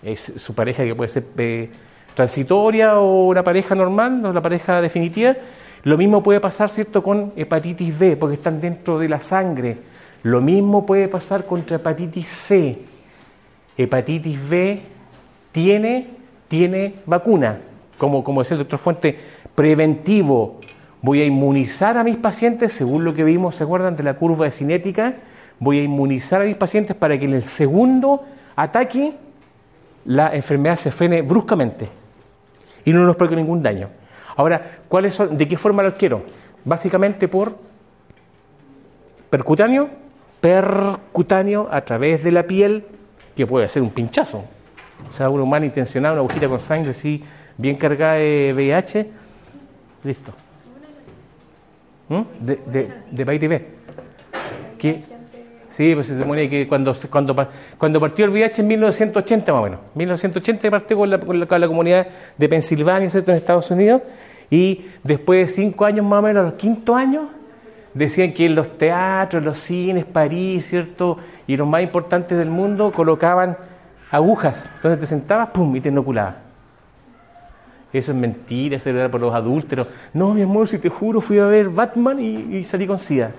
Es 0.01 0.33
su 0.37 0.53
pareja 0.55 0.83
que 0.83 0.95
puede 0.95 1.09
ser 1.09 1.25
eh, 1.37 1.69
transitoria 2.15 2.99
o 2.99 3.25
una 3.27 3.43
pareja 3.43 3.75
normal, 3.75 4.21
no 4.21 4.33
la 4.33 4.41
pareja 4.41 4.81
definitiva, 4.81 5.35
lo 5.83 5.97
mismo 5.97 6.23
puede 6.23 6.39
pasar, 6.39 6.69
¿cierto?, 6.69 7.03
con 7.03 7.33
hepatitis 7.35 7.97
B, 7.97 8.17
porque 8.17 8.35
están 8.35 8.59
dentro 8.59 8.99
de 8.99 9.07
la 9.07 9.19
sangre. 9.19 9.77
Lo 10.23 10.41
mismo 10.41 10.85
puede 10.85 11.07
pasar 11.07 11.45
contra 11.45 11.77
hepatitis 11.77 12.27
C. 12.27 12.79
Hepatitis 13.77 14.49
B 14.49 14.81
tiene, 15.51 16.07
tiene 16.47 16.95
vacuna. 17.05 17.59
Como, 17.97 18.23
como 18.23 18.41
decía 18.41 18.55
el 18.55 18.59
doctor 18.59 18.79
Fuente, 18.79 19.17
preventivo. 19.57 20.59
Voy 21.01 21.21
a 21.21 21.25
inmunizar 21.25 21.97
a 21.97 22.03
mis 22.03 22.15
pacientes, 22.15 22.73
según 22.73 23.03
lo 23.03 23.15
que 23.15 23.23
vimos, 23.23 23.55
¿se 23.55 23.63
acuerdan 23.63 23.95
de 23.95 24.03
la 24.03 24.13
curva 24.13 24.45
de 24.45 24.51
cinética? 24.51 25.15
Voy 25.57 25.79
a 25.79 25.83
inmunizar 25.83 26.43
a 26.43 26.45
mis 26.45 26.55
pacientes 26.55 26.95
para 26.95 27.17
que 27.17 27.25
en 27.25 27.33
el 27.33 27.41
segundo 27.41 28.23
ataque 28.55 29.15
la 30.05 30.35
enfermedad 30.35 30.75
se 30.75 30.91
frene 30.91 31.23
bruscamente 31.23 31.89
y 32.85 32.93
no 32.93 33.03
nos 33.03 33.15
provoque 33.15 33.35
ningún 33.35 33.63
daño. 33.63 33.89
Ahora, 34.35 34.77
¿cuáles 34.87 35.15
son, 35.15 35.35
¿de 35.35 35.47
qué 35.47 35.57
forma 35.57 35.81
lo 35.81 35.97
quiero? 35.97 36.21
Básicamente 36.63 37.27
por 37.27 37.57
percutáneo, 39.31 39.89
percutáneo 40.39 41.67
a 41.71 41.81
través 41.81 42.23
de 42.23 42.31
la 42.31 42.43
piel, 42.43 42.85
que 43.35 43.47
puede 43.47 43.67
ser 43.69 43.81
un 43.81 43.89
pinchazo. 43.89 44.43
O 45.09 45.11
sea, 45.11 45.31
una 45.31 45.41
humana 45.41 45.65
intencionada, 45.65 46.13
una 46.13 46.21
agujita 46.21 46.47
con 46.47 46.59
sangre 46.59 46.91
así, 46.91 47.23
bien 47.57 47.75
cargada 47.75 48.13
de 48.17 48.51
VIH, 48.53 49.25
listo. 50.07 50.31
¿Mm? 52.09 52.21
De, 52.39 52.55
de, 53.11 53.37
de 53.37 53.47
B. 53.47 53.65
¿Qué? 54.77 55.03
Sí, 55.69 55.93
pues 55.93 56.07
se 56.07 56.17
supone 56.17 56.49
que 56.49 56.67
cuando, 56.67 56.95
cuando, 57.09 57.35
cuando 57.77 57.99
partió 57.99 58.25
el 58.25 58.31
VIH 58.31 58.61
en 58.61 58.67
1980 58.67 59.51
más 59.51 59.59
o 59.59 59.63
menos, 59.63 59.79
1980 59.95 60.71
partió 60.71 60.97
con 60.97 61.09
la, 61.09 61.19
con 61.19 61.61
la, 61.61 61.67
comunidad 61.67 62.07
de 62.37 62.49
Pensilvania, 62.49 63.09
¿cierto? 63.09 63.31
en 63.31 63.37
Estados 63.37 63.69
Unidos, 63.69 64.01
y 64.49 64.85
después 65.03 65.47
de 65.47 65.53
cinco 65.53 65.83
años 65.83 66.05
más 66.05 66.19
o 66.19 66.21
menos, 66.21 66.41
a 66.41 66.45
los 66.45 66.53
quinto 66.53 66.95
años, 66.95 67.25
decían 67.93 68.33
que 68.33 68.45
en 68.45 68.55
los 68.55 68.77
teatros, 68.77 69.43
los 69.43 69.59
cines, 69.59 70.05
París, 70.05 70.67
¿cierto? 70.67 71.17
Y 71.47 71.57
los 71.57 71.67
más 71.67 71.81
importantes 71.81 72.37
del 72.37 72.49
mundo 72.49 72.91
colocaban 72.91 73.57
agujas, 74.09 74.71
entonces 74.75 75.01
te 75.01 75.05
sentabas, 75.05 75.49
¡pum! 75.49 75.75
y 75.75 75.81
te 75.81 75.89
inoculabas. 75.89 76.46
Eso 77.93 78.11
es 78.11 78.17
mentira, 78.17 78.75
eso 78.75 78.89
era 78.89 79.09
por 79.09 79.21
los 79.21 79.33
adúlteros. 79.33 79.87
No, 80.13 80.33
mi 80.33 80.41
amor, 80.41 80.67
si 80.67 80.77
te 80.77 80.89
juro, 80.89 81.21
fui 81.21 81.39
a 81.39 81.45
ver 81.45 81.69
Batman 81.69 82.19
y, 82.19 82.63
salí 82.65 82.85
con 82.85 82.99
SIDA. 82.99 83.31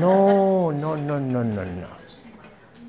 No, 0.00 0.70
no, 0.72 0.96
no, 0.96 1.18
no, 1.18 1.42
no, 1.42 1.64
no. 1.64 2.02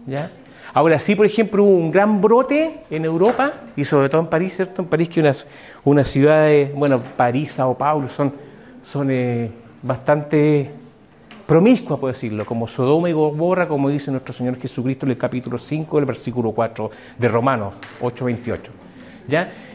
¿Ya? 0.05 0.29
Ahora 0.73 0.99
sí, 0.99 1.15
por 1.15 1.25
ejemplo, 1.25 1.63
hubo 1.63 1.75
un 1.75 1.91
gran 1.91 2.21
brote 2.21 2.81
en 2.89 3.05
Europa 3.05 3.53
y 3.75 3.83
sobre 3.83 4.09
todo 4.09 4.21
en 4.21 4.27
París, 4.27 4.55
¿cierto? 4.55 4.81
En 4.81 4.87
París 4.87 5.09
que 5.09 5.19
unas, 5.19 5.45
unas 5.83 6.07
ciudades, 6.07 6.73
bueno, 6.73 7.01
París, 7.15 7.51
Sao 7.51 7.77
Paulo, 7.77 8.07
son, 8.07 8.33
son 8.83 9.09
eh, 9.11 9.51
bastante 9.81 10.71
promiscuas, 11.45 11.99
puedo 11.99 12.13
decirlo, 12.13 12.45
como 12.45 12.67
Sodoma 12.67 13.09
y 13.09 13.13
Gomorra, 13.13 13.67
como 13.67 13.89
dice 13.89 14.09
nuestro 14.11 14.33
Señor 14.33 14.57
Jesucristo 14.57 15.05
en 15.05 15.11
el 15.11 15.17
capítulo 15.17 15.57
5 15.57 15.97
del 15.97 16.05
versículo 16.05 16.51
4 16.51 16.89
de 17.17 17.27
Romanos 17.27 17.75
8:28. 18.01 18.82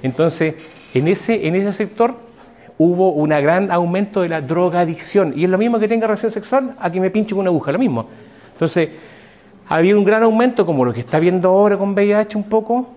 Entonces, 0.03 0.55
en 0.95 1.09
ese, 1.09 1.47
en 1.47 1.55
ese 1.55 1.73
sector 1.73 2.15
hubo 2.79 3.13
un 3.13 3.31
gran 3.31 3.71
aumento 3.71 4.23
de 4.23 4.29
la 4.29 4.41
drogadicción. 4.41 5.33
Y 5.37 5.45
es 5.45 5.51
lo 5.51 5.59
mismo 5.59 5.79
que 5.79 5.89
tenga 5.89 6.07
relación 6.07 6.31
sexual 6.31 6.77
a 6.79 6.91
que 6.91 7.01
me 7.01 7.11
pinche 7.11 7.31
con 7.31 7.41
una 7.41 7.51
aguja, 7.51 7.73
lo 7.73 7.79
mismo. 7.79 8.07
Entonces, 8.53 8.91
había 9.69 9.97
un 9.97 10.05
gran 10.05 10.23
aumento, 10.23 10.65
como 10.65 10.85
lo 10.85 10.95
que 10.95 11.01
está 11.01 11.19
viendo 11.19 11.49
ahora 11.49 11.77
con 11.77 11.93
VIH 11.93 12.37
un 12.39 12.45
poco, 12.45 12.89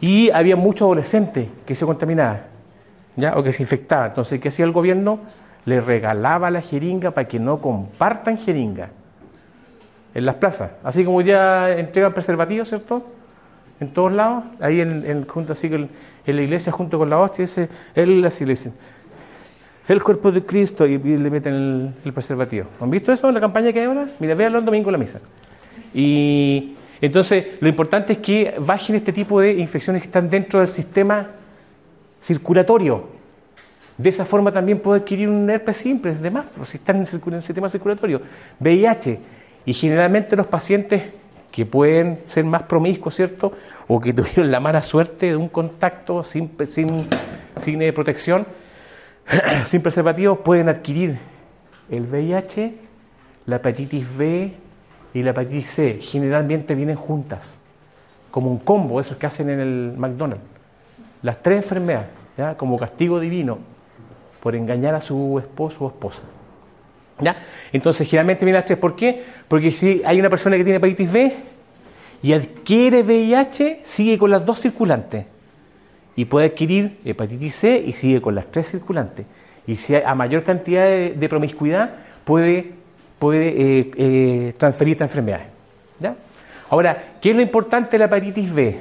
y 0.00 0.30
había 0.30 0.56
muchos 0.56 0.82
adolescentes 0.82 1.48
que 1.66 1.74
se 1.74 1.84
contaminaban, 1.84 2.42
¿ya? 3.16 3.36
o 3.36 3.42
que 3.42 3.52
se 3.52 3.62
infectaban. 3.62 4.08
Entonces, 4.08 4.40
¿qué 4.40 4.48
hacía 4.48 4.64
el 4.64 4.72
gobierno? 4.72 5.20
Le 5.66 5.80
regalaba 5.80 6.50
la 6.50 6.60
jeringa 6.60 7.10
para 7.10 7.26
que 7.26 7.38
no 7.38 7.58
compartan 7.58 8.38
jeringa 8.38 8.90
en 10.14 10.26
las 10.26 10.36
plazas. 10.36 10.72
Así 10.82 11.04
como 11.04 11.20
ya 11.22 11.70
entregan 11.70 12.12
preservativos, 12.12 12.68
¿cierto? 12.68 13.04
En 13.80 13.88
todos 13.88 14.12
lados, 14.12 14.44
ahí 14.60 14.80
en, 14.80 15.04
en- 15.06 15.26
junto 15.26 15.52
así 15.52 15.68
que 15.68 15.74
en, 15.76 15.88
la 16.36 16.42
iglesia 16.42 16.72
junto 16.72 16.98
con 16.98 17.10
la 17.10 17.18
hostia, 17.18 17.42
dice, 17.42 17.68
él 17.94 18.24
así 18.24 18.44
le 18.44 18.52
dicen, 18.52 18.72
el 19.88 20.02
cuerpo 20.02 20.32
de 20.32 20.42
Cristo 20.44 20.86
y, 20.86 20.98
le 20.98 21.30
meten 21.30 21.94
el, 22.04 22.12
preservativo. 22.12 22.66
¿Han 22.80 22.90
visto 22.90 23.12
eso 23.12 23.28
en 23.28 23.34
la 23.34 23.40
campaña 23.40 23.72
que 23.72 23.80
hay 23.80 23.86
ahora? 23.86 24.08
Mira, 24.18 24.34
véanlo 24.34 24.58
el 24.58 24.64
domingo 24.64 24.88
en 24.88 24.92
la 24.92 24.98
misa. 24.98 25.20
Y 25.92 26.74
entonces 27.00 27.46
lo 27.60 27.68
importante 27.68 28.14
es 28.14 28.18
que 28.20 28.54
bajen 28.58 28.96
este 28.96 29.12
tipo 29.12 29.40
de 29.40 29.52
infecciones 29.52 30.00
que 30.00 30.06
están 30.06 30.30
dentro 30.30 30.60
del 30.60 30.68
sistema 30.68 31.28
circulatorio. 32.22 33.14
De 33.98 34.08
esa 34.08 34.24
forma 34.24 34.50
también 34.50 34.80
puede 34.80 35.00
adquirir 35.00 35.28
un 35.28 35.48
herpes 35.48 35.76
simple, 35.76 36.14
demás, 36.14 36.46
pues, 36.56 36.70
si 36.70 36.78
están 36.78 36.96
en 36.96 37.34
el 37.34 37.42
sistema 37.42 37.68
circulatorio. 37.68 38.22
VIH. 38.58 39.20
Y 39.66 39.72
generalmente 39.72 40.34
los 40.34 40.46
pacientes 40.46 41.02
que 41.54 41.64
pueden 41.64 42.18
ser 42.24 42.44
más 42.44 42.64
promiscuos, 42.64 43.14
¿cierto? 43.14 43.52
O 43.86 44.00
que 44.00 44.12
tuvieron 44.12 44.50
la 44.50 44.58
mala 44.58 44.82
suerte 44.82 45.26
de 45.26 45.36
un 45.36 45.48
contacto 45.48 46.24
sin, 46.24 46.50
sin, 46.66 47.06
sin 47.56 47.94
protección, 47.94 48.44
sin 49.64 49.80
preservativo, 49.80 50.34
pueden 50.40 50.68
adquirir 50.68 51.16
el 51.88 52.08
VIH, 52.08 52.74
la 53.46 53.56
hepatitis 53.56 54.16
B 54.16 54.52
y 55.14 55.22
la 55.22 55.30
hepatitis 55.30 55.70
C. 55.70 55.98
Generalmente 56.02 56.74
vienen 56.74 56.96
juntas, 56.96 57.60
como 58.32 58.50
un 58.50 58.58
combo, 58.58 59.00
esos 59.00 59.16
que 59.16 59.26
hacen 59.26 59.48
en 59.48 59.60
el 59.60 59.94
McDonald's. 59.96 60.42
Las 61.22 61.40
tres 61.40 61.58
enfermedades, 61.58 62.08
¿ya? 62.36 62.56
como 62.56 62.76
castigo 62.76 63.20
divino, 63.20 63.58
por 64.42 64.56
engañar 64.56 64.96
a 64.96 65.00
su 65.00 65.38
esposo 65.38 65.84
o 65.84 65.88
esposa. 65.88 66.22
¿Ya? 67.20 67.36
Entonces, 67.72 68.08
generalmente 68.08 68.44
viene 68.44 68.58
las 68.58 68.66
tres. 68.66 68.78
¿Por 68.78 68.96
qué? 68.96 69.22
Porque 69.48 69.70
si 69.70 70.02
hay 70.04 70.18
una 70.18 70.30
persona 70.30 70.56
que 70.56 70.64
tiene 70.64 70.78
hepatitis 70.78 71.12
B 71.12 71.32
y 72.22 72.32
adquiere 72.32 73.02
VIH, 73.02 73.82
sigue 73.84 74.18
con 74.18 74.30
las 74.30 74.44
dos 74.44 74.60
circulantes. 74.60 75.26
Y 76.16 76.24
puede 76.24 76.46
adquirir 76.46 76.98
hepatitis 77.04 77.54
C 77.56 77.84
y 77.86 77.92
sigue 77.92 78.20
con 78.20 78.34
las 78.34 78.46
tres 78.46 78.70
circulantes. 78.70 79.26
Y 79.66 79.76
si 79.76 79.94
hay 79.94 80.02
a 80.04 80.14
mayor 80.14 80.44
cantidad 80.44 80.84
de, 80.86 81.28
promiscuidad, 81.28 81.94
puede, 82.24 82.72
puede 83.18 83.48
eh, 83.48 83.90
eh, 83.96 84.54
transferir 84.58 84.92
esta 84.92 85.04
enfermedad. 85.04 85.40
¿Ya? 86.00 86.16
Ahora, 86.70 87.14
¿qué 87.20 87.30
es 87.30 87.36
lo 87.36 87.42
importante 87.42 87.92
de 87.92 87.98
la 87.98 88.04
hepatitis 88.06 88.52
B? 88.52 88.80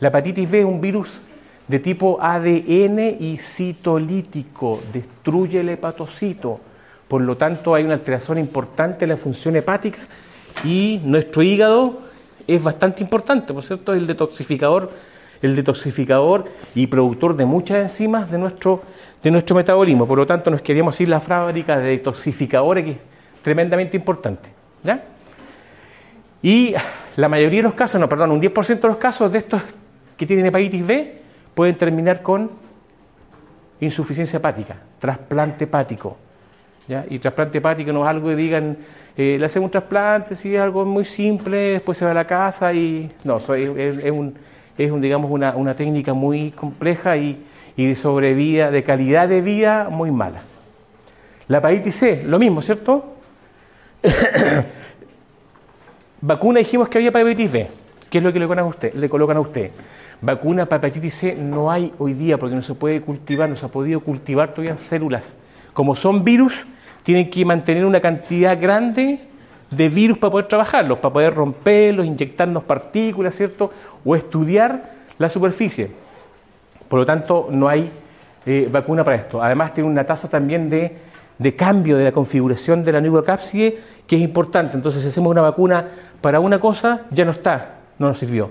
La 0.00 0.08
hepatitis 0.08 0.50
B 0.50 0.60
es 0.60 0.64
un 0.64 0.80
virus 0.80 1.20
de 1.68 1.78
tipo 1.78 2.18
ADN 2.20 3.16
y 3.18 3.38
citolítico, 3.38 4.80
destruye 4.92 5.60
el 5.60 5.70
hepatocito. 5.70 6.60
Por 7.08 7.22
lo 7.22 7.36
tanto, 7.36 7.74
hay 7.74 7.84
una 7.84 7.94
alteración 7.94 8.38
importante 8.38 9.04
en 9.04 9.10
la 9.10 9.16
función 9.16 9.56
hepática 9.56 9.98
y 10.64 11.00
nuestro 11.04 11.42
hígado 11.42 12.00
es 12.46 12.62
bastante 12.62 13.02
importante, 13.02 13.52
por 13.52 13.62
cierto, 13.62 13.92
es 13.92 14.00
el 14.00 14.06
detoxificador, 14.06 14.90
el 15.42 15.56
detoxificador 15.56 16.46
y 16.74 16.86
productor 16.86 17.36
de 17.36 17.44
muchas 17.44 17.78
enzimas 17.78 18.30
de 18.30 18.38
nuestro, 18.38 18.82
de 19.22 19.30
nuestro 19.30 19.56
metabolismo. 19.56 20.06
Por 20.06 20.18
lo 20.18 20.26
tanto, 20.26 20.50
nos 20.50 20.62
queríamos 20.62 21.00
ir 21.00 21.08
la 21.08 21.20
fábrica 21.20 21.78
de 21.78 21.90
detoxificadores, 21.90 22.84
que 22.84 22.90
es 22.92 22.98
tremendamente 23.42 23.96
importante. 23.96 24.48
¿ya? 24.82 25.02
Y 26.42 26.74
la 27.16 27.28
mayoría 27.28 27.60
de 27.60 27.64
los 27.64 27.74
casos, 27.74 28.00
no, 28.00 28.08
perdón, 28.08 28.30
un 28.30 28.40
10% 28.40 28.80
de 28.80 28.88
los 28.88 28.96
casos 28.98 29.30
de 29.32 29.38
estos 29.38 29.62
que 30.16 30.26
tienen 30.26 30.46
hepatitis 30.46 30.86
B 30.86 31.22
pueden 31.54 31.74
terminar 31.76 32.22
con 32.22 32.50
insuficiencia 33.80 34.38
hepática, 34.38 34.76
trasplante 35.00 35.64
hepático. 35.64 36.16
Y 37.10 37.18
trasplante 37.18 37.58
hepático 37.58 37.92
no 37.92 38.04
es 38.04 38.08
algo 38.08 38.28
que 38.28 38.36
digan, 38.36 38.76
eh, 39.16 39.36
le 39.38 39.46
hacemos 39.46 39.66
un 39.66 39.70
trasplante, 39.72 40.36
si 40.36 40.54
es 40.54 40.60
algo 40.60 40.84
muy 40.84 41.04
simple, 41.04 41.56
después 41.56 41.98
se 41.98 42.04
va 42.04 42.12
a 42.12 42.14
la 42.14 42.26
casa 42.26 42.72
y. 42.72 43.10
No, 43.24 43.38
es, 43.38 44.10
un, 44.12 44.34
es 44.78 44.90
un, 44.90 45.00
digamos, 45.00 45.30
una, 45.30 45.56
una 45.56 45.74
técnica 45.74 46.12
muy 46.14 46.52
compleja 46.52 47.16
y, 47.16 47.44
y 47.76 47.86
de 47.86 47.94
sobrevida, 47.94 48.70
de 48.70 48.84
calidad 48.84 49.28
de 49.28 49.40
vida 49.40 49.88
muy 49.90 50.10
mala. 50.10 50.42
La 51.48 51.58
hepatitis 51.58 51.96
C, 51.96 52.22
lo 52.24 52.38
mismo, 52.38 52.62
¿cierto? 52.62 53.16
Vacuna 56.20 56.58
dijimos 56.60 56.88
que 56.88 56.98
había 56.98 57.12
para 57.12 57.22
hepatitis 57.22 57.52
B. 57.52 57.66
¿Qué 58.10 58.18
es 58.18 58.24
lo 58.24 58.32
que 58.32 58.38
le 58.38 58.46
colocan 58.46 58.64
a 58.64 58.68
usted? 58.68 58.94
Le 58.94 59.08
colocan 59.08 59.36
a 59.36 59.40
usted. 59.40 59.70
Vacuna 60.20 60.66
para 60.66 60.86
hepatitis 60.86 61.14
C 61.14 61.34
no 61.36 61.70
hay 61.70 61.92
hoy 61.98 62.14
día 62.14 62.38
porque 62.38 62.54
no 62.54 62.62
se 62.62 62.74
puede 62.74 63.00
cultivar, 63.00 63.48
no 63.48 63.56
se 63.56 63.66
ha 63.66 63.68
podido 63.68 64.00
cultivar 64.00 64.54
todavía 64.54 64.76
células. 64.76 65.36
Como 65.72 65.94
son 65.94 66.24
virus, 66.24 66.66
tienen 67.06 67.30
que 67.30 67.44
mantener 67.44 67.84
una 67.84 68.00
cantidad 68.00 68.60
grande 68.60 69.20
de 69.70 69.88
virus 69.88 70.18
para 70.18 70.32
poder 70.32 70.48
trabajarlos, 70.48 70.98
para 70.98 71.12
poder 71.12 71.34
romperlos, 71.34 72.04
inyectarnos 72.04 72.64
partículas, 72.64 73.32
¿cierto? 73.32 73.70
O 74.04 74.16
estudiar 74.16 74.90
la 75.16 75.28
superficie. 75.28 75.88
Por 76.88 76.98
lo 76.98 77.06
tanto, 77.06 77.46
no 77.48 77.68
hay 77.68 77.88
eh, 78.44 78.68
vacuna 78.72 79.04
para 79.04 79.18
esto. 79.18 79.40
Además, 79.40 79.72
tiene 79.72 79.88
una 79.88 80.02
tasa 80.02 80.28
también 80.28 80.68
de, 80.68 80.96
de 81.38 81.54
cambio 81.54 81.96
de 81.96 82.02
la 82.02 82.10
configuración 82.10 82.84
de 82.84 82.90
la 82.90 83.00
nucleocápside 83.00 83.78
que 84.04 84.16
es 84.16 84.22
importante. 84.22 84.76
Entonces, 84.76 85.02
si 85.02 85.06
hacemos 85.06 85.30
una 85.30 85.42
vacuna 85.42 85.86
para 86.20 86.40
una 86.40 86.58
cosa, 86.58 87.02
ya 87.12 87.24
no 87.24 87.30
está, 87.30 87.76
no 88.00 88.08
nos 88.08 88.18
sirvió. 88.18 88.50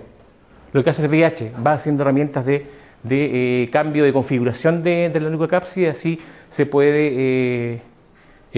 Lo 0.72 0.82
que 0.82 0.92
hace 0.92 1.02
el 1.02 1.10
VIH 1.10 1.52
va 1.66 1.74
haciendo 1.74 2.04
herramientas 2.04 2.46
de, 2.46 2.66
de, 3.04 3.64
eh, 3.64 3.70
cambio 3.70 4.06
de 4.06 4.14
configuración 4.14 4.82
de, 4.82 5.10
de 5.10 5.20
la 5.20 5.30
nucleocápside, 5.30 5.90
así 5.90 6.22
se 6.48 6.66
puede 6.66 7.10
eh, 7.12 7.82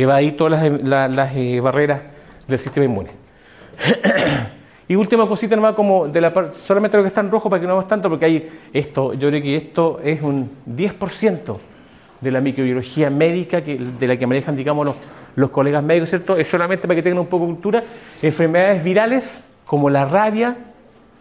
evadir 0.02 0.38
todas 0.38 0.62
las, 0.62 0.84
la- 0.84 1.08
las, 1.08 1.36
eh, 1.36 1.60
barreras 1.60 2.02
del 2.48 2.60
sistema 2.60 2.86
inmune. 2.86 3.10
Y 4.90 4.96
última 4.96 5.28
cosita 5.28 5.54
nomás 5.54 5.76
como 5.76 6.08
de 6.08 6.22
la 6.22 6.32
solamente 6.54 6.96
lo 6.96 7.04
que 7.04 7.10
está 7.10 7.20
en 7.20 7.30
rojo 7.30 7.50
para 7.50 7.60
que 7.60 7.68
no 7.68 7.74
veamos 7.74 7.90
tanto, 7.90 8.08
porque 8.10 8.24
hay 8.24 8.50
esto, 8.72 9.14
yo 9.16 9.28
creo 9.28 9.42
que 9.42 9.58
esto 9.58 10.00
es 10.02 10.22
un 10.22 10.50
10% 10.66 11.58
de 12.22 12.32
la 12.32 12.40
microbiología 12.40 13.10
médica 13.10 13.62
que, 13.62 13.76
de 13.78 14.08
la 14.08 14.16
que 14.16 14.26
manejan, 14.26 14.56
digamos, 14.56 14.86
los, 14.86 14.96
los 15.36 15.50
colegas 15.50 15.84
médicos, 15.84 16.10
¿cierto? 16.12 16.38
Es 16.38 16.48
solamente 16.48 16.88
para 16.88 16.96
que 16.96 17.04
tengan 17.04 17.20
un 17.20 17.28
poco 17.28 17.46
de 17.46 17.52
cultura. 17.54 17.84
Enfermedades 18.22 18.82
virales 18.82 19.44
como 19.66 19.90
la 19.90 20.06
rabia, 20.06 20.56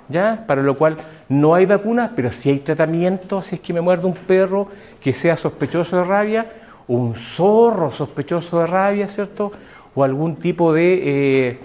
¿ya? 0.09 0.45
Para 0.47 0.62
lo 0.62 0.79
cual 0.79 0.99
no 1.29 1.57
hay 1.57 1.66
vacuna, 1.66 2.12
pero 2.14 2.31
sí 2.31 2.51
hay 2.51 2.61
tratamiento, 2.61 3.43
si 3.43 3.57
es 3.57 3.61
que 3.61 3.72
me 3.72 3.81
muerde 3.81 4.07
un 4.07 4.14
perro 4.14 4.68
que 5.01 5.12
sea 5.12 5.37
sospechoso 5.37 5.97
de 5.97 6.05
rabia, 6.05 6.47
un 6.89 7.14
zorro 7.14 7.93
sospechoso 7.93 8.61
de 8.61 8.66
rabia, 8.66 9.09
¿cierto? 9.09 9.53
O 9.95 10.05
algún 10.05 10.37
tipo 10.37 10.72
de... 10.72 11.49
eh, 11.51 11.59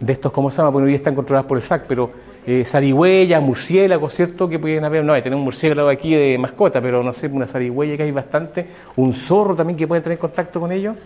de 0.00 0.12
estos, 0.12 0.32
¿cómo 0.32 0.50
se 0.50 0.58
llama? 0.58 0.70
Bueno, 0.70 0.86
hoy 0.86 0.94
están 0.94 1.14
controlados 1.14 1.48
por 1.48 1.56
el 1.58 1.62
SAC, 1.62 1.84
pero 1.88 2.10
eh, 2.46 2.64
zarigüeya, 2.64 3.40
murciélagos, 3.40 4.14
¿cierto? 4.14 4.48
Que 4.48 4.58
pueden 4.58 4.84
haber, 4.84 5.04
no, 5.04 5.12
hay 5.12 5.22
tener 5.22 5.36
un 5.36 5.44
murciélago 5.44 5.88
aquí 5.88 6.14
de 6.14 6.38
mascota, 6.38 6.80
pero 6.80 7.02
no 7.02 7.12
sé, 7.12 7.26
una 7.26 7.46
zarigüeya 7.46 7.96
que 7.96 8.04
hay 8.04 8.12
bastante, 8.12 8.66
un 8.96 9.12
zorro 9.12 9.56
también 9.56 9.76
que 9.76 9.86
puede 9.86 10.00
tener 10.00 10.18
contacto 10.18 10.60
con 10.60 10.70
ellos, 10.72 10.96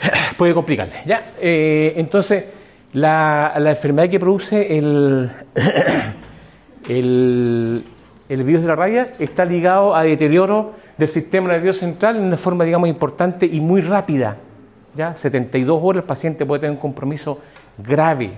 puede 0.38 0.54
complicarle, 0.54 0.94
¿ya? 1.04 1.32
Eh, 1.40 1.94
entonces, 1.96 2.44
la, 2.92 3.54
la 3.58 3.70
enfermedad 3.70 4.08
que 4.08 4.20
produce 4.20 4.78
el, 4.78 5.30
el, 6.88 7.82
el 8.28 8.42
virus 8.44 8.62
de 8.62 8.68
la 8.68 8.76
rabia 8.76 9.10
está 9.18 9.44
ligado 9.44 9.94
a 9.94 10.04
deterioro 10.04 10.74
del 10.98 11.08
sistema 11.08 11.48
nervioso 11.48 11.80
central 11.80 12.16
en 12.16 12.24
una 12.24 12.36
forma, 12.36 12.64
digamos, 12.64 12.88
importante 12.88 13.46
y 13.46 13.60
muy 13.60 13.80
rápida. 13.80 14.36
¿ya? 14.94 15.14
72 15.14 15.78
horas 15.82 16.02
el 16.02 16.06
paciente 16.06 16.44
puede 16.44 16.60
tener 16.60 16.72
un 16.72 16.80
compromiso 16.80 17.40
grave 17.78 18.32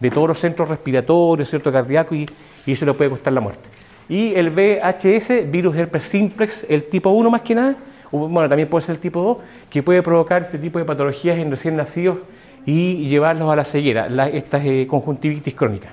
de 0.00 0.10
todos 0.10 0.28
los 0.28 0.38
centros 0.38 0.68
respiratorios, 0.68 1.48
cierto 1.48 1.70
cardíaco, 1.70 2.14
y, 2.14 2.26
y 2.66 2.72
eso 2.72 2.86
le 2.86 2.94
puede 2.94 3.10
costar 3.10 3.32
la 3.32 3.40
muerte. 3.40 3.68
Y 4.08 4.34
el 4.34 4.50
VHS, 4.50 5.50
virus 5.50 5.76
herpes 5.76 6.04
simplex, 6.04 6.66
el 6.68 6.84
tipo 6.84 7.10
1 7.10 7.30
más 7.30 7.42
que 7.42 7.54
nada, 7.54 7.76
bueno, 8.10 8.48
también 8.48 8.68
puede 8.68 8.82
ser 8.82 8.96
el 8.96 9.00
tipo 9.00 9.22
2, 9.22 9.38
que 9.70 9.82
puede 9.82 10.02
provocar 10.02 10.42
este 10.42 10.58
tipo 10.58 10.78
de 10.78 10.84
patologías 10.84 11.38
en 11.38 11.50
recién 11.50 11.76
nacidos 11.76 12.18
y 12.66 13.08
llevarlos 13.08 13.50
a 13.52 13.56
la 13.56 13.64
ceguera, 13.64 14.08
la, 14.08 14.28
esta 14.28 14.58
eh, 14.64 14.86
conjuntivitis 14.86 15.54
crónica. 15.54 15.92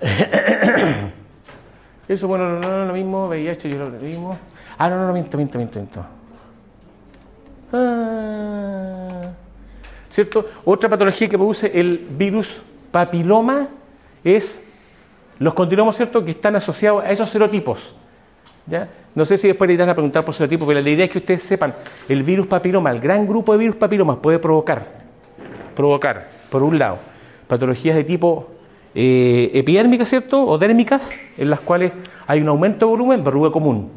Eso, 2.10 2.26
bueno, 2.26 2.58
no, 2.58 2.60
no, 2.60 2.86
lo 2.86 2.92
mismo, 2.92 3.28
VIH, 3.28 3.70
yo 3.70 3.78
lo 3.78 3.88
mismo. 3.90 4.36
Ah, 4.76 4.90
no, 4.90 4.96
no, 4.96 5.06
no, 5.06 5.12
miento, 5.12 5.36
miento, 5.36 5.58
miento, 5.58 5.78
miento. 5.78 6.04
Ah, 7.72 9.30
¿Cierto? 10.08 10.44
Otra 10.64 10.90
patología 10.90 11.28
que 11.28 11.38
produce 11.38 11.70
el 11.72 11.98
virus 11.98 12.62
papiloma 12.90 13.68
es 14.24 14.60
los 15.38 15.54
condilomas, 15.54 15.94
¿cierto?, 15.98 16.24
que 16.24 16.32
están 16.32 16.56
asociados 16.56 17.04
a 17.04 17.12
esos 17.12 17.30
serotipos. 17.30 17.94
¿ya? 18.66 18.88
No 19.14 19.24
sé 19.24 19.36
si 19.36 19.46
después 19.46 19.68
le 19.68 19.74
irán 19.74 19.88
a 19.88 19.94
preguntar 19.94 20.24
por 20.24 20.34
serotipos, 20.34 20.66
pero 20.66 20.80
la 20.80 20.90
idea 20.90 21.04
es 21.04 21.12
que 21.12 21.18
ustedes 21.18 21.44
sepan, 21.44 21.76
el 22.08 22.24
virus 22.24 22.48
papiloma, 22.48 22.90
el 22.90 22.98
gran 22.98 23.24
grupo 23.24 23.52
de 23.52 23.58
virus 23.58 23.76
papilomas 23.76 24.16
puede 24.16 24.40
provocar, 24.40 24.84
provocar, 25.76 26.28
por 26.50 26.64
un 26.64 26.76
lado, 26.76 26.98
patologías 27.46 27.94
de 27.94 28.02
tipo 28.02 28.48
eh, 28.94 29.50
epidérmicas, 29.54 30.08
¿cierto?, 30.08 30.44
o 30.44 30.58
dérmicas, 30.58 31.14
en 31.38 31.50
las 31.50 31.60
cuales 31.60 31.92
hay 32.26 32.40
un 32.40 32.48
aumento 32.48 32.86
de 32.86 32.90
volumen, 32.90 33.24
verruga 33.24 33.50
común. 33.50 33.90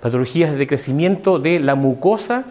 Patologías 0.00 0.56
de 0.56 0.66
crecimiento 0.66 1.38
de 1.38 1.60
la 1.60 1.74
mucosa 1.74 2.44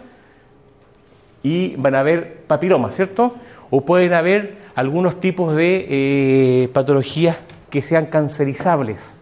y 1.42 1.74
van 1.76 1.94
a 1.94 2.00
haber 2.00 2.42
papilomas, 2.46 2.94
¿cierto? 2.94 3.34
o 3.70 3.82
pueden 3.82 4.12
haber 4.12 4.56
algunos 4.74 5.20
tipos 5.20 5.54
de 5.54 5.86
eh, 5.88 6.68
patologías 6.72 7.36
que 7.70 7.82
sean 7.82 8.06
cancerizables, 8.06 9.18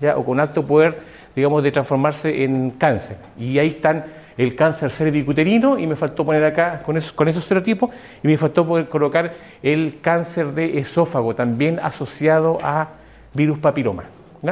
¿ya? 0.00 0.16
o 0.16 0.24
con 0.24 0.40
alto 0.40 0.66
poder, 0.66 0.98
digamos, 1.34 1.62
de 1.62 1.70
transformarse 1.70 2.44
en 2.44 2.70
cáncer. 2.72 3.16
Y 3.38 3.58
ahí 3.58 3.68
están 3.68 4.04
el 4.36 4.56
cáncer 4.56 4.90
cervicuterino, 4.90 5.78
y 5.78 5.86
me 5.86 5.96
faltó 5.96 6.24
poner 6.24 6.44
acá 6.44 6.82
con 6.82 6.96
esos, 6.96 7.12
con 7.12 7.28
esos 7.28 7.44
serotipos, 7.44 7.90
y 8.22 8.28
me 8.28 8.36
faltó 8.36 8.66
poder 8.66 8.88
colocar 8.88 9.34
el 9.62 9.98
cáncer 10.00 10.48
de 10.48 10.78
esófago, 10.78 11.34
también 11.34 11.78
asociado 11.80 12.58
a 12.62 12.88
virus 13.32 13.58
papiloma. 13.58 14.04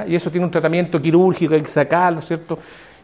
Y 0.07 0.14
eso 0.14 0.30
tiene 0.30 0.47
un 0.47 0.51
tratamiento 0.51 1.01
quirúrgico, 1.01 1.55
hay 1.55 1.62
que 1.62 1.68
sacarlo, 1.68 2.22
¿cierto? 2.22 2.59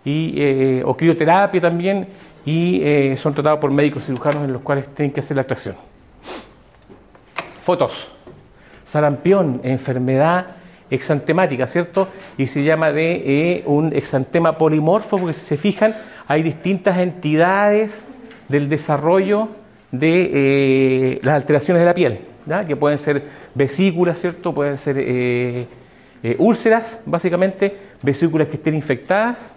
Y, 0.05 0.35
eh, 0.37 0.83
o 0.85 0.97
crioterapia 0.97 1.61
también, 1.61 2.07
y 2.45 2.81
eh, 2.83 3.17
son 3.17 3.35
tratados 3.35 3.59
por 3.59 3.71
médicos 3.71 4.07
cirujanos 4.07 4.45
en 4.45 4.53
los 4.53 4.63
cuales 4.63 4.89
tienen 4.95 5.13
que 5.13 5.21
hacer 5.21 5.37
la 5.37 5.43
extracción. 5.43 5.77
Fotos. 7.63 8.09
Sarampión, 8.85 9.61
enfermedad 9.65 10.47
exantemática, 10.89 11.67
¿cierto? 11.67 12.09
Y 12.39 12.47
se 12.47 12.65
llama 12.65 12.91
de 12.91 13.57
eh, 13.57 13.63
un 13.67 13.95
exantema 13.95 14.57
polimorfo, 14.57 15.19
porque 15.19 15.35
si 15.35 15.45
se 15.45 15.57
fijan, 15.59 15.95
hay 16.29 16.43
distintas 16.43 16.99
entidades 16.99 18.05
del 18.49 18.69
desarrollo 18.69 19.49
de 19.91 20.31
eh, 21.15 21.21
las 21.23 21.37
alteraciones 21.37 21.81
de 21.81 21.87
la 21.87 21.95
piel, 21.95 22.21
que 22.67 22.77
pueden 22.77 22.99
ser 22.99 23.23
vesículas, 23.55 24.21
¿cierto? 24.21 24.55
Pueden 24.55 24.77
ser 24.77 24.99
eh, 24.99 25.67
eh, 26.23 26.37
úlceras, 26.39 27.01
básicamente, 27.07 27.75
vesículas 28.03 28.49
que 28.49 28.57
estén 28.57 28.75
infectadas. 28.75 29.57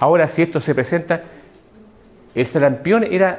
Ahora, 0.00 0.26
si 0.28 0.42
esto 0.42 0.60
se 0.60 0.74
presenta, 0.74 1.22
el 2.34 2.46
sarampión 2.46 3.04
era, 3.04 3.38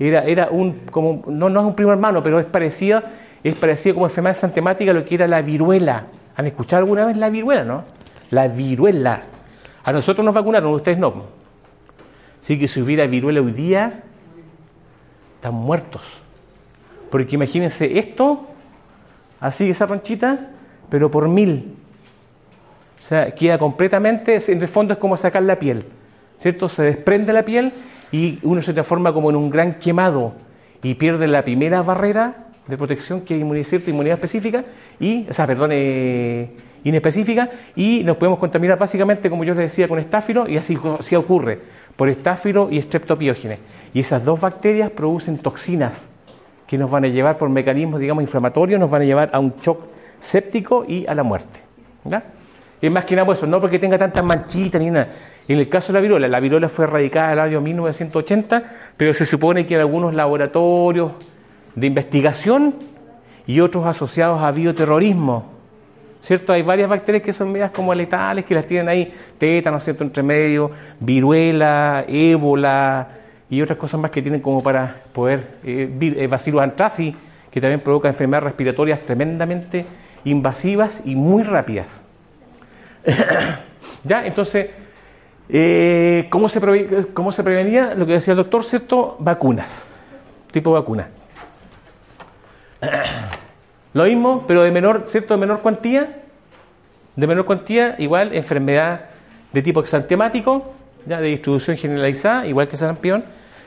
era, 0.00 0.24
era 0.24 0.48
un, 0.50 0.80
como, 0.90 1.22
no, 1.28 1.48
no 1.48 1.60
es 1.60 1.66
un 1.66 1.76
primo 1.76 1.92
hermano, 1.92 2.20
pero 2.22 2.40
es 2.40 2.46
parecido, 2.46 3.00
es 3.44 3.54
parecido 3.54 3.94
como 3.94 4.06
enfermedad 4.06 4.32
exantemática 4.32 4.90
a 4.90 4.94
lo 4.94 5.04
que 5.04 5.14
era 5.14 5.28
la 5.28 5.40
viruela. 5.40 6.06
¿Han 6.34 6.46
escuchado 6.46 6.82
alguna 6.82 7.06
vez 7.06 7.16
la 7.16 7.28
viruela, 7.28 7.64
no? 7.64 7.84
La 8.30 8.48
viruela. 8.48 9.22
A 9.84 9.92
nosotros 9.92 10.24
nos 10.24 10.34
vacunaron, 10.34 10.72
ustedes 10.74 10.98
no. 10.98 11.24
Así 12.40 12.58
que 12.58 12.68
si 12.68 12.80
hubiera 12.80 13.06
viruela 13.06 13.40
hoy 13.40 13.52
día, 13.52 14.02
están 15.36 15.54
muertos. 15.54 16.02
Porque 17.10 17.34
imagínense 17.34 17.98
esto, 17.98 18.46
así 19.40 19.70
esa 19.70 19.86
ronchita, 19.86 20.50
pero 20.88 21.10
por 21.10 21.28
mil. 21.28 21.74
O 22.98 23.04
sea, 23.04 23.30
queda 23.32 23.58
completamente, 23.58 24.38
en 24.48 24.62
el 24.62 24.68
fondo 24.68 24.94
es 24.94 24.98
como 24.98 25.16
sacar 25.16 25.42
la 25.42 25.58
piel, 25.58 25.84
¿cierto? 26.38 26.68
Se 26.68 26.82
desprende 26.82 27.32
la 27.32 27.44
piel 27.44 27.72
y 28.12 28.38
uno 28.42 28.62
se 28.62 28.72
transforma 28.72 29.12
como 29.12 29.30
en 29.30 29.36
un 29.36 29.50
gran 29.50 29.74
quemado 29.74 30.34
y 30.82 30.94
pierde 30.94 31.26
la 31.26 31.42
primera 31.42 31.82
barrera 31.82 32.46
de 32.66 32.78
protección 32.78 33.22
que 33.22 33.34
es 33.34 33.40
inmunidad, 33.40 33.66
cierta 33.66 33.90
inmunidad 33.90 34.14
específica 34.14 34.64
y, 35.00 35.26
o 35.28 35.32
sea, 35.32 35.46
perdón, 35.46 35.70
eh, 35.72 36.50
inespecífica 36.84 37.48
y 37.76 38.02
nos 38.04 38.16
podemos 38.16 38.38
contaminar 38.38 38.78
básicamente, 38.78 39.30
como 39.30 39.44
yo 39.44 39.54
les 39.54 39.64
decía, 39.64 39.88
con 39.88 39.98
estáfilo 39.98 40.48
y 40.48 40.56
así, 40.56 40.76
ocurre, 41.16 41.60
por 41.96 42.08
estáfilo 42.08 42.68
y 42.70 42.80
streptopiógenes. 42.82 43.58
Y 43.94 44.00
esas 44.00 44.24
dos 44.24 44.40
bacterias 44.40 44.90
producen 44.90 45.38
toxinas 45.38 46.08
que 46.66 46.78
nos 46.78 46.90
van 46.90 47.04
a 47.04 47.08
llevar 47.08 47.38
por 47.38 47.48
mecanismos, 47.48 48.00
digamos, 48.00 48.22
inflamatorios, 48.22 48.80
nos 48.80 48.90
van 48.90 49.02
a 49.02 49.04
llevar 49.04 49.30
a 49.32 49.38
un 49.38 49.54
shock 49.62 49.84
séptico 50.18 50.84
y 50.86 51.06
a 51.06 51.14
la 51.14 51.22
muerte. 51.22 51.60
Es 52.80 52.90
más 52.90 53.04
que 53.04 53.14
nada 53.14 53.26
por 53.26 53.36
eso, 53.36 53.46
no 53.46 53.60
porque 53.60 53.78
tenga 53.78 53.98
tantas 53.98 54.24
manchitas 54.24 54.80
ni 54.80 54.90
nada. 54.90 55.08
En 55.46 55.58
el 55.58 55.68
caso 55.68 55.92
de 55.92 55.98
la 55.98 56.00
viruela, 56.00 56.28
la 56.28 56.40
viruela 56.40 56.68
fue 56.68 56.84
erradicada 56.84 57.26
en 57.28 57.32
el 57.32 57.40
año 57.40 57.60
1980, 57.60 58.62
pero 58.96 59.12
se 59.12 59.24
supone 59.24 59.66
que 59.66 59.74
en 59.74 59.80
algunos 59.80 60.14
laboratorios 60.14 61.12
de 61.74 61.86
investigación 61.86 62.74
y 63.46 63.60
otros 63.60 63.86
asociados 63.86 64.42
a 64.42 64.50
bioterrorismo, 64.50 65.51
¿cierto? 66.22 66.52
Hay 66.54 66.62
varias 66.62 66.88
bacterias 66.88 67.22
que 67.22 67.32
son 67.32 67.52
medias 67.52 67.70
como 67.72 67.92
letales, 67.92 68.44
que 68.46 68.54
las 68.54 68.64
tienen 68.64 68.88
ahí, 68.88 69.12
tétano, 69.36 69.78
¿cierto? 69.80 70.04
Entre 70.04 70.22
medio, 70.22 70.70
viruela, 71.00 72.04
ébola 72.08 73.08
y 73.50 73.60
otras 73.60 73.78
cosas 73.78 74.00
más 74.00 74.10
que 74.10 74.22
tienen 74.22 74.40
como 74.40 74.62
para 74.62 75.02
poder, 75.12 75.58
eh, 75.64 75.90
vir- 75.92 76.16
eh, 76.16 76.26
bacillus 76.28 76.62
anthracis, 76.62 77.14
que 77.50 77.60
también 77.60 77.80
provoca 77.80 78.08
enfermedades 78.08 78.44
respiratorias 78.44 79.00
tremendamente 79.00 79.84
invasivas 80.24 81.02
y 81.04 81.14
muy 81.16 81.42
rápidas. 81.42 82.04
¿Ya? 84.04 84.24
Entonces, 84.24 84.70
eh, 85.48 86.28
¿cómo, 86.30 86.48
se 86.48 86.60
¿cómo 87.12 87.32
se 87.32 87.42
prevenía? 87.42 87.94
Lo 87.94 88.06
que 88.06 88.12
decía 88.12 88.30
el 88.32 88.38
doctor, 88.38 88.64
¿cierto? 88.64 89.16
Vacunas, 89.18 89.88
tipo 90.52 90.70
vacuna. 90.72 91.08
Lo 93.94 94.04
mismo, 94.04 94.44
pero 94.46 94.62
de 94.62 94.70
menor, 94.70 95.04
¿cierto? 95.06 95.34
De 95.34 95.40
menor 95.40 95.60
cuantía. 95.60 96.22
De 97.14 97.26
menor 97.26 97.44
cuantía, 97.44 97.96
igual, 97.98 98.34
enfermedad 98.34 99.06
de 99.52 99.62
tipo 99.62 99.80
exantemático, 99.80 100.72
ya 101.06 101.20
de 101.20 101.28
distribución 101.28 101.76
generalizada, 101.76 102.46
igual 102.46 102.68
que 102.68 102.76
sarampión, 102.76 103.24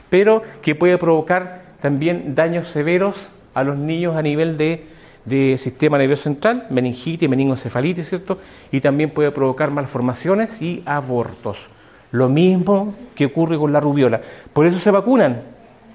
pero 0.09 0.41
que 0.63 0.73
puede 0.73 0.97
provocar 0.97 1.61
también 1.81 2.33
daños 2.33 2.69
severos 2.69 3.29
a 3.53 3.63
los 3.63 3.77
niños 3.77 4.15
a 4.15 4.23
nivel 4.23 4.57
de, 4.57 4.85
de 5.25 5.57
sistema 5.59 5.99
nervioso 5.99 6.23
central, 6.23 6.65
meningitis, 6.71 7.29
meningoencefalitis, 7.29 8.09
¿cierto? 8.09 8.39
Y 8.71 8.81
también 8.81 9.11
puede 9.11 9.31
provocar 9.31 9.69
malformaciones 9.69 10.59
y 10.61 10.81
abortos. 10.87 11.67
Lo 12.11 12.29
mismo 12.29 12.95
que 13.13 13.25
ocurre 13.25 13.57
con 13.57 13.73
la 13.73 13.79
rubiola. 13.79 14.21
Por 14.53 14.65
eso 14.65 14.79
se 14.79 14.89
vacunan. 14.89 15.41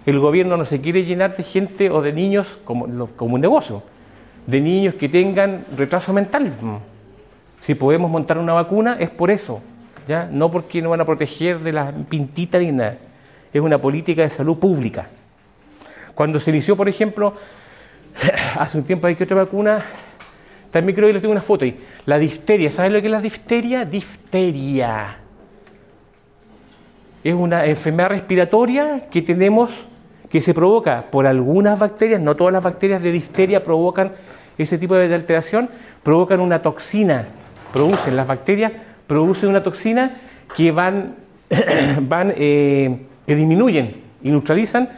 El 0.07 0.19
gobierno 0.21 0.57
no 0.57 0.65
se 0.65 0.81
quiere 0.81 1.05
llenar 1.05 1.37
de 1.37 1.43
gente 1.43 1.91
o 1.91 2.01
de 2.01 2.13
niños 2.13 2.59
como 2.65 2.85
un 2.85 3.41
negocio, 3.41 3.83
de 4.47 4.61
niños 4.61 4.95
que 4.95 5.09
tengan 5.09 5.65
retraso 5.77 6.13
mental. 6.13 6.53
Si 7.61 7.75
podemos 7.75 8.11
montar 8.11 8.39
una 8.39 8.53
vacuna 8.53 8.97
es 8.99 9.11
por 9.11 9.31
eso, 9.31 9.61
¿ya? 10.09 10.29
no 10.31 10.51
porque 10.51 10.81
no 10.81 10.91
van 10.91 11.01
a 11.01 11.05
proteger 11.05 11.61
de 11.61 11.73
la 11.73 11.93
pintita 11.93 12.59
ni 12.59 12.73
nada. 12.73 12.97
Es 13.53 13.61
una 13.61 13.79
política 13.79 14.23
de 14.23 14.31
salud 14.31 14.59
pública. 14.59 15.09
Cuando 16.15 16.39
se 16.41 16.51
inició, 16.51 16.77
por 16.77 16.89
ejemplo, 16.89 17.35
hace 18.59 18.79
un 18.79 18.85
tiempo 18.85 19.07
hay 19.07 19.15
que 19.15 19.25
otra 19.25 19.37
vacuna, 19.37 19.85
también 20.71 20.95
creo 20.95 21.09
que 21.09 21.15
le 21.15 21.21
tengo 21.21 21.33
una 21.33 21.43
foto 21.43 21.65
ahí. 21.65 21.79
La 22.07 22.19
difteria, 22.19 22.71
¿sabes 22.71 22.93
lo 22.93 23.01
que 23.01 23.07
es 23.09 23.13
la 23.13 23.21
difteria? 23.21 23.85
Difteria. 23.85 25.17
Es 27.23 27.35
una 27.35 27.67
enfermedad 27.67 28.11
respiratoria 28.11 29.09
que 29.11 29.21
tenemos, 29.21 29.87
que 30.31 30.41
se 30.41 30.55
provoca 30.55 31.07
por 31.11 31.27
algunas 31.27 31.79
bacterias, 31.79 32.21
no 32.21 32.37
todas 32.37 32.53
las 32.53 32.63
bacterias 32.63 33.03
de 33.03 33.13
difteria 33.13 33.65
provocan 33.65 34.13
ese 34.57 34.79
tipo 34.79 34.95
de 34.95 35.13
alteración, 35.13 35.69
provocan 36.03 36.41
una 36.41 36.63
toxina, 36.63 37.25
producen 37.73 38.17
las 38.17 38.27
bacterias, 38.27 38.73
producen 39.07 39.49
una 39.49 39.63
toxina 39.63 40.13
que 40.57 40.71
van, 40.71 41.17
van 42.03 42.33
eh, 42.37 43.07
que 43.27 43.35
disminuyen 43.35 43.93
y 44.23 44.31
neutralizan 44.31 44.89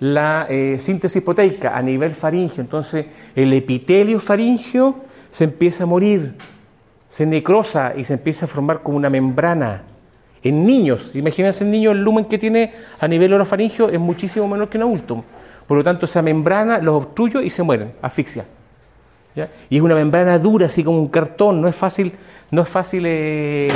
la 0.00 0.46
eh, 0.50 0.76
síntesis 0.78 1.22
proteica 1.22 1.76
a 1.76 1.80
nivel 1.80 2.14
faríngeo. 2.14 2.62
Entonces, 2.62 3.06
el 3.34 3.52
epitelio 3.52 4.18
faríngeo 4.20 4.96
se 5.30 5.44
empieza 5.44 5.84
a 5.84 5.86
morir, 5.86 6.34
se 7.08 7.24
necrosa 7.24 7.94
y 7.96 8.04
se 8.04 8.14
empieza 8.14 8.44
a 8.44 8.48
formar 8.48 8.82
como 8.82 8.96
una 8.96 9.08
membrana. 9.08 9.82
En 10.42 10.66
niños, 10.66 11.14
imagínense 11.14 11.64
el 11.64 11.70
niño, 11.70 11.92
el 11.92 12.02
lumen 12.02 12.24
que 12.24 12.38
tiene 12.38 12.72
a 12.98 13.06
nivel 13.06 13.32
orofaringeo 13.32 13.88
es 13.90 14.00
muchísimo 14.00 14.48
menor 14.48 14.68
que 14.68 14.76
un 14.78 14.84
adulto. 14.84 15.24
Por 15.66 15.76
lo 15.78 15.84
tanto, 15.84 16.06
esa 16.06 16.20
membrana 16.20 16.78
los 16.78 16.96
obstruye 16.96 17.44
y 17.44 17.50
se 17.50 17.62
mueren, 17.62 17.92
asfixia. 18.02 18.44
Y 19.70 19.76
es 19.76 19.82
una 19.82 19.94
membrana 19.94 20.38
dura, 20.38 20.66
así 20.66 20.84
como 20.84 20.98
un 20.98 21.08
cartón, 21.08 21.62
no 21.62 21.68
es 21.68 21.74
fácil, 21.76 22.12
no 22.50 22.60
es 22.62 22.68
fácil 22.68 23.04
eh, 23.06 23.68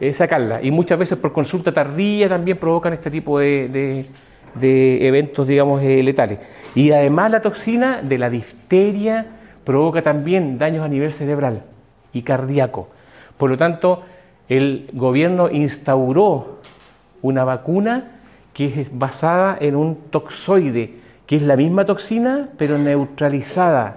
eh, 0.00 0.12
sacarla. 0.12 0.60
Y 0.62 0.70
muchas 0.70 0.98
veces 0.98 1.16
por 1.18 1.32
consulta 1.32 1.72
tardía 1.72 2.28
también 2.28 2.58
provocan 2.58 2.92
este 2.92 3.10
tipo 3.10 3.38
de, 3.38 3.68
de- 3.68 4.06
de 4.54 5.06
eventos, 5.06 5.46
digamos, 5.46 5.82
eh, 5.82 6.02
letales. 6.02 6.38
Y 6.74 6.90
además 6.90 7.30
la 7.30 7.40
toxina 7.40 8.02
de 8.02 8.18
la 8.18 8.28
difteria 8.28 9.24
provoca 9.64 10.02
también 10.02 10.58
daños 10.58 10.84
a 10.84 10.88
nivel 10.88 11.12
cerebral 11.12 11.62
y 12.12 12.20
cardíaco. 12.20 12.88
Por 13.38 13.48
lo 13.48 13.56
tanto, 13.56 14.02
el 14.48 14.88
gobierno 14.92 15.50
instauró 15.50 16.58
una 17.22 17.44
vacuna 17.44 18.20
que 18.52 18.82
es 18.82 18.98
basada 18.98 19.56
en 19.60 19.76
un 19.76 19.96
toxoide, 20.10 20.96
que 21.26 21.36
es 21.36 21.42
la 21.42 21.56
misma 21.56 21.84
toxina, 21.86 22.48
pero 22.58 22.78
neutralizada 22.78 23.96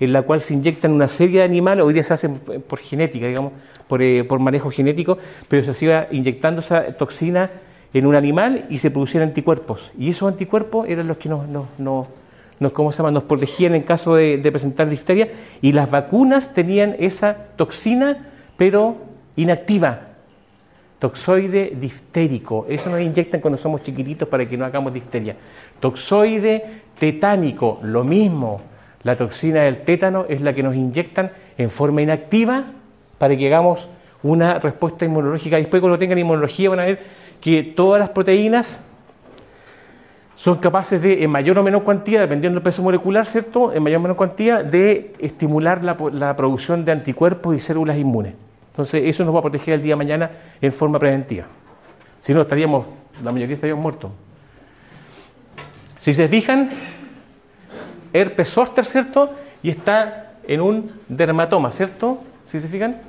en 0.00 0.12
la 0.12 0.22
cual 0.22 0.40
se 0.42 0.54
inyectan 0.54 0.92
una 0.92 1.08
serie 1.08 1.38
de 1.40 1.44
animales, 1.44 1.84
hoy 1.84 1.92
día 1.94 2.02
se 2.02 2.14
hacen 2.14 2.38
por 2.38 2.78
genética, 2.78 3.26
digamos, 3.26 3.52
por, 3.86 4.02
eh, 4.02 4.24
por 4.24 4.38
manejo 4.38 4.70
genético, 4.70 5.18
pero 5.48 5.62
se 5.62 5.70
hacía 5.70 6.08
inyectando 6.10 6.60
esa 6.60 6.84
toxina 6.96 7.50
en 7.92 8.06
un 8.06 8.14
animal 8.16 8.64
y 8.70 8.78
se 8.78 8.90
producían 8.90 9.22
anticuerpos. 9.24 9.92
Y 9.98 10.10
esos 10.10 10.28
anticuerpos 10.30 10.88
eran 10.88 11.06
los 11.06 11.18
que 11.18 11.28
nos, 11.28 11.46
nos, 11.48 11.66
nos, 11.78 12.06
nos- 12.58 12.72
¿cómo 12.72 12.90
se 12.92 12.98
llama? 12.98 13.10
nos 13.12 13.22
protegían 13.24 13.74
en 13.74 13.82
caso 13.82 14.14
de, 14.14 14.38
de 14.38 14.50
presentar 14.50 14.88
difteria, 14.88 15.28
y 15.62 15.72
las 15.72 15.90
vacunas 15.90 16.54
tenían 16.54 16.96
esa 16.98 17.36
toxina, 17.56 18.26
pero 18.56 18.96
inactiva. 19.36 20.00
Toxoide 20.98 21.72
diftérico, 21.78 22.66
eso 22.68 22.88
nos 22.88 23.00
inyectan 23.00 23.40
cuando 23.40 23.58
somos 23.58 23.82
chiquititos 23.82 24.28
para 24.28 24.48
que 24.48 24.56
no 24.56 24.64
hagamos 24.64 24.92
difteria. 24.92 25.36
Toxoide 25.80 26.82
tetánico, 26.98 27.80
lo 27.82 28.04
mismo. 28.04 28.60
La 29.02 29.16
toxina 29.16 29.62
del 29.62 29.78
tétano 29.78 30.24
es 30.28 30.40
la 30.40 30.54
que 30.54 30.62
nos 30.62 30.74
inyectan 30.74 31.30
en 31.58 31.68
forma 31.68 32.00
inactiva 32.00 32.64
para 33.18 33.36
que 33.36 33.46
hagamos 33.46 33.88
una 34.22 34.58
respuesta 34.58 35.04
inmunológica. 35.04 35.56
Después 35.56 35.80
cuando 35.80 35.98
tengan 35.98 36.18
inmunología 36.18 36.70
van 36.70 36.80
a 36.80 36.84
ver 36.86 37.00
que 37.40 37.62
todas 37.62 38.00
las 38.00 38.08
proteínas 38.08 38.82
son 40.36 40.56
capaces 40.56 41.00
de, 41.02 41.22
en 41.22 41.30
mayor 41.30 41.58
o 41.58 41.62
menor 41.62 41.84
cuantía, 41.84 42.20
dependiendo 42.20 42.58
del 42.58 42.64
peso 42.64 42.82
molecular, 42.82 43.26
¿cierto? 43.26 43.72
En 43.72 43.82
mayor 43.82 43.98
o 43.98 44.02
menor 44.02 44.16
cuantía, 44.16 44.62
de 44.62 45.14
estimular 45.18 45.84
la, 45.84 45.96
la 46.12 46.34
producción 46.34 46.84
de 46.84 46.92
anticuerpos 46.92 47.54
y 47.54 47.60
células 47.60 47.98
inmunes. 47.98 48.34
Entonces, 48.74 49.02
eso 49.04 49.24
nos 49.24 49.32
va 49.32 49.38
a 49.38 49.42
proteger 49.42 49.74
el 49.74 49.82
día 49.82 49.92
de 49.92 49.96
mañana 49.96 50.30
en 50.60 50.72
forma 50.72 50.98
preventiva. 50.98 51.46
Si 52.18 52.34
no, 52.34 52.42
estaríamos, 52.42 52.86
la 53.22 53.30
mayoría 53.30 53.54
estaríamos 53.54 53.80
muertos. 53.80 54.10
Si 56.00 56.12
se 56.12 56.26
fijan, 56.26 56.70
herpes 58.12 58.48
zóster, 58.48 58.84
¿cierto? 58.84 59.30
Y 59.62 59.70
está 59.70 60.32
en 60.48 60.60
un 60.60 60.90
dermatoma, 61.08 61.70
¿cierto? 61.70 62.18
Si 62.46 62.58
se 62.58 62.66
fijan, 62.66 63.00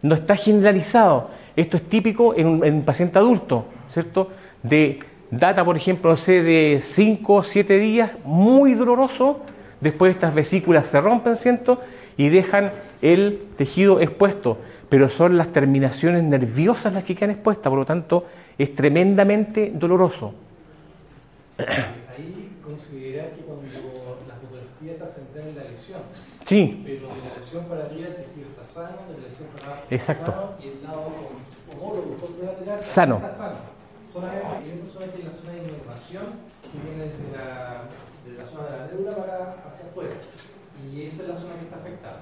no 0.00 0.14
está 0.14 0.36
generalizado. 0.36 1.30
Esto 1.56 1.76
es 1.76 1.82
típico 1.82 2.36
en 2.36 2.46
un, 2.46 2.64
en 2.64 2.74
un 2.74 2.84
paciente 2.84 3.18
adulto, 3.18 3.64
¿cierto? 3.88 4.30
De 4.62 5.00
data, 5.28 5.64
por 5.64 5.76
ejemplo, 5.76 6.08
no 6.08 6.16
sé, 6.16 6.40
de 6.40 6.78
5 6.80 7.34
o 7.34 7.42
7 7.42 7.78
días, 7.80 8.12
muy 8.22 8.74
doloroso. 8.74 9.40
Después 9.80 10.14
estas 10.14 10.32
vesículas 10.32 10.86
se 10.86 11.00
rompen, 11.00 11.34
¿cierto? 11.34 11.80
Y 12.18 12.28
dejan 12.28 12.72
el 13.00 13.46
tejido 13.56 14.00
expuesto. 14.00 14.58
Pero 14.90 15.08
son 15.08 15.38
las 15.38 15.48
terminaciones 15.52 16.22
nerviosas 16.24 16.92
las 16.92 17.04
que 17.04 17.14
quedan 17.14 17.30
expuestas, 17.30 17.70
por 17.70 17.78
lo 17.78 17.86
tanto, 17.86 18.26
es 18.58 18.74
tremendamente 18.74 19.70
doloroso. 19.74 20.34
Ahí 21.58 22.56
considerar 22.64 23.30
que 23.32 23.42
cuando 23.42 23.64
la 24.28 24.34
fotografía 24.34 24.92
está 24.92 25.06
centrada 25.06 25.48
en 25.48 25.56
la 25.56 25.64
lesión, 25.64 26.00
Sí, 26.44 26.80
pero 26.82 27.08
de 27.14 27.28
la 27.28 27.36
lesión 27.36 27.64
para 27.66 27.84
arriba 27.84 28.06
el 28.08 28.14
tejido 28.16 28.48
está 28.48 28.66
sano, 28.66 28.96
de 29.12 29.18
la 29.20 29.24
lesión 29.28 29.48
para 29.54 29.66
abajo 29.66 29.82
Exacto. 29.90 30.30
está 30.30 30.40
sano, 30.40 30.54
y 30.64 30.66
el 30.68 30.82
lado 30.82 31.12
homólogo, 31.76 32.16
lateral 32.42 32.82
Sano. 32.82 33.16
está 33.16 33.36
sano. 33.36 33.58
Solamente, 34.10 34.46
y 34.64 34.70
esa 34.72 34.86
zona 34.92 35.06
tiene 35.12 35.28
la 35.28 35.36
zona 35.36 35.52
de 35.52 35.58
inervación 35.58 36.24
que 36.64 36.78
viene 36.80 37.04
desde 37.12 37.28
la, 37.36 37.84
de 38.24 38.32
la 38.38 38.44
zona 38.48 38.64
de 38.64 38.78
la 38.78 38.84
médula 38.86 39.10
para 39.16 39.36
hacia 39.68 39.84
afuera. 39.92 40.10
Y 40.92 41.02
esa 41.02 41.22
es 41.22 41.28
la 41.28 41.36
zona 41.36 41.54
que 41.54 41.64
está 41.64 41.76
afectada. 41.76 42.20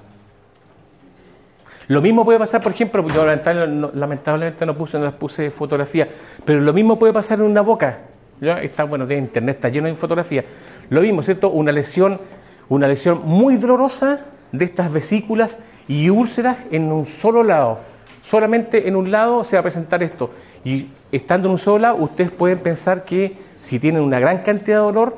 Lo 1.89 2.03
mismo 2.03 2.25
puede 2.25 2.39
pasar, 2.39 2.63
por 2.63 2.73
ejemplo, 2.73 3.07
yo 3.09 3.25
lamentablemente 3.25 4.67
no 4.67 4.77
puse, 4.77 4.99
no 4.99 5.05
les 5.05 5.15
puse 5.15 5.51
fotografía, 5.51 6.09
pero 6.45 6.61
lo 6.61 6.73
mismo 6.73 6.99
puede 6.99 7.13
pasar 7.13 7.39
en 7.39 7.45
una 7.45 7.61
boca. 7.61 7.99
¿ya? 8.41 8.61
Está, 8.61 8.85
bueno, 8.85 9.07
de 9.07 9.17
internet 9.17 9.57
está 9.57 9.69
lleno 9.69 9.87
de 9.87 9.95
fotografías. 9.95 10.45
Lo 10.91 11.01
mismo, 11.01 11.23
¿cierto? 11.23 11.51
Una 11.51 11.71
lesión, 11.71 12.21
una 12.69 12.89
lesión 12.89 13.21
muy 13.25 13.57
dolorosa 13.57 14.21
de 14.51 14.65
estas 14.65 14.93
vesículas 14.93 15.61
y 15.87 16.09
úlceras 16.11 16.59
en 16.73 16.91
un 16.91 17.05
solo 17.05 17.45
lado. 17.45 17.79
Solamente 18.23 18.89
en 18.89 18.97
un 18.97 19.13
lado 19.13 19.45
se 19.45 19.55
va 19.57 19.61
a 19.61 19.63
presentar 19.63 20.03
esto. 20.03 20.31
Y 20.65 20.89
estando 21.13 21.47
en 21.47 21.53
un 21.53 21.59
solo 21.59 21.79
lado, 21.79 21.97
ustedes 21.97 22.33
pueden 22.33 22.59
pensar 22.59 23.05
que 23.05 23.37
si 23.61 23.79
tienen 23.79 24.03
una 24.03 24.19
gran 24.19 24.39
cantidad 24.39 24.79
de 24.79 24.83
dolor, 24.83 25.17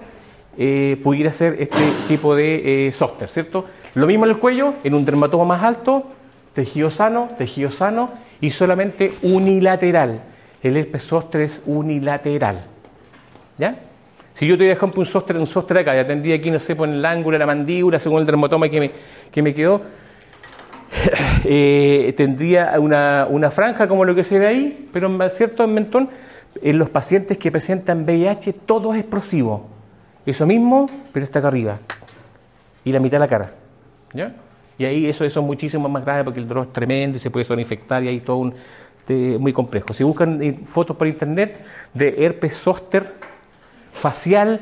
eh, 0.61 0.99
pudiera 1.05 1.31
ser 1.31 1.57
este 1.61 1.79
tipo 2.09 2.35
de 2.35 2.89
eh, 2.89 2.93
zóster, 2.93 3.29
¿cierto? 3.29 3.65
Lo 3.95 4.09
mismo 4.09 4.25
en 4.25 4.33
el 4.33 4.39
cuello, 4.39 4.75
en 4.83 4.93
un 4.95 5.05
dermatoma 5.05 5.45
más 5.45 5.63
alto, 5.63 6.05
tejido 6.53 6.91
sano, 6.91 7.31
tejido 7.39 7.71
sano 7.71 8.11
y 8.41 8.51
solamente 8.51 9.13
unilateral. 9.23 10.21
El 10.61 10.77
herpes 10.77 11.07
zóster 11.07 11.43
es 11.43 11.63
unilateral. 11.65 12.65
¿Ya? 13.57 13.77
Si 14.33 14.49
yo 14.49 14.57
te 14.57 14.65
voy 14.65 14.67
a 14.67 14.75
dejar 14.75 14.91
un 14.97 15.07
sóster, 15.07 15.37
un 15.37 15.47
sóster 15.47 15.79
acá, 15.79 15.95
ya 15.95 16.05
tendría 16.05 16.35
aquí, 16.35 16.51
no 16.51 16.59
sé, 16.59 16.75
por 16.75 16.89
el 16.89 17.05
ángulo 17.05 17.37
de 17.37 17.39
la 17.39 17.47
mandíbula, 17.47 18.01
según 18.01 18.21
el 18.21 18.27
dermatoma 18.27 18.69
que 18.69 18.81
me, 18.81 18.91
que 19.31 19.43
me 19.43 19.55
quedó, 19.55 19.81
eh, 21.45 22.13
tendría 22.17 22.81
una, 22.81 23.29
una 23.31 23.53
franja 23.53 23.87
como 23.87 24.05
lo 24.05 24.13
que 24.17 24.25
se 24.25 24.41
ve 24.41 24.49
ahí, 24.49 24.89
pero 24.93 25.31
cierto 25.31 25.63
en 25.63 25.75
mentón, 25.75 26.09
en 26.61 26.79
los 26.79 26.91
pacientes 26.91 27.39
que 27.39 27.53
presentan 27.53 28.03
VIH, 28.03 28.55
todo 28.67 28.93
es 28.93 29.01
explosivo. 29.01 29.78
Eso 30.29 30.47
mismo, 30.47 30.91
pero 31.13 31.25
está 31.25 31.39
acá 31.39 31.49
arriba. 31.49 31.79
Y 32.85 32.93
la 32.93 33.01
mitad 33.01 33.17
de 33.17 33.21
la 33.21 33.29
cara. 33.29 33.51
¿Ya? 34.13 34.35
Y 34.79 34.85
ahí 34.85 35.07
eso, 35.07 35.25
eso 35.25 35.41
es 35.41 35.47
muchísimo 35.47 35.89
más 35.89 36.05
grave 36.05 36.23
porque 36.25 36.39
el 36.39 36.47
dolor 36.47 36.67
es 36.67 36.73
tremendo 36.75 37.17
y 37.17 37.21
se 37.21 37.31
puede 37.31 37.45
soninfectar 37.45 38.03
y 38.05 38.09
hay 38.09 38.21
todo 38.21 38.37
un, 38.37 38.55
de- 39.07 39.39
muy 39.39 39.55
complejo. 39.55 39.95
Si 39.95 40.05
buscan 40.05 40.43
eh, 40.43 40.59
fotos 40.67 40.97
por 40.99 41.07
internet 41.07 41.65
de 41.95 42.15
herpes 42.27 42.59
zóster 42.59 43.11
facial 43.93 44.61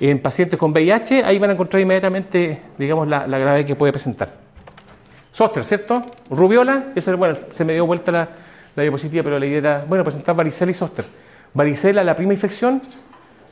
en 0.00 0.18
pacientes 0.18 0.58
con 0.58 0.70
VIH, 0.72 1.24
ahí 1.24 1.38
van 1.38 1.48
a 1.50 1.52
encontrar 1.54 1.80
inmediatamente, 1.80 2.60
digamos, 2.76 3.08
la, 3.08 3.26
la 3.26 3.38
gravedad 3.38 3.66
que 3.66 3.76
puede 3.76 3.92
presentar. 3.92 4.30
Zóster, 5.32 5.64
¿cierto? 5.64 6.02
Rubiola, 6.28 6.92
esa, 6.94 7.14
bueno, 7.16 7.36
se 7.50 7.64
me 7.64 7.72
dio 7.72 7.86
vuelta 7.86 8.12
la, 8.12 8.28
la 8.76 8.82
diapositiva, 8.82 9.24
pero 9.24 9.38
la 9.38 9.46
idea 9.46 9.58
era, 9.58 9.84
bueno, 9.88 10.04
presentar 10.04 10.34
varicela 10.36 10.70
y 10.70 10.74
zóster. 10.74 11.06
Varicela, 11.54 12.04
la 12.04 12.14
prima 12.14 12.32
infección, 12.34 12.82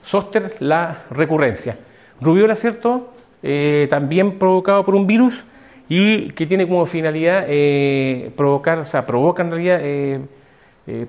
zóster, 0.04 0.56
la 0.60 1.04
recurrencia. 1.10 1.76
Rubiola, 2.20 2.56
¿cierto? 2.56 3.12
Eh, 3.42 3.86
también 3.88 4.38
provocado 4.38 4.84
por 4.84 4.94
un 4.94 5.06
virus 5.06 5.44
y 5.88 6.30
que 6.32 6.46
tiene 6.46 6.66
como 6.66 6.84
finalidad 6.86 7.44
eh, 7.46 8.32
provocar, 8.36 8.78
o 8.78 8.84
sea, 8.84 9.06
provoca 9.06 9.42
en 9.42 9.50
realidad 9.50 9.78
eh, 9.82 10.20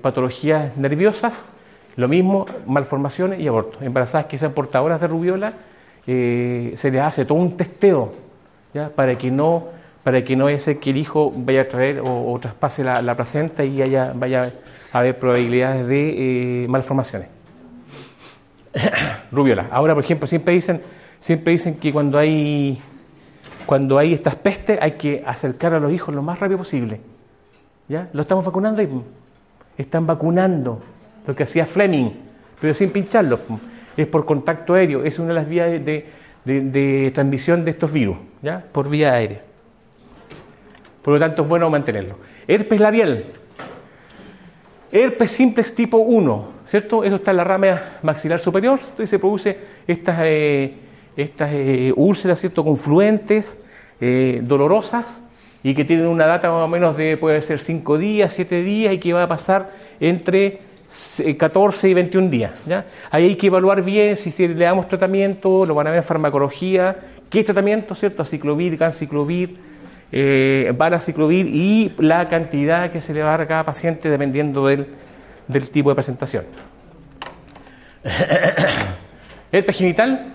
patologías 0.00 0.76
nerviosas, 0.76 1.44
lo 1.96 2.06
mismo, 2.06 2.46
malformaciones 2.66 3.40
y 3.40 3.48
abortos. 3.48 3.82
Embarazadas 3.82 4.26
que 4.26 4.38
sean 4.38 4.52
portadoras 4.52 5.00
de 5.00 5.06
rubiola, 5.06 5.54
se 6.06 6.90
les 6.90 7.00
hace 7.00 7.24
todo 7.24 7.38
un 7.38 7.56
testeo 7.56 8.12
¿ya? 8.74 8.88
para 8.88 9.16
que 9.16 9.30
no 9.30 9.68
para 10.02 10.24
que 10.24 10.34
no 10.34 10.48
ese 10.48 10.78
que 10.78 10.90
el 10.90 10.96
hijo 10.96 11.30
vaya 11.36 11.60
a 11.60 11.68
traer 11.68 12.02
o, 12.02 12.36
traspase 12.40 12.82
la, 12.82 13.02
la 13.02 13.14
placenta 13.14 13.64
y 13.64 13.82
haya, 13.82 14.12
vaya 14.14 14.50
a 14.92 14.98
haber 14.98 15.18
probabilidades 15.18 15.86
de 15.86 16.64
malformaciones. 16.68 17.28
Rubiola. 19.32 19.68
Ahora, 19.70 19.94
por 19.94 20.04
ejemplo, 20.04 20.26
siempre 20.26 20.54
dicen, 20.54 20.80
siempre 21.18 21.52
dicen 21.52 21.76
que 21.76 21.92
cuando 21.92 22.18
hay 22.18 22.80
cuando 23.66 23.98
hay 23.98 24.14
estas 24.14 24.34
pestes 24.34 24.78
hay 24.82 24.92
que 24.92 25.22
acercar 25.24 25.74
a 25.74 25.80
los 25.80 25.92
hijos 25.92 26.12
lo 26.14 26.22
más 26.22 26.38
rápido 26.40 26.58
posible. 26.58 27.00
¿Ya? 27.88 28.08
Lo 28.12 28.22
estamos 28.22 28.44
vacunando 28.44 28.82
y 28.82 28.88
están 29.78 30.06
vacunando 30.06 30.80
lo 31.26 31.34
que 31.36 31.42
hacía 31.44 31.66
Fleming, 31.66 32.10
pero 32.60 32.74
sin 32.74 32.90
pincharlo. 32.90 33.38
Es 33.96 34.06
por 34.06 34.24
contacto 34.24 34.74
aéreo, 34.74 35.04
es 35.04 35.18
una 35.18 35.28
de 35.28 35.34
las 35.34 35.48
vías 35.48 35.70
de, 35.70 35.78
de- 35.80 36.06
de- 36.44 36.60
de 36.62 37.10
transmisión 37.10 37.64
de 37.64 37.72
estos 37.72 37.92
virus, 37.92 38.16
¿ya? 38.42 38.64
por 38.72 38.88
vía 38.88 39.12
aérea. 39.12 39.42
Por 41.02 41.14
lo 41.14 41.20
tanto, 41.20 41.42
es 41.42 41.48
bueno 41.48 41.68
mantenerlo. 41.70 42.16
Herpes 42.46 42.80
labial. 42.80 43.24
Herpes 44.92 45.30
simplex 45.30 45.74
tipo 45.74 45.98
1, 45.98 46.48
¿cierto? 46.70 47.02
Eso 47.02 47.16
está 47.16 47.32
en 47.32 47.36
la 47.38 47.44
rama 47.44 47.82
maxilar 48.02 48.38
superior, 48.38 48.78
y 48.96 49.06
se 49.06 49.18
produce 49.18 49.58
estas, 49.88 50.20
eh, 50.22 50.72
estas 51.16 51.50
eh, 51.52 51.92
úlceras, 51.96 52.38
¿cierto? 52.38 52.64
Confluentes, 52.64 53.60
eh, 54.00 54.38
dolorosas, 54.40 55.20
y 55.64 55.74
que 55.74 55.84
tienen 55.84 56.06
una 56.06 56.26
data 56.26 56.48
más 56.48 56.64
o 56.64 56.68
menos 56.68 56.96
de, 56.96 57.16
puede 57.16 57.42
ser 57.42 57.58
5 57.58 57.98
días, 57.98 58.32
7 58.32 58.62
días, 58.62 58.94
y 58.94 58.98
que 58.98 59.12
va 59.12 59.24
a 59.24 59.28
pasar 59.28 59.72
entre 59.98 60.60
eh, 61.18 61.36
14 61.36 61.88
y 61.88 61.94
21 61.94 62.30
días. 62.30 62.52
¿ya? 62.64 62.86
Ahí 63.10 63.24
hay 63.24 63.34
que 63.34 63.48
evaluar 63.48 63.82
bien 63.82 64.16
si, 64.16 64.46
le 64.46 64.64
damos 64.64 64.86
tratamiento, 64.86 65.66
lo 65.66 65.74
van 65.74 65.88
a 65.88 65.90
ver 65.90 65.98
en 65.98 66.04
farmacología, 66.04 66.96
qué 67.28 67.42
tratamiento, 67.42 67.96
¿cierto? 67.96 68.22
Aciclovir, 68.22 68.76
ganciclovir, 68.76 69.56
eh, 70.12 70.72
varaciclovir 70.78 71.46
y 71.46 71.92
la 71.98 72.28
cantidad 72.28 72.92
que 72.92 73.00
se 73.00 73.12
le 73.12 73.22
va 73.22 73.28
a 73.28 73.30
dar 73.32 73.40
a 73.40 73.48
cada 73.48 73.64
paciente 73.64 74.08
dependiendo 74.08 74.68
del, 74.68 74.86
del 75.50 75.70
tipo 75.70 75.90
de 75.90 75.94
presentación. 75.94 76.44
Herpes 79.52 79.76
genital. 79.76 80.26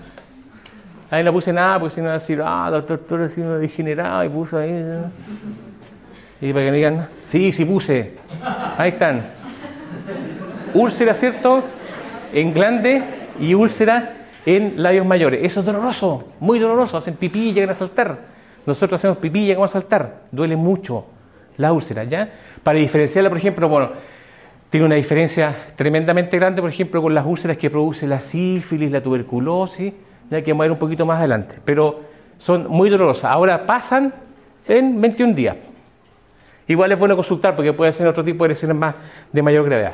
Ahí 1.10 1.24
no 1.24 1.32
puse 1.32 1.54
nada 1.54 1.80
porque 1.80 1.96
si 1.96 2.02
no 2.02 2.12
decir, 2.12 2.42
ah, 2.44 2.70
doctor, 2.72 3.00
tú 3.08 3.16
eres 3.16 3.38
un 3.38 3.62
degenerado 3.62 4.24
y 4.24 4.30
puso 4.30 4.58
ahí. 4.58 4.84
Y 6.42 6.52
para 6.52 6.66
que 6.66 6.72
no 6.72 6.76
digan, 6.76 7.08
sí, 7.24 7.52
sí 7.52 7.64
puse. 7.64 8.14
Ahí 8.78 8.90
están. 8.90 9.22
Úlcera, 10.74 11.14
¿cierto? 11.14 11.64
En 12.34 12.54
glande 12.54 13.04
y 13.40 13.54
úlcera 13.54 14.14
en 14.46 14.82
labios 14.82 15.06
mayores. 15.06 15.40
Eso 15.44 15.62
es 15.62 15.66
doloroso, 15.66 16.34
muy 16.40 16.60
doloroso. 16.60 16.98
Hacen 16.98 17.16
pipí 17.16 17.50
y 17.50 17.54
llegan 17.54 17.70
a 17.70 17.74
saltar. 17.74 18.18
Nosotros 18.66 19.00
hacemos 19.00 19.18
pipí 19.18 19.42
y 19.42 19.46
llegamos 19.48 19.72
a 19.72 19.80
saltar. 19.80 20.24
Duele 20.32 20.56
mucho 20.56 21.06
la 21.58 21.72
úlcera, 21.72 22.04
¿ya? 22.04 22.30
Para 22.64 22.80
diferenciarla, 22.80 23.30
por 23.30 23.38
ejemplo, 23.38 23.70
bueno, 23.70 23.92
tiene 24.70 24.86
una 24.86 24.96
diferencia 24.96 25.56
tremendamente 25.76 26.38
grande, 26.38 26.62
por 26.62 26.70
ejemplo, 26.70 27.02
con 27.02 27.14
las 27.14 27.26
úlceras 27.26 27.58
que 27.58 27.70
produce 27.70 28.08
la 28.08 28.20
sífilis, 28.20 28.92
la 28.92 29.02
tuberculosis, 29.02 29.94
ya 30.30 30.42
que 30.42 30.52
vamos 30.52 30.64
a 30.64 30.66
ir 30.66 30.72
un 30.72 30.80
poquito 30.80 31.06
más 31.06 31.20
adelante. 31.20 31.58
Pero 31.64 32.02
son 32.38 32.68
muy 32.70 32.90
dolorosas. 32.90 33.32
Ahora 33.32 33.66
pasan 33.66 34.14
en 34.68 35.00
21 35.00 35.34
días. 35.34 35.56
Igual 36.68 36.92
es 36.92 37.00
bueno 37.00 37.16
consultar 37.16 37.56
porque 37.56 37.74
puede 37.74 37.92
ser 37.92 38.08
otro 38.08 38.24
tipo 38.24 38.44
de 38.44 38.50
lesiones 38.50 38.76
más 38.76 38.96
de 39.32 39.42
mayor 39.42 39.66
gravedad. 39.66 39.94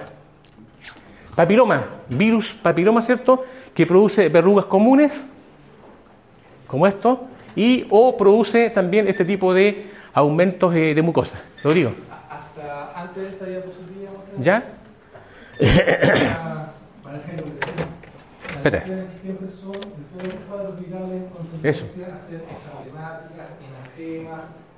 Papiloma, 1.35 1.85
virus 2.09 2.53
papiloma, 2.53 3.01
¿cierto? 3.01 3.43
Que 3.73 3.85
produce 3.85 4.29
verrugas 4.29 4.65
comunes, 4.65 5.27
como 6.67 6.87
esto, 6.87 7.27
y 7.55 7.85
o 7.89 8.17
produce 8.17 8.69
también 8.69 9.07
este 9.07 9.25
tipo 9.25 9.53
de 9.53 9.87
aumentos 10.13 10.73
eh, 10.75 10.93
de 10.93 11.01
mucosa. 11.01 11.41
Lo 11.63 11.73
digo. 11.73 11.91
Hasta 12.29 13.01
antes 13.01 13.23
de 13.23 13.29
esta 13.29 13.45
diapositiva, 13.45 13.90
¿Ya? 14.39 14.63
Espera. 18.55 18.79
lesiones 18.79 19.11
siempre 19.21 19.49
son 19.49 19.71
de 19.73 19.79
todos 19.79 20.33
los 20.33 20.43
cuadros 20.47 20.79
virales 20.79 21.23
con 21.31 21.65
Eso. 21.65 21.85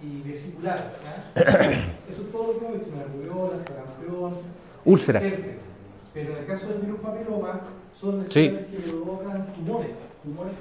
y 0.01 0.22
vesiculares. 0.22 0.91
Eso 1.36 2.22
es 2.22 2.32
todo 2.32 2.54
lo 2.54 2.60
que 2.60 2.86
sarampión, 3.68 4.34
Úlcera. 4.86 5.20
Pero 6.14 6.32
en 6.32 6.38
el 6.38 6.45
caso 6.45 6.68
del 6.70 6.80
virus 6.80 6.99
papiloma, 6.99 7.62
son 7.93 8.26
Sí. 8.30 8.49
lesiones 8.49 8.66
que 8.68 8.89
provocan 8.91 9.47
tumores, 9.54 9.97
tumores. 10.24 10.54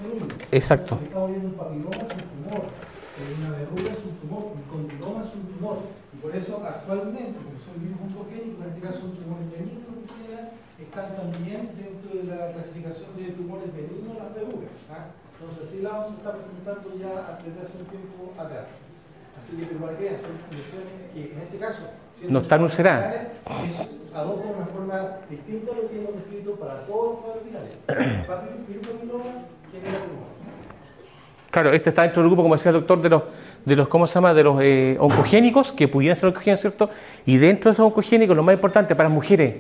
Exacto. 0.51 0.99
Estamos 1.03 1.31
viendo 1.31 1.49
un 1.49 1.55
papiloma 1.55 1.97
es 1.97 2.03
un 2.03 2.45
tumor, 2.45 2.65
una 3.39 3.51
verruga 3.51 3.91
es 3.93 3.99
un 4.05 4.17
tumor, 4.21 4.45
un 4.55 4.63
condiloma 4.63 5.21
es 5.21 5.35
un 5.35 5.43
tumor. 5.55 5.79
Por 6.23 6.37
eso 6.37 6.63
actualmente, 6.65 7.35
como 7.35 7.59
son 7.59 7.83
virus 7.83 7.99
oncogénicos, 8.01 8.65
en 8.65 8.71
este 8.71 8.81
caso 8.81 8.99
son 9.01 9.13
tumores 9.19 9.51
benignos 9.51 9.93
están 10.83 11.17
también 11.17 11.71
dentro 11.79 12.11
de 12.13 12.25
la 12.25 12.53
clasificación 12.53 13.17
de 13.17 13.33
tumores 13.33 13.73
benignos 13.73 14.19
las 14.19 14.35
verrugas. 14.35 14.77
¿ah? 14.91 15.09
Entonces 15.39 15.65
así 15.65 15.81
la 15.81 15.91
vamos 15.91 16.13
a 16.13 16.17
estar 16.17 16.33
presentando 16.37 16.89
ya 16.99 17.39
desde 17.41 17.61
hace 17.63 17.79
un 17.79 17.87
tiempo 17.87 18.33
atrás. 18.37 18.69
Así 19.39 19.57
que, 19.57 19.65
pero 19.65 19.81
para 19.81 19.97
que 19.97 20.09
son 20.19 20.37
lesiones 20.53 20.93
que 21.15 21.33
en 21.33 21.41
este 21.41 21.57
caso 21.57 21.89
No 22.29 22.41
están 22.41 22.63
ulceradas. 22.63 23.33
adoptan 24.15 24.55
una 24.55 24.67
forma 24.67 25.17
distinta 25.31 25.73
a 25.73 25.77
lo 25.77 25.89
que 25.89 25.99
hemos 25.99 26.15
descrito 26.17 26.55
para 26.57 26.85
todos 26.85 27.13
los 27.13 27.21
cuadros 27.23 27.43
el 27.49 28.65
virus 28.69 28.87
papiloma, 28.87 29.25
genera 29.73 30.05
tumores. 30.05 30.33
Claro, 31.51 31.73
este 31.73 31.89
está 31.91 32.03
dentro 32.03 32.23
del 32.23 32.31
grupo, 32.31 32.43
como 32.43 32.55
decía 32.55 32.71
el 32.71 32.77
doctor, 32.77 33.01
de 33.03 33.09
los, 33.09 33.23
de 33.65 33.77
los 33.77 33.89
¿cómo 33.89 34.07
se 34.07 34.15
llama? 34.15 34.35
De 34.35 34.43
los 34.43 34.59
eh, 34.61 34.97
oncogénicos, 34.99 35.73
que 35.73 35.89
pudieran 35.89 36.17
ser 36.17 36.29
oncogénicos, 36.29 36.61
¿cierto? 36.61 36.91
Y 37.27 37.37
dentro 37.37 37.71
de 37.71 37.75
esos 37.75 37.87
oncogénicos, 37.87 38.37
lo 38.37 38.43
más 38.43 38.55
importante 38.55 38.95
para 38.95 39.09
las 39.09 39.15
mujeres, 39.15 39.55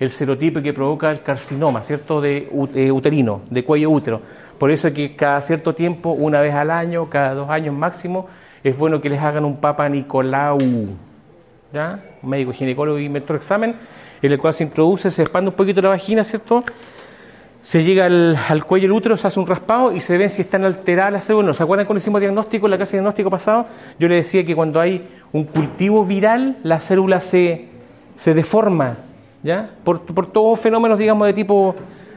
el 0.00 0.10
serotipo 0.10 0.60
que 0.60 0.72
provoca 0.72 1.10
el 1.10 1.22
carcinoma, 1.22 1.82
¿cierto? 1.82 2.20
De 2.20 2.48
eh, 2.74 2.90
uterino, 2.90 3.42
de 3.50 3.64
cuello 3.64 3.90
útero. 3.90 4.20
Por 4.58 4.70
eso 4.70 4.88
es 4.88 4.94
que 4.94 5.14
cada 5.14 5.40
cierto 5.40 5.74
tiempo, 5.74 6.10
una 6.10 6.40
vez 6.40 6.54
al 6.54 6.70
año, 6.70 7.08
cada 7.08 7.34
dos 7.34 7.50
años 7.50 7.74
máximo, 7.74 8.28
es 8.64 8.76
bueno 8.76 9.00
que 9.00 9.10
les 9.10 9.20
hagan 9.20 9.44
un 9.44 9.56
Papa 9.56 9.88
Nicolau, 9.88 10.58
¿ya? 11.72 12.00
Un 12.22 12.30
médico 12.30 12.52
ginecólogo 12.52 12.98
y 12.98 13.04
inventó 13.04 13.34
examen, 13.34 13.76
en 14.20 14.32
el 14.32 14.38
cual 14.38 14.54
se 14.54 14.64
introduce, 14.64 15.10
se 15.10 15.22
expande 15.22 15.50
un 15.50 15.56
poquito 15.56 15.80
la 15.82 15.90
vagina, 15.90 16.24
¿cierto? 16.24 16.64
Se 17.62 17.84
llega 17.84 18.06
al, 18.06 18.64
cuello 18.64 18.88
del 18.88 18.92
útero, 18.92 19.16
se 19.16 19.28
hace 19.28 19.38
un 19.38 19.46
raspado 19.46 19.92
y 19.92 20.00
se 20.00 20.18
ven 20.18 20.28
si 20.28 20.42
están 20.42 20.64
alteradas 20.64 21.12
las 21.12 21.24
células. 21.24 21.56
¿Se 21.56 21.62
acuerdan 21.62 21.86
cuando 21.86 22.00
hicimos 22.00 22.20
diagnóstico 22.20 22.66
en 22.66 22.72
la 22.72 22.76
clase 22.76 22.92
de 22.92 22.98
diagnóstico 22.98 23.30
pasado? 23.30 23.66
Yo 24.00 24.08
le 24.08 24.16
decía 24.16 24.44
que 24.44 24.54
cuando 24.56 24.80
hay 24.80 25.08
un 25.30 25.44
cultivo 25.44 26.04
viral, 26.04 26.56
la 26.64 26.80
célula 26.80 27.20
se, 27.20 27.66
se 28.16 28.34
deforma, 28.34 28.96
¿ya? 29.44 29.70
Por, 29.84 30.00
por 30.00 30.26
todos 30.26 30.58
fenómenos, 30.58 30.98
digamos, 30.98 31.24
de 31.26 31.32
tipo, 31.32 31.76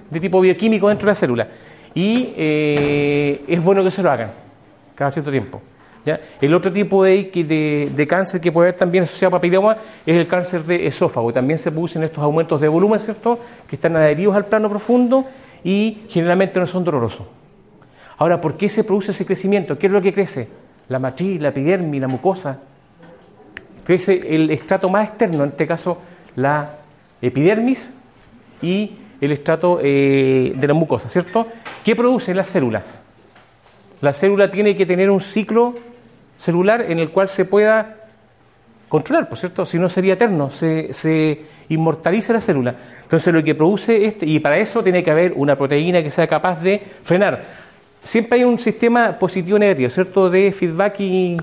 de 0.10 0.20
tipo 0.20 0.42
bioquímico 0.42 0.90
dentro 0.90 1.06
de 1.06 1.12
la 1.12 1.16
célula. 1.16 1.48
Y 1.94 2.34
eh, 2.36 3.46
es 3.48 3.64
bueno 3.64 3.84
que 3.84 3.92
se 3.92 4.02
lo 4.02 4.10
hagan 4.10 4.32
cada 4.96 5.12
cierto 5.12 5.30
tiempo. 5.30 5.62
El 6.42 6.54
otro 6.54 6.72
tipo 6.72 7.04
de 7.04 8.08
cáncer 8.08 8.40
que 8.40 8.52
puede 8.52 8.70
haber 8.70 8.80
también 8.80 9.06
asociado 9.06 9.36
a 9.36 9.40
papiloma 9.40 9.78
es 10.06 10.16
el 10.16 10.28
cáncer 10.28 10.64
de 10.64 10.88
esófago. 10.88 11.34
También 11.34 11.58
se 11.58 11.72
producen 11.72 12.04
estos 12.04 12.24
aumentos 12.24 12.62
de 12.62 12.68
volumen, 12.68 13.00
¿cierto? 13.00 13.40
Que 13.68 13.76
están 13.76 13.96
adheridos 13.96 14.36
al 14.36 14.46
plano 14.46 14.70
profundo 14.70 15.26
y 15.64 16.04
generalmente 16.10 16.60
no 16.60 16.68
son 16.68 16.84
dolorosos. 16.84 17.26
Ahora, 18.18 18.40
¿por 18.40 18.56
qué 18.56 18.70
se 18.70 18.84
produce 18.84 19.12
ese 19.12 19.26
crecimiento? 19.26 19.78
¿Qué 19.78 19.88
es 19.88 19.94
lo 19.94 20.02
que 20.02 20.14
crece? 20.14 20.48
La 20.88 21.00
matriz, 21.00 21.42
la 21.42 21.50
epidermis, 21.50 22.00
la 22.00 22.08
mucosa. 22.08 22.60
Crece 23.84 24.36
el 24.36 24.52
estrato 24.52 24.90
más 24.90 25.10
externo, 25.10 25.44
en 25.44 25.50
este 25.50 25.68
caso 25.68 25.98
la 26.36 26.78
epidermis 27.22 27.92
y 28.62 28.92
el 29.22 29.32
estrato 29.32 29.80
eh, 29.82 30.54
de 30.56 30.68
la 30.68 30.74
mucosa, 30.74 31.10
¿cierto? 31.10 31.48
¿Qué 31.84 31.96
producen 31.96 32.38
las 32.38 32.50
células? 32.50 33.04
La 34.02 34.14
célula 34.14 34.52
tiene 34.52 34.76
que 34.76 34.86
tener 34.86 35.10
un 35.10 35.22
ciclo 35.22 35.74
celular 36.38 36.86
en 36.90 37.00
el 37.00 37.10
cual 37.10 37.30
se 37.30 37.46
pueda 37.46 37.96
controlar, 38.90 39.28
por 39.28 39.38
cierto, 39.38 39.66
si 39.66 39.80
no 39.80 39.90
sería 39.90 40.14
eterno, 40.14 40.52
se, 40.52 40.94
se 40.94 41.42
inmortaliza 41.70 42.34
la 42.34 42.42
célula. 42.42 42.76
Entonces 43.04 43.34
lo 43.34 43.44
que 43.44 43.56
produce 43.56 44.06
este, 44.06 44.26
y 44.26 44.40
para 44.40 44.58
eso 44.58 44.84
tiene 44.84 45.04
que 45.04 45.12
haber 45.12 45.34
una 45.36 45.58
proteína 45.58 46.02
que 46.04 46.12
sea 46.12 46.28
capaz 46.28 46.62
de 46.62 46.82
frenar. 47.04 47.66
Siempre 48.04 48.40
hay 48.40 48.46
un 48.46 48.60
sistema 48.60 49.18
positivo 49.18 49.58
negativo, 49.58 49.90
¿cierto? 49.90 50.30
De 50.30 50.52
feedback 50.52 51.00
y, 51.00 51.38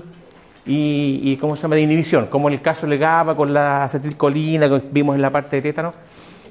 y, 0.65 1.37
¿cómo 1.37 1.55
se 1.55 1.63
llama? 1.63 1.75
de 1.75 1.81
inhibición, 1.81 2.27
como 2.27 2.47
en 2.47 2.55
el 2.55 2.61
caso 2.61 2.87
de 2.87 2.97
GABA 2.97 3.35
con 3.35 3.53
la 3.53 3.83
acetilcolina 3.83 4.69
que 4.69 4.81
vimos 4.91 5.15
en 5.15 5.21
la 5.21 5.29
parte 5.29 5.57
de 5.57 5.61
tétano. 5.61 5.93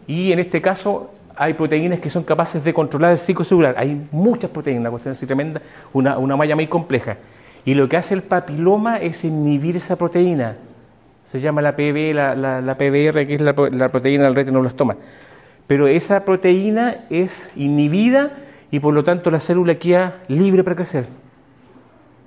Y 0.07 0.33
en 0.33 0.39
este 0.39 0.61
caso 0.61 1.13
hay 1.35 1.55
proteínas 1.55 1.99
que 2.01 2.11
son 2.11 2.25
capaces 2.25 2.63
de 2.63 2.75
controlar 2.75 3.13
el 3.13 3.19
ciclo 3.19 3.45
celular. 3.45 3.75
Hay 3.79 4.07
muchas 4.11 4.51
proteínas, 4.51 4.81
una 4.81 4.91
cuestión 4.91 5.15
tremenda, 5.27 5.63
una, 5.95 6.19
una 6.19 6.37
malla 6.37 6.55
muy 6.55 6.67
compleja. 6.67 7.17
Y 7.65 7.75
lo 7.75 7.89
que 7.89 7.97
hace 7.97 8.15
el 8.15 8.23
papiloma 8.23 8.99
es 8.99 9.25
inhibir 9.25 9.77
esa 9.77 9.97
proteína. 9.97 10.57
Se 11.25 11.41
llama 11.41 11.63
la 11.63 11.77
PB, 11.77 12.15
la, 12.15 12.35
la, 12.35 12.75
PBR, 12.75 13.27
que 13.27 13.35
es 13.35 13.41
la, 13.41 13.55
proteína 13.55 14.25
del 14.25 14.35
retinoblastoma. 14.35 14.97
Pero 15.67 15.87
esa 15.87 16.25
proteína 16.25 17.05
es 17.09 17.53
inhibida 17.57 18.33
y 18.71 18.81
por 18.81 18.93
lo 18.93 19.05
tanto 19.05 19.31
la 19.31 19.39
célula 19.39 19.77
queda 19.77 20.19
libre 20.29 20.65
para 20.65 20.77
crecer. 20.77 21.07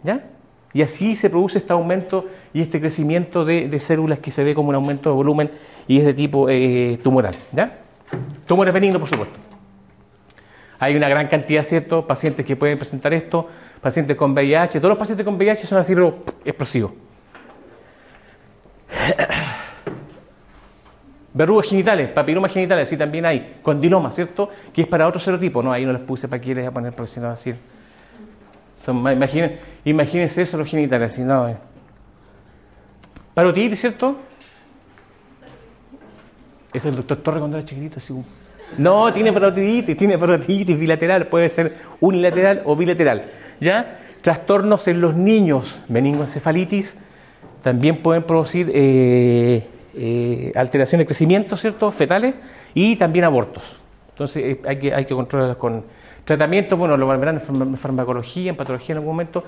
¿Ya? 0.04 0.26
Y 0.74 0.82
así 0.82 1.16
se 1.16 1.30
produce 1.30 1.60
este 1.60 1.74
aumento 1.74 2.26
y 2.54 2.62
este 2.62 2.80
crecimiento 2.80 3.44
de, 3.46 3.68
de 3.68 3.80
células 3.80 4.20
que 4.20 4.32
se 4.32 4.44
ve 4.44 4.56
como 4.56 4.70
un 4.70 4.76
aumento 4.76 5.10
de 5.10 5.16
volumen 5.16 5.52
y 5.88 6.00
es 6.00 6.06
de 6.06 6.14
tipo 6.14 6.50
eh, 6.50 7.00
tumoral. 7.04 7.36
¿Ya? 7.52 7.80
Tumores 8.48 8.74
benignos, 8.74 9.00
por 9.00 9.10
supuesto. 9.10 9.45
Hay 10.80 10.96
una 10.96 11.10
gran 11.10 11.28
cantidad, 11.28 11.64
¿cierto?, 11.64 12.06
pacientes 12.06 12.46
que 12.46 12.56
pueden 12.56 12.78
presentar 12.78 13.14
esto, 13.14 13.50
pacientes 13.82 14.16
con 14.18 14.34
VIH. 14.34 14.80
Todos 14.80 14.90
los 14.90 14.98
pacientes 14.98 15.26
con 15.26 15.36
VIH 15.36 15.68
son 15.68 15.78
así, 15.78 15.94
pero 15.94 16.24
explosivos. 16.44 16.92
Verrugas 21.34 21.70
genitales, 21.70 22.10
papilomas 22.10 22.54
genitales, 22.54 22.88
sí 22.88 22.98
también 22.98 23.26
hay. 23.26 23.58
Condiloma, 23.62 24.12
¿cierto? 24.12 24.50
Que 24.74 24.84
es 24.84 24.88
para 24.88 25.08
otro 25.08 25.20
serotipo. 25.20 25.62
No, 25.62 25.72
ahí 25.72 25.86
no 25.86 25.94
les 25.94 26.02
puse 26.02 26.28
para 26.28 26.42
que 26.42 26.56
les 26.56 26.64
voy 26.64 26.66
a 26.66 26.72
poner, 26.72 26.94
porque 26.94 27.12
si 27.12 27.20
no 27.20 27.28
va 27.28 27.36
imaginen, 29.14 29.60
imagínense 29.84 30.42
eso, 30.42 30.58
los 30.58 30.68
genitales, 30.68 31.14
si 31.14 31.24
no. 31.24 31.50
Eh. 31.50 31.58
Parotitis, 33.34 33.82
¿cierto? 33.82 34.18
Es 36.74 36.86
el 36.86 36.96
doctor 36.96 37.18
Torre 37.18 37.40
cuando 37.40 37.58
era 37.58 37.66
chiquitito, 37.66 38.00
así. 38.00 38.14
No, 38.78 39.12
tiene 39.14 39.32
parotiditis, 39.32 39.96
tiene 39.96 40.18
parotiditis 40.18 40.78
bilateral, 40.78 41.28
puede 41.28 41.50
ser 41.50 41.76
unilateral 42.00 42.62
o 42.66 42.76
bilateral. 42.76 43.32
¿Ya? 43.60 44.00
Trastornos 44.22 44.88
en 44.88 45.02
los 45.02 45.16
niños, 45.16 45.82
meningoencefalitis, 45.88 46.98
también 47.62 48.02
pueden 48.04 48.24
producir 48.24 48.72
eh, 48.74 49.68
eh, 49.96 50.52
alteraciones 50.56 51.04
de 51.04 51.08
crecimiento, 51.08 51.56
¿cierto? 51.58 51.90
Fetales 51.92 52.36
y 52.74 52.96
también 52.96 53.26
abortos. 53.26 53.78
Entonces 54.10 54.44
eh, 54.44 54.62
hay 54.68 54.78
que, 54.78 54.94
hay 54.94 55.06
que 55.06 55.16
controlarlas 55.16 55.58
con 55.58 55.84
tratamientos, 56.26 56.78
bueno, 56.78 56.98
lo 56.98 57.08
verán 57.08 57.42
en 57.48 57.78
farmacología, 57.78 58.50
en 58.50 58.56
patología 58.56 58.94
en 58.94 58.98
algún 58.98 59.14
momento. 59.14 59.44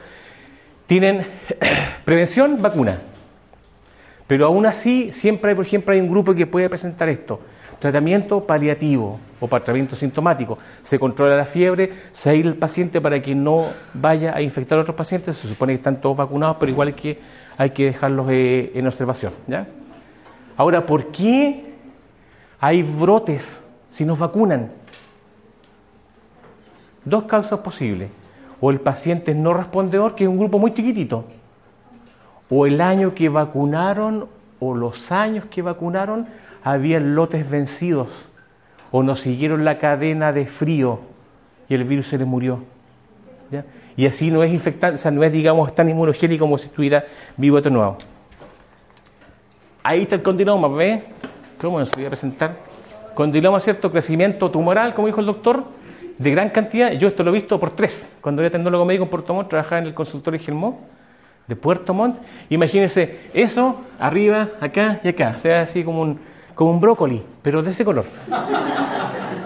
Tienen 0.88 1.28
prevención, 2.06 2.62
vacuna. 2.62 3.00
Pero 4.26 4.46
aún 4.46 4.66
así, 4.66 5.12
siempre 5.12 5.52
hay, 5.52 5.56
por 5.56 5.66
ejemplo, 5.66 5.94
hay 5.94 6.00
un 6.00 6.10
grupo 6.10 6.34
que 6.34 6.48
puede 6.48 6.70
presentar 6.70 7.10
esto. 7.10 7.40
Tratamiento 7.80 8.44
paliativo 8.44 9.20
o 9.40 9.48
tratamiento 9.48 9.96
sintomático. 9.96 10.58
Se 10.82 10.98
controla 10.98 11.36
la 11.36 11.46
fiebre, 11.46 11.92
se 12.12 12.32
aísla 12.32 12.52
el 12.52 12.58
paciente 12.58 13.00
para 13.00 13.22
que 13.22 13.36
no 13.36 13.68
vaya 13.94 14.36
a 14.36 14.42
infectar 14.42 14.78
a 14.78 14.82
otros 14.82 14.96
pacientes. 14.96 15.38
Se 15.38 15.48
supone 15.48 15.74
que 15.74 15.78
están 15.78 16.02
todos 16.02 16.18
vacunados, 16.18 16.58
pero 16.60 16.72
igual 16.72 16.96
hay 17.58 17.70
que, 17.70 17.86
dejarlos 17.86 18.28
eh, 18.30 18.72
en 18.74 18.88
observación. 18.88 19.34
¿ya? 19.48 19.68
Ahora, 20.56 20.86
¿por 20.86 21.08
qué 21.08 21.74
hay 22.60 22.82
brotes 22.82 23.64
si 23.90 24.06
nos 24.06 24.18
vacunan? 24.18 24.72
Dos 27.06 27.24
causas 27.24 27.60
posibles. 27.60 28.10
O 28.60 28.72
el 28.72 28.80
paciente 28.80 29.32
es 29.32 29.38
no 29.38 29.54
respondedor, 29.54 30.16
que 30.16 30.24
es 30.24 30.30
un 30.30 30.40
grupo 30.40 30.58
muy 30.58 30.74
chiquitito 30.74 31.26
o 32.50 32.66
el 32.66 32.82
año 32.82 33.14
que 33.14 33.30
vacunaron 33.30 34.28
o 34.60 34.76
los 34.76 35.12
años 35.12 35.46
que 35.46 35.62
vacunaron 35.62 36.28
habían 36.64 37.16
lotes 37.16 37.50
vencidos 37.50 38.28
o 38.92 39.04
no 39.04 39.16
siguieron 39.16 39.66
la 39.66 39.78
cadena 39.80 40.32
de 40.32 40.46
frío 40.46 41.00
y 41.70 41.76
el 41.76 41.84
virus 41.84 42.08
se 42.08 42.18
les 42.18 42.28
murió. 42.28 42.64
¿ya? 43.52 43.66
Y 43.96 44.06
así 44.06 44.30
no 44.30 44.44
es 44.44 44.54
infectante, 44.54 44.96
o 44.96 44.98
sea, 44.98 45.12
no 45.12 45.24
es, 45.24 45.32
digamos, 45.32 45.74
tan 45.74 45.90
inmunogénico 45.90 46.46
como 46.46 46.58
si 46.58 46.68
estuviera 46.68 47.06
vivo 47.36 47.58
atenuado. 47.58 47.98
Ahí 49.84 50.04
está 50.04 50.16
el 50.16 50.22
condiloma, 50.22 50.68
¿ve? 50.68 51.04
¿Cómo 51.60 51.84
se 51.84 51.96
voy 51.96 52.06
a 52.06 52.10
presentar? 52.10 52.56
Condiloma, 53.16 53.60
¿cierto? 53.60 53.92
Crecimiento 53.92 54.52
tumoral, 54.52 54.94
como 54.94 55.08
dijo 55.08 55.20
el 55.20 55.26
doctor, 55.26 55.64
de 56.18 56.32
gran 56.32 56.50
cantidad. 56.50 56.92
Yo 56.92 57.08
esto 57.08 57.24
lo 57.24 57.32
he 57.32 57.34
visto 57.34 57.60
por 57.60 57.72
tres. 57.72 58.14
Cuando 58.22 58.42
era 58.42 58.52
tecnólogo 58.52 58.86
médico 58.86 59.06
en 59.06 59.10
Puerto 59.10 59.34
Montt, 59.34 59.50
trabajaba 59.50 59.80
en 59.80 59.88
el 59.88 59.94
consultorio 59.94 60.40
Gelmó 60.40 60.82
de 61.48 61.56
Puerto 61.56 61.94
Montt. 61.94 62.18
Imagínense 62.50 63.30
eso 63.34 63.82
arriba, 64.00 64.50
acá 64.60 65.00
y 65.04 65.08
acá. 65.08 65.34
O 65.36 65.40
sea, 65.40 65.62
así 65.62 65.84
como 65.84 66.02
un, 66.02 66.20
como 66.58 66.72
un 66.72 66.80
brócoli, 66.80 67.22
pero 67.44 67.62
de 67.62 67.70
ese 67.70 67.86
color. 67.86 68.04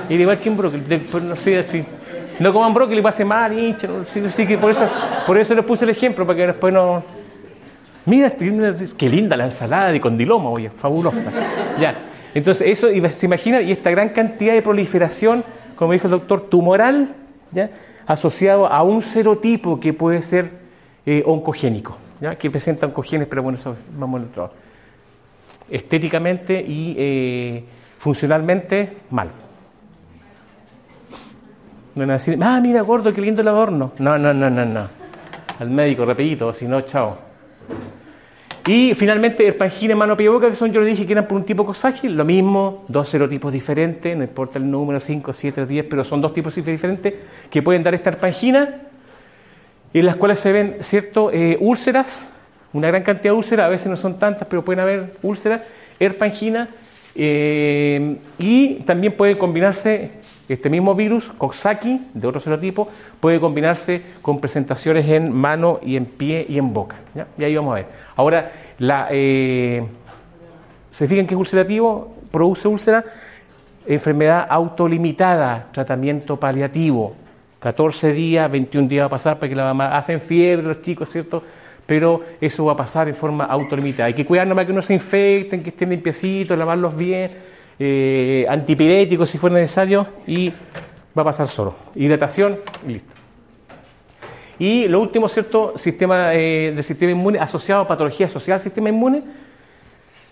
Y 0.08 0.14
igual 0.14 0.40
que 0.40 0.50
un 0.50 0.56
brócoli, 0.56 0.82
pues, 1.12 1.22
no 1.22 1.36
sé, 1.36 1.60
así. 1.60 1.84
No 2.40 2.54
coman 2.54 2.74
brócoli, 2.74 3.02
pase 3.02 3.26
mal, 3.26 3.52
hincha. 3.52 3.90
sí, 4.10 4.24
sí, 4.34 4.48
que 4.48 4.58
por 4.58 4.72
eso, 4.72 4.88
por 5.28 5.38
eso 5.38 5.54
les 5.54 5.66
puse 5.66 5.84
el 5.84 5.90
ejemplo, 5.90 6.26
para 6.26 6.38
que 6.38 6.48
después 6.48 6.74
no. 6.74 7.04
Mira, 8.06 8.28
este- 8.28 8.94
qué 8.98 9.10
linda 9.10 9.36
la 9.36 9.44
ensalada 9.44 9.92
de 9.92 10.00
condiloma, 10.00 10.50
oye, 10.50 10.70
fabulosa. 10.70 11.32
Ya. 11.78 11.96
Entonces, 12.34 12.66
eso 12.68 12.90
y 12.90 13.02
se 13.12 13.26
imagina, 13.26 13.62
y 13.62 13.74
esta 13.74 13.92
gran 13.92 14.10
cantidad 14.10 14.54
de 14.54 14.62
proliferación, 14.62 15.44
como 15.76 15.92
dijo 15.92 16.08
el 16.08 16.12
doctor, 16.12 16.40
tumoral, 16.50 17.10
¿ya? 17.52 17.72
asociado 18.08 18.68
a 18.68 18.84
un 18.84 19.02
serotipo 19.02 19.82
que 19.82 19.92
puede 19.92 20.22
ser 20.22 20.50
eh, 21.06 21.24
oncogénico, 21.26 21.98
¿ya? 22.22 22.36
que 22.36 22.50
presenta 22.50 22.86
oncogenes, 22.86 23.28
pero 23.28 23.44
bueno, 23.44 23.58
eso 23.60 23.76
vamos 23.98 24.22
a 24.22 24.24
otro. 24.24 24.71
Estéticamente 25.72 26.62
y 26.62 26.96
eh, 26.98 27.64
funcionalmente 27.98 28.98
mal. 29.10 29.30
No 31.96 32.02
van 32.02 32.12
a 32.12 32.14
decir, 32.14 32.38
ah, 32.42 32.60
mira, 32.62 32.82
gordo, 32.82 33.12
qué 33.14 33.22
lindo 33.22 33.42
el 33.42 33.48
adorno. 33.48 33.94
No, 33.98 34.18
no, 34.18 34.34
no, 34.34 34.50
no, 34.50 34.66
no. 34.66 34.88
Al 35.60 35.70
médico, 35.70 36.06
rapidito, 36.06 36.54
si 36.54 36.68
no, 36.68 36.82
chao. 36.82 37.32
Y 38.68 38.94
finalmente, 38.94 39.48
el 39.48 39.56
pangina, 39.56 39.96
mano, 39.96 40.16
pie, 40.16 40.30
boca, 40.30 40.48
que 40.48 40.56
son, 40.56 40.72
yo 40.72 40.82
le 40.82 40.88
dije 40.88 41.06
que 41.06 41.14
eran 41.14 41.28
por 41.28 41.38
un 41.38 41.46
tipo 41.46 41.66
Coxsackie, 41.66 42.10
lo 42.10 42.24
mismo, 42.24 42.86
dos 42.88 43.10
serotipos 43.10 43.52
diferentes, 43.52 44.16
no 44.16 44.24
importa 44.24 44.60
el 44.60 44.70
número, 44.70 45.00
5, 45.00 45.34
7, 45.34 45.66
10, 45.66 45.86
pero 45.90 46.04
son 46.04 46.22
dos 46.22 46.34
tipos 46.34 46.54
diferentes 46.54 47.14
que 47.50 47.62
pueden 47.64 47.82
dar 47.82 47.96
esta 47.96 48.12
herpangina, 48.12 48.82
en 49.94 50.06
las 50.06 50.16
cuales 50.16 50.40
se 50.40 50.52
ven, 50.52 50.78
¿cierto?, 50.82 51.32
eh, 51.34 51.58
úlceras, 51.60 52.32
una 52.74 52.88
gran 52.88 53.04
cantidad 53.04 53.34
de 53.34 53.38
úlceras, 53.38 53.66
a 53.66 53.70
veces 53.70 53.88
no 53.88 53.98
son 53.98 54.18
tantas, 54.18 54.48
pero 54.48 54.64
pueden 54.64 54.80
haber 54.80 55.14
úlceras, 55.22 55.62
herpangina, 56.00 56.70
eh, 57.16 58.18
y 58.38 58.76
también 58.84 59.14
puede 59.14 59.38
combinarse 59.38 60.12
este 60.48 60.70
mismo 60.70 60.96
virus, 60.96 61.32
Coxsackie, 61.38 62.02
de 62.14 62.28
otro 62.28 62.42
serotipo, 62.42 62.90
puede 63.20 63.40
combinarse 63.40 64.02
con 64.22 64.40
presentaciones 64.40 65.08
en 65.08 65.32
mano 65.32 65.80
y 65.82 65.96
en 65.96 66.06
pie 66.06 66.46
y 66.48 66.58
en 66.58 66.74
boca. 66.74 66.98
¿ya? 67.16 67.28
Y 67.38 67.44
ahí 67.44 67.56
vamos 67.56 67.72
a 67.72 67.76
ver. 67.76 67.86
Ahora, 68.16 68.52
la, 68.80 69.08
eh, 69.12 69.84
¿se 70.90 71.08
fijan 71.08 71.26
que 71.26 71.36
es 71.36 71.40
ulcerativo? 71.40 72.16
Produce 72.32 72.68
úlcera, 72.68 73.04
enfermedad 73.86 74.46
autolimitada, 74.50 75.68
tratamiento 75.72 76.38
paliativo. 76.38 77.16
14 77.60 78.12
días, 78.12 78.52
21 78.52 78.88
días 78.88 79.04
va 79.04 79.08
a 79.08 79.10
pasar 79.10 79.38
para 79.38 79.48
que 79.48 79.56
la 79.56 79.66
mamá 79.66 79.96
hacen 79.96 80.20
fiebre 80.20 80.68
los 80.68 80.82
chicos, 80.82 81.10
¿cierto? 81.10 81.44
Pero 81.86 82.22
eso 82.40 82.66
va 82.66 82.74
a 82.74 82.78
pasar 82.78 83.08
en 83.10 83.16
forma 83.16 83.46
autolimitada. 83.46 84.08
Hay 84.08 84.14
que 84.14 84.26
cuidarnos 84.26 84.56
para 84.56 84.68
que 84.68 84.74
no 84.74 84.82
se 84.82 84.94
infecten, 84.94 85.64
que 85.64 85.70
estén 85.70 85.90
limpiecitos, 85.90 86.58
lavarlos 86.58 86.96
bien, 86.96 87.32
eh, 87.80 88.46
antipiréticos 88.48 89.30
si 89.30 89.38
fuera 89.38 89.56
necesario 89.56 90.06
y 90.28 90.50
va 91.18 91.22
a 91.22 91.26
pasar 91.26 91.48
solo. 91.48 91.76
Hidratación 91.96 92.60
y 92.88 92.94
listo. 92.94 93.14
Y 94.60 94.88
lo 94.88 95.02
último, 95.02 95.28
¿cierto? 95.28 95.74
Sistema 95.76 96.36
eh, 96.36 96.72
del 96.76 96.84
sistema 96.84 97.12
inmune 97.12 97.40
asociado 97.40 97.82
a 97.82 97.88
patología 97.88 98.30
social 98.30 98.60
del 98.60 98.64
sistema 98.64 98.90
inmune. 98.90 99.24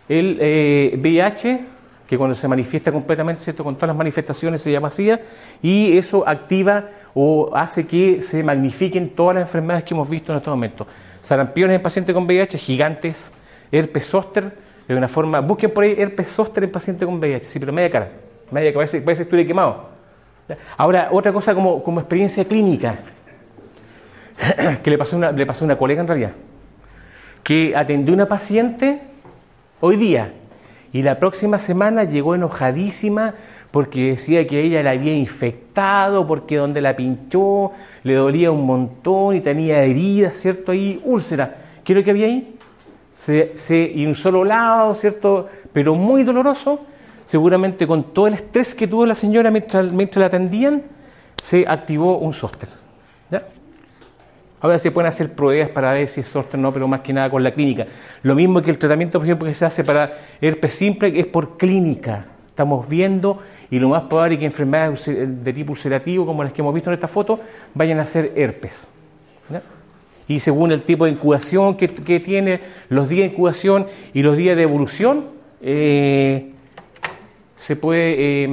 El 0.07 0.37
eh, 0.39 0.93
VIH, 1.01 1.59
que 2.07 2.15
cuando 2.15 2.35
se 2.35 2.47
manifiesta 2.47 2.91
completamente, 2.91 3.41
¿cierto? 3.41 3.63
Con 3.63 3.73
todas 3.73 3.87
las 3.87 3.97
manifestaciones 3.97 4.61
se 4.61 4.71
llama 4.71 4.91
SIDA, 4.91 5.19
y 5.63 5.97
eso 5.97 6.27
activa 6.27 6.89
o 7.15 7.49
hace 7.55 7.87
que 7.87 8.21
se 8.21 8.43
magnifiquen 8.43 9.09
todas 9.09 9.37
las 9.37 9.47
enfermedades 9.47 9.83
que 9.85 9.95
hemos 9.95 10.07
visto 10.07 10.31
en 10.31 10.37
estos 10.37 10.51
momentos. 10.51 10.85
Sarampiones 11.29 11.75
en 11.75 11.83
pacientes 11.83 12.15
con 12.15 12.25
VIH, 12.25 12.57
gigantes, 12.57 13.31
herpes 13.71 14.07
zóster, 14.07 14.51
de 14.87 14.95
una 14.95 15.07
forma, 15.07 15.41
busquen 15.41 15.69
por 15.69 15.83
ahí 15.83 15.93
herpes 15.95 16.31
zóster 16.31 16.63
en 16.63 16.71
paciente 16.71 17.05
con 17.05 17.19
VIH, 17.19 17.45
sí, 17.51 17.59
pero 17.59 17.71
media 17.71 17.91
cara, 17.91 18.09
media 18.49 18.71
que 18.71 18.75
parece, 18.75 19.03
que 19.03 19.11
estuviera 19.11 19.47
quemado. 19.47 19.89
Ahora, 20.75 21.09
otra 21.11 21.31
cosa 21.31 21.53
como, 21.53 21.83
como 21.83 21.99
experiencia 21.99 22.43
clínica, 22.45 23.01
que 24.83 24.89
le 24.89 24.97
pasó, 24.97 25.17
una, 25.17 25.31
le 25.31 25.45
pasó 25.45 25.65
a 25.65 25.67
una 25.67 25.77
colega 25.77 26.01
en 26.01 26.07
realidad, 26.07 26.31
que 27.43 27.75
atendió 27.75 28.15
una 28.15 28.25
paciente 28.25 28.99
hoy 29.81 29.97
día 29.97 30.33
y 30.91 31.03
la 31.03 31.19
próxima 31.19 31.57
semana 31.59 32.03
llegó 32.03 32.35
enojadísima 32.35 33.35
porque 33.71 34.11
decía 34.11 34.47
que 34.47 34.61
ella 34.61 34.81
la 34.81 34.91
había 34.91 35.13
infectado, 35.13 36.25
porque 36.25 36.57
donde 36.57 36.81
la 36.81 36.95
pinchó 36.95 37.71
le 38.03 38.15
dolía 38.15 38.51
un 38.51 38.65
montón 38.65 39.35
y 39.35 39.41
tenía 39.41 39.83
heridas, 39.83 40.35
¿cierto? 40.37 40.71
Ahí, 40.71 40.99
úlcera. 41.05 41.57
¿Qué 41.83 41.93
es 41.93 41.97
lo 41.97 42.03
que 42.03 42.11
había 42.11 42.25
ahí? 42.25 42.55
Se, 43.19 43.91
y 43.93 44.05
un 44.05 44.15
solo 44.15 44.43
lado, 44.43 44.95
¿cierto? 44.95 45.47
Pero 45.71 45.93
muy 45.93 46.23
doloroso. 46.23 46.81
Seguramente 47.25 47.85
con 47.85 48.05
todo 48.05 48.25
el 48.25 48.33
estrés 48.33 48.73
que 48.73 48.87
tuvo 48.87 49.05
la 49.05 49.13
señora 49.13 49.51
mientras, 49.51 49.91
mientras 49.91 50.21
la 50.21 50.27
atendían, 50.27 50.81
se 51.39 51.65
activó 51.67 52.17
un 52.17 52.33
sóster. 52.33 52.69
¿Ya? 53.29 53.43
Ahora 54.61 54.77
se 54.77 54.91
pueden 54.91 55.07
hacer 55.07 55.33
pruebas 55.33 55.69
para 55.69 55.93
ver 55.93 56.07
si 56.07 56.19
es 56.19 56.27
sóster 56.27 56.59
o 56.59 56.63
no, 56.63 56.73
pero 56.73 56.87
más 56.87 57.01
que 57.01 57.13
nada 57.13 57.29
con 57.29 57.43
la 57.43 57.53
clínica. 57.53 57.87
Lo 58.23 58.35
mismo 58.35 58.61
que 58.61 58.71
el 58.71 58.77
tratamiento, 58.77 59.19
por 59.19 59.25
ejemplo, 59.25 59.47
que 59.47 59.53
se 59.53 59.65
hace 59.65 59.83
para 59.83 60.17
herpes 60.41 60.73
simple, 60.73 61.17
es 61.17 61.25
por 61.27 61.57
clínica. 61.57 62.25
Estamos 62.49 62.89
viendo 62.89 63.39
y 63.71 63.79
lo 63.79 63.89
más 63.89 64.03
probable 64.03 64.35
es 64.35 64.39
que 64.39 64.45
enfermedades 64.45 65.05
de 65.05 65.53
tipo 65.53 65.71
ulcerativo, 65.71 66.25
como 66.25 66.43
las 66.43 66.51
que 66.51 66.61
hemos 66.61 66.73
visto 66.73 66.89
en 66.89 66.95
esta 66.95 67.07
foto, 67.07 67.39
vayan 67.73 67.99
a 67.99 68.05
ser 68.05 68.33
herpes. 68.35 68.87
Y 70.27 70.41
según 70.41 70.71
el 70.71 70.83
tipo 70.83 71.05
de 71.05 71.11
incubación 71.11 71.75
que, 71.75 71.87
tiene, 72.19 72.59
los 72.89 73.09
días 73.09 73.27
de 73.27 73.33
incubación 73.33 73.87
y 74.13 74.21
los 74.21 74.37
días 74.37 74.55
de 74.57 74.63
evolución, 74.63 75.25
eh, 75.61 76.51
se 77.57 77.75
puede, 77.75 78.47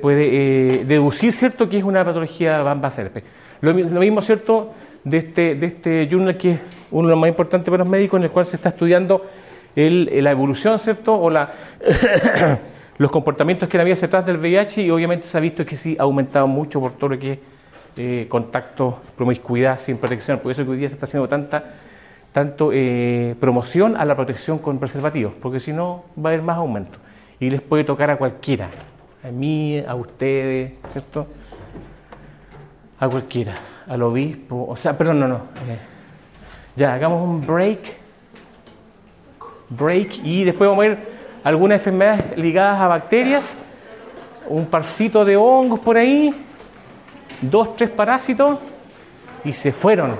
puede 0.00 0.28
eh, 0.80 0.84
deducir, 0.84 1.32
¿cierto?, 1.32 1.68
que 1.68 1.78
es 1.78 1.84
una 1.84 2.04
patología 2.04 2.62
bambas 2.62 2.98
herpes. 2.98 3.24
Lo, 3.60 3.72
lo, 3.72 4.00
mismo, 4.00 4.22
¿cierto?, 4.22 4.72
de 5.04 5.18
este, 5.18 5.54
de 5.54 5.66
este 5.66 6.08
journal 6.10 6.36
que 6.36 6.52
es 6.52 6.60
uno 6.90 7.08
de 7.08 7.12
los 7.12 7.20
más 7.20 7.28
importantes 7.28 7.70
para 7.70 7.84
los 7.84 7.88
médicos, 7.88 8.18
en 8.18 8.24
el 8.24 8.30
cual 8.30 8.46
se 8.46 8.56
está 8.56 8.70
estudiando 8.70 9.26
el, 9.76 10.10
la 10.22 10.30
evolución, 10.30 10.78
¿cierto?, 10.78 11.14
o 11.14 11.30
la, 11.30 11.52
los 12.98 13.10
comportamientos 13.10 13.68
que 13.68 13.78
había 13.78 13.94
detrás 13.94 14.26
del 14.26 14.36
VIH 14.38 14.82
y 14.82 14.90
obviamente 14.90 15.26
se 15.26 15.36
ha 15.36 15.40
visto 15.40 15.64
que 15.64 15.76
sí 15.76 15.96
ha 15.98 16.02
aumentado 16.02 16.46
mucho 16.46 16.80
por 16.80 16.92
todo 16.92 17.10
lo 17.10 17.18
que 17.18 17.32
es 17.32 17.38
eh, 17.96 18.26
contacto, 18.28 19.00
promiscuidad 19.16 19.78
sin 19.78 19.96
protección. 19.96 20.38
Por 20.38 20.52
eso 20.52 20.64
que 20.64 20.70
hoy 20.70 20.78
día 20.78 20.88
se 20.88 20.94
está 20.94 21.06
haciendo 21.06 21.28
tanta 21.28 21.64
tanto 22.32 22.70
eh, 22.72 23.34
promoción 23.40 23.96
a 23.96 24.04
la 24.04 24.14
protección 24.14 24.58
con 24.58 24.78
preservativos, 24.78 25.32
porque 25.40 25.60
si 25.60 25.72
no 25.72 26.04
va 26.16 26.30
a 26.30 26.32
haber 26.32 26.42
más 26.42 26.58
aumento. 26.58 26.98
Y 27.40 27.50
les 27.50 27.60
puede 27.60 27.84
tocar 27.84 28.10
a 28.10 28.16
cualquiera, 28.16 28.70
a 29.24 29.28
mí, 29.28 29.82
a 29.86 29.94
ustedes, 29.94 30.72
¿cierto? 30.92 31.26
A 33.00 33.08
cualquiera, 33.08 33.54
al 33.88 34.02
obispo, 34.02 34.66
o 34.68 34.76
sea, 34.76 34.96
perdón, 34.96 35.20
no, 35.20 35.28
no. 35.28 35.36
Eh, 35.36 35.78
ya, 36.76 36.94
hagamos 36.94 37.22
un 37.22 37.44
break. 37.46 37.80
Break 39.70 40.20
y 40.24 40.44
después 40.44 40.68
vamos 40.68 40.84
a 40.84 40.88
ver 40.88 40.98
algunas 41.42 41.78
enfermedades 41.78 42.36
ligadas 42.36 42.80
a 42.80 42.88
bacterias, 42.88 43.58
un 44.48 44.66
parcito 44.66 45.24
de 45.24 45.36
hongos 45.36 45.80
por 45.80 45.96
ahí, 45.96 46.34
dos, 47.40 47.76
tres 47.76 47.90
parásitos 47.90 48.58
y 49.44 49.52
se 49.52 49.72
fueron. 49.72 50.16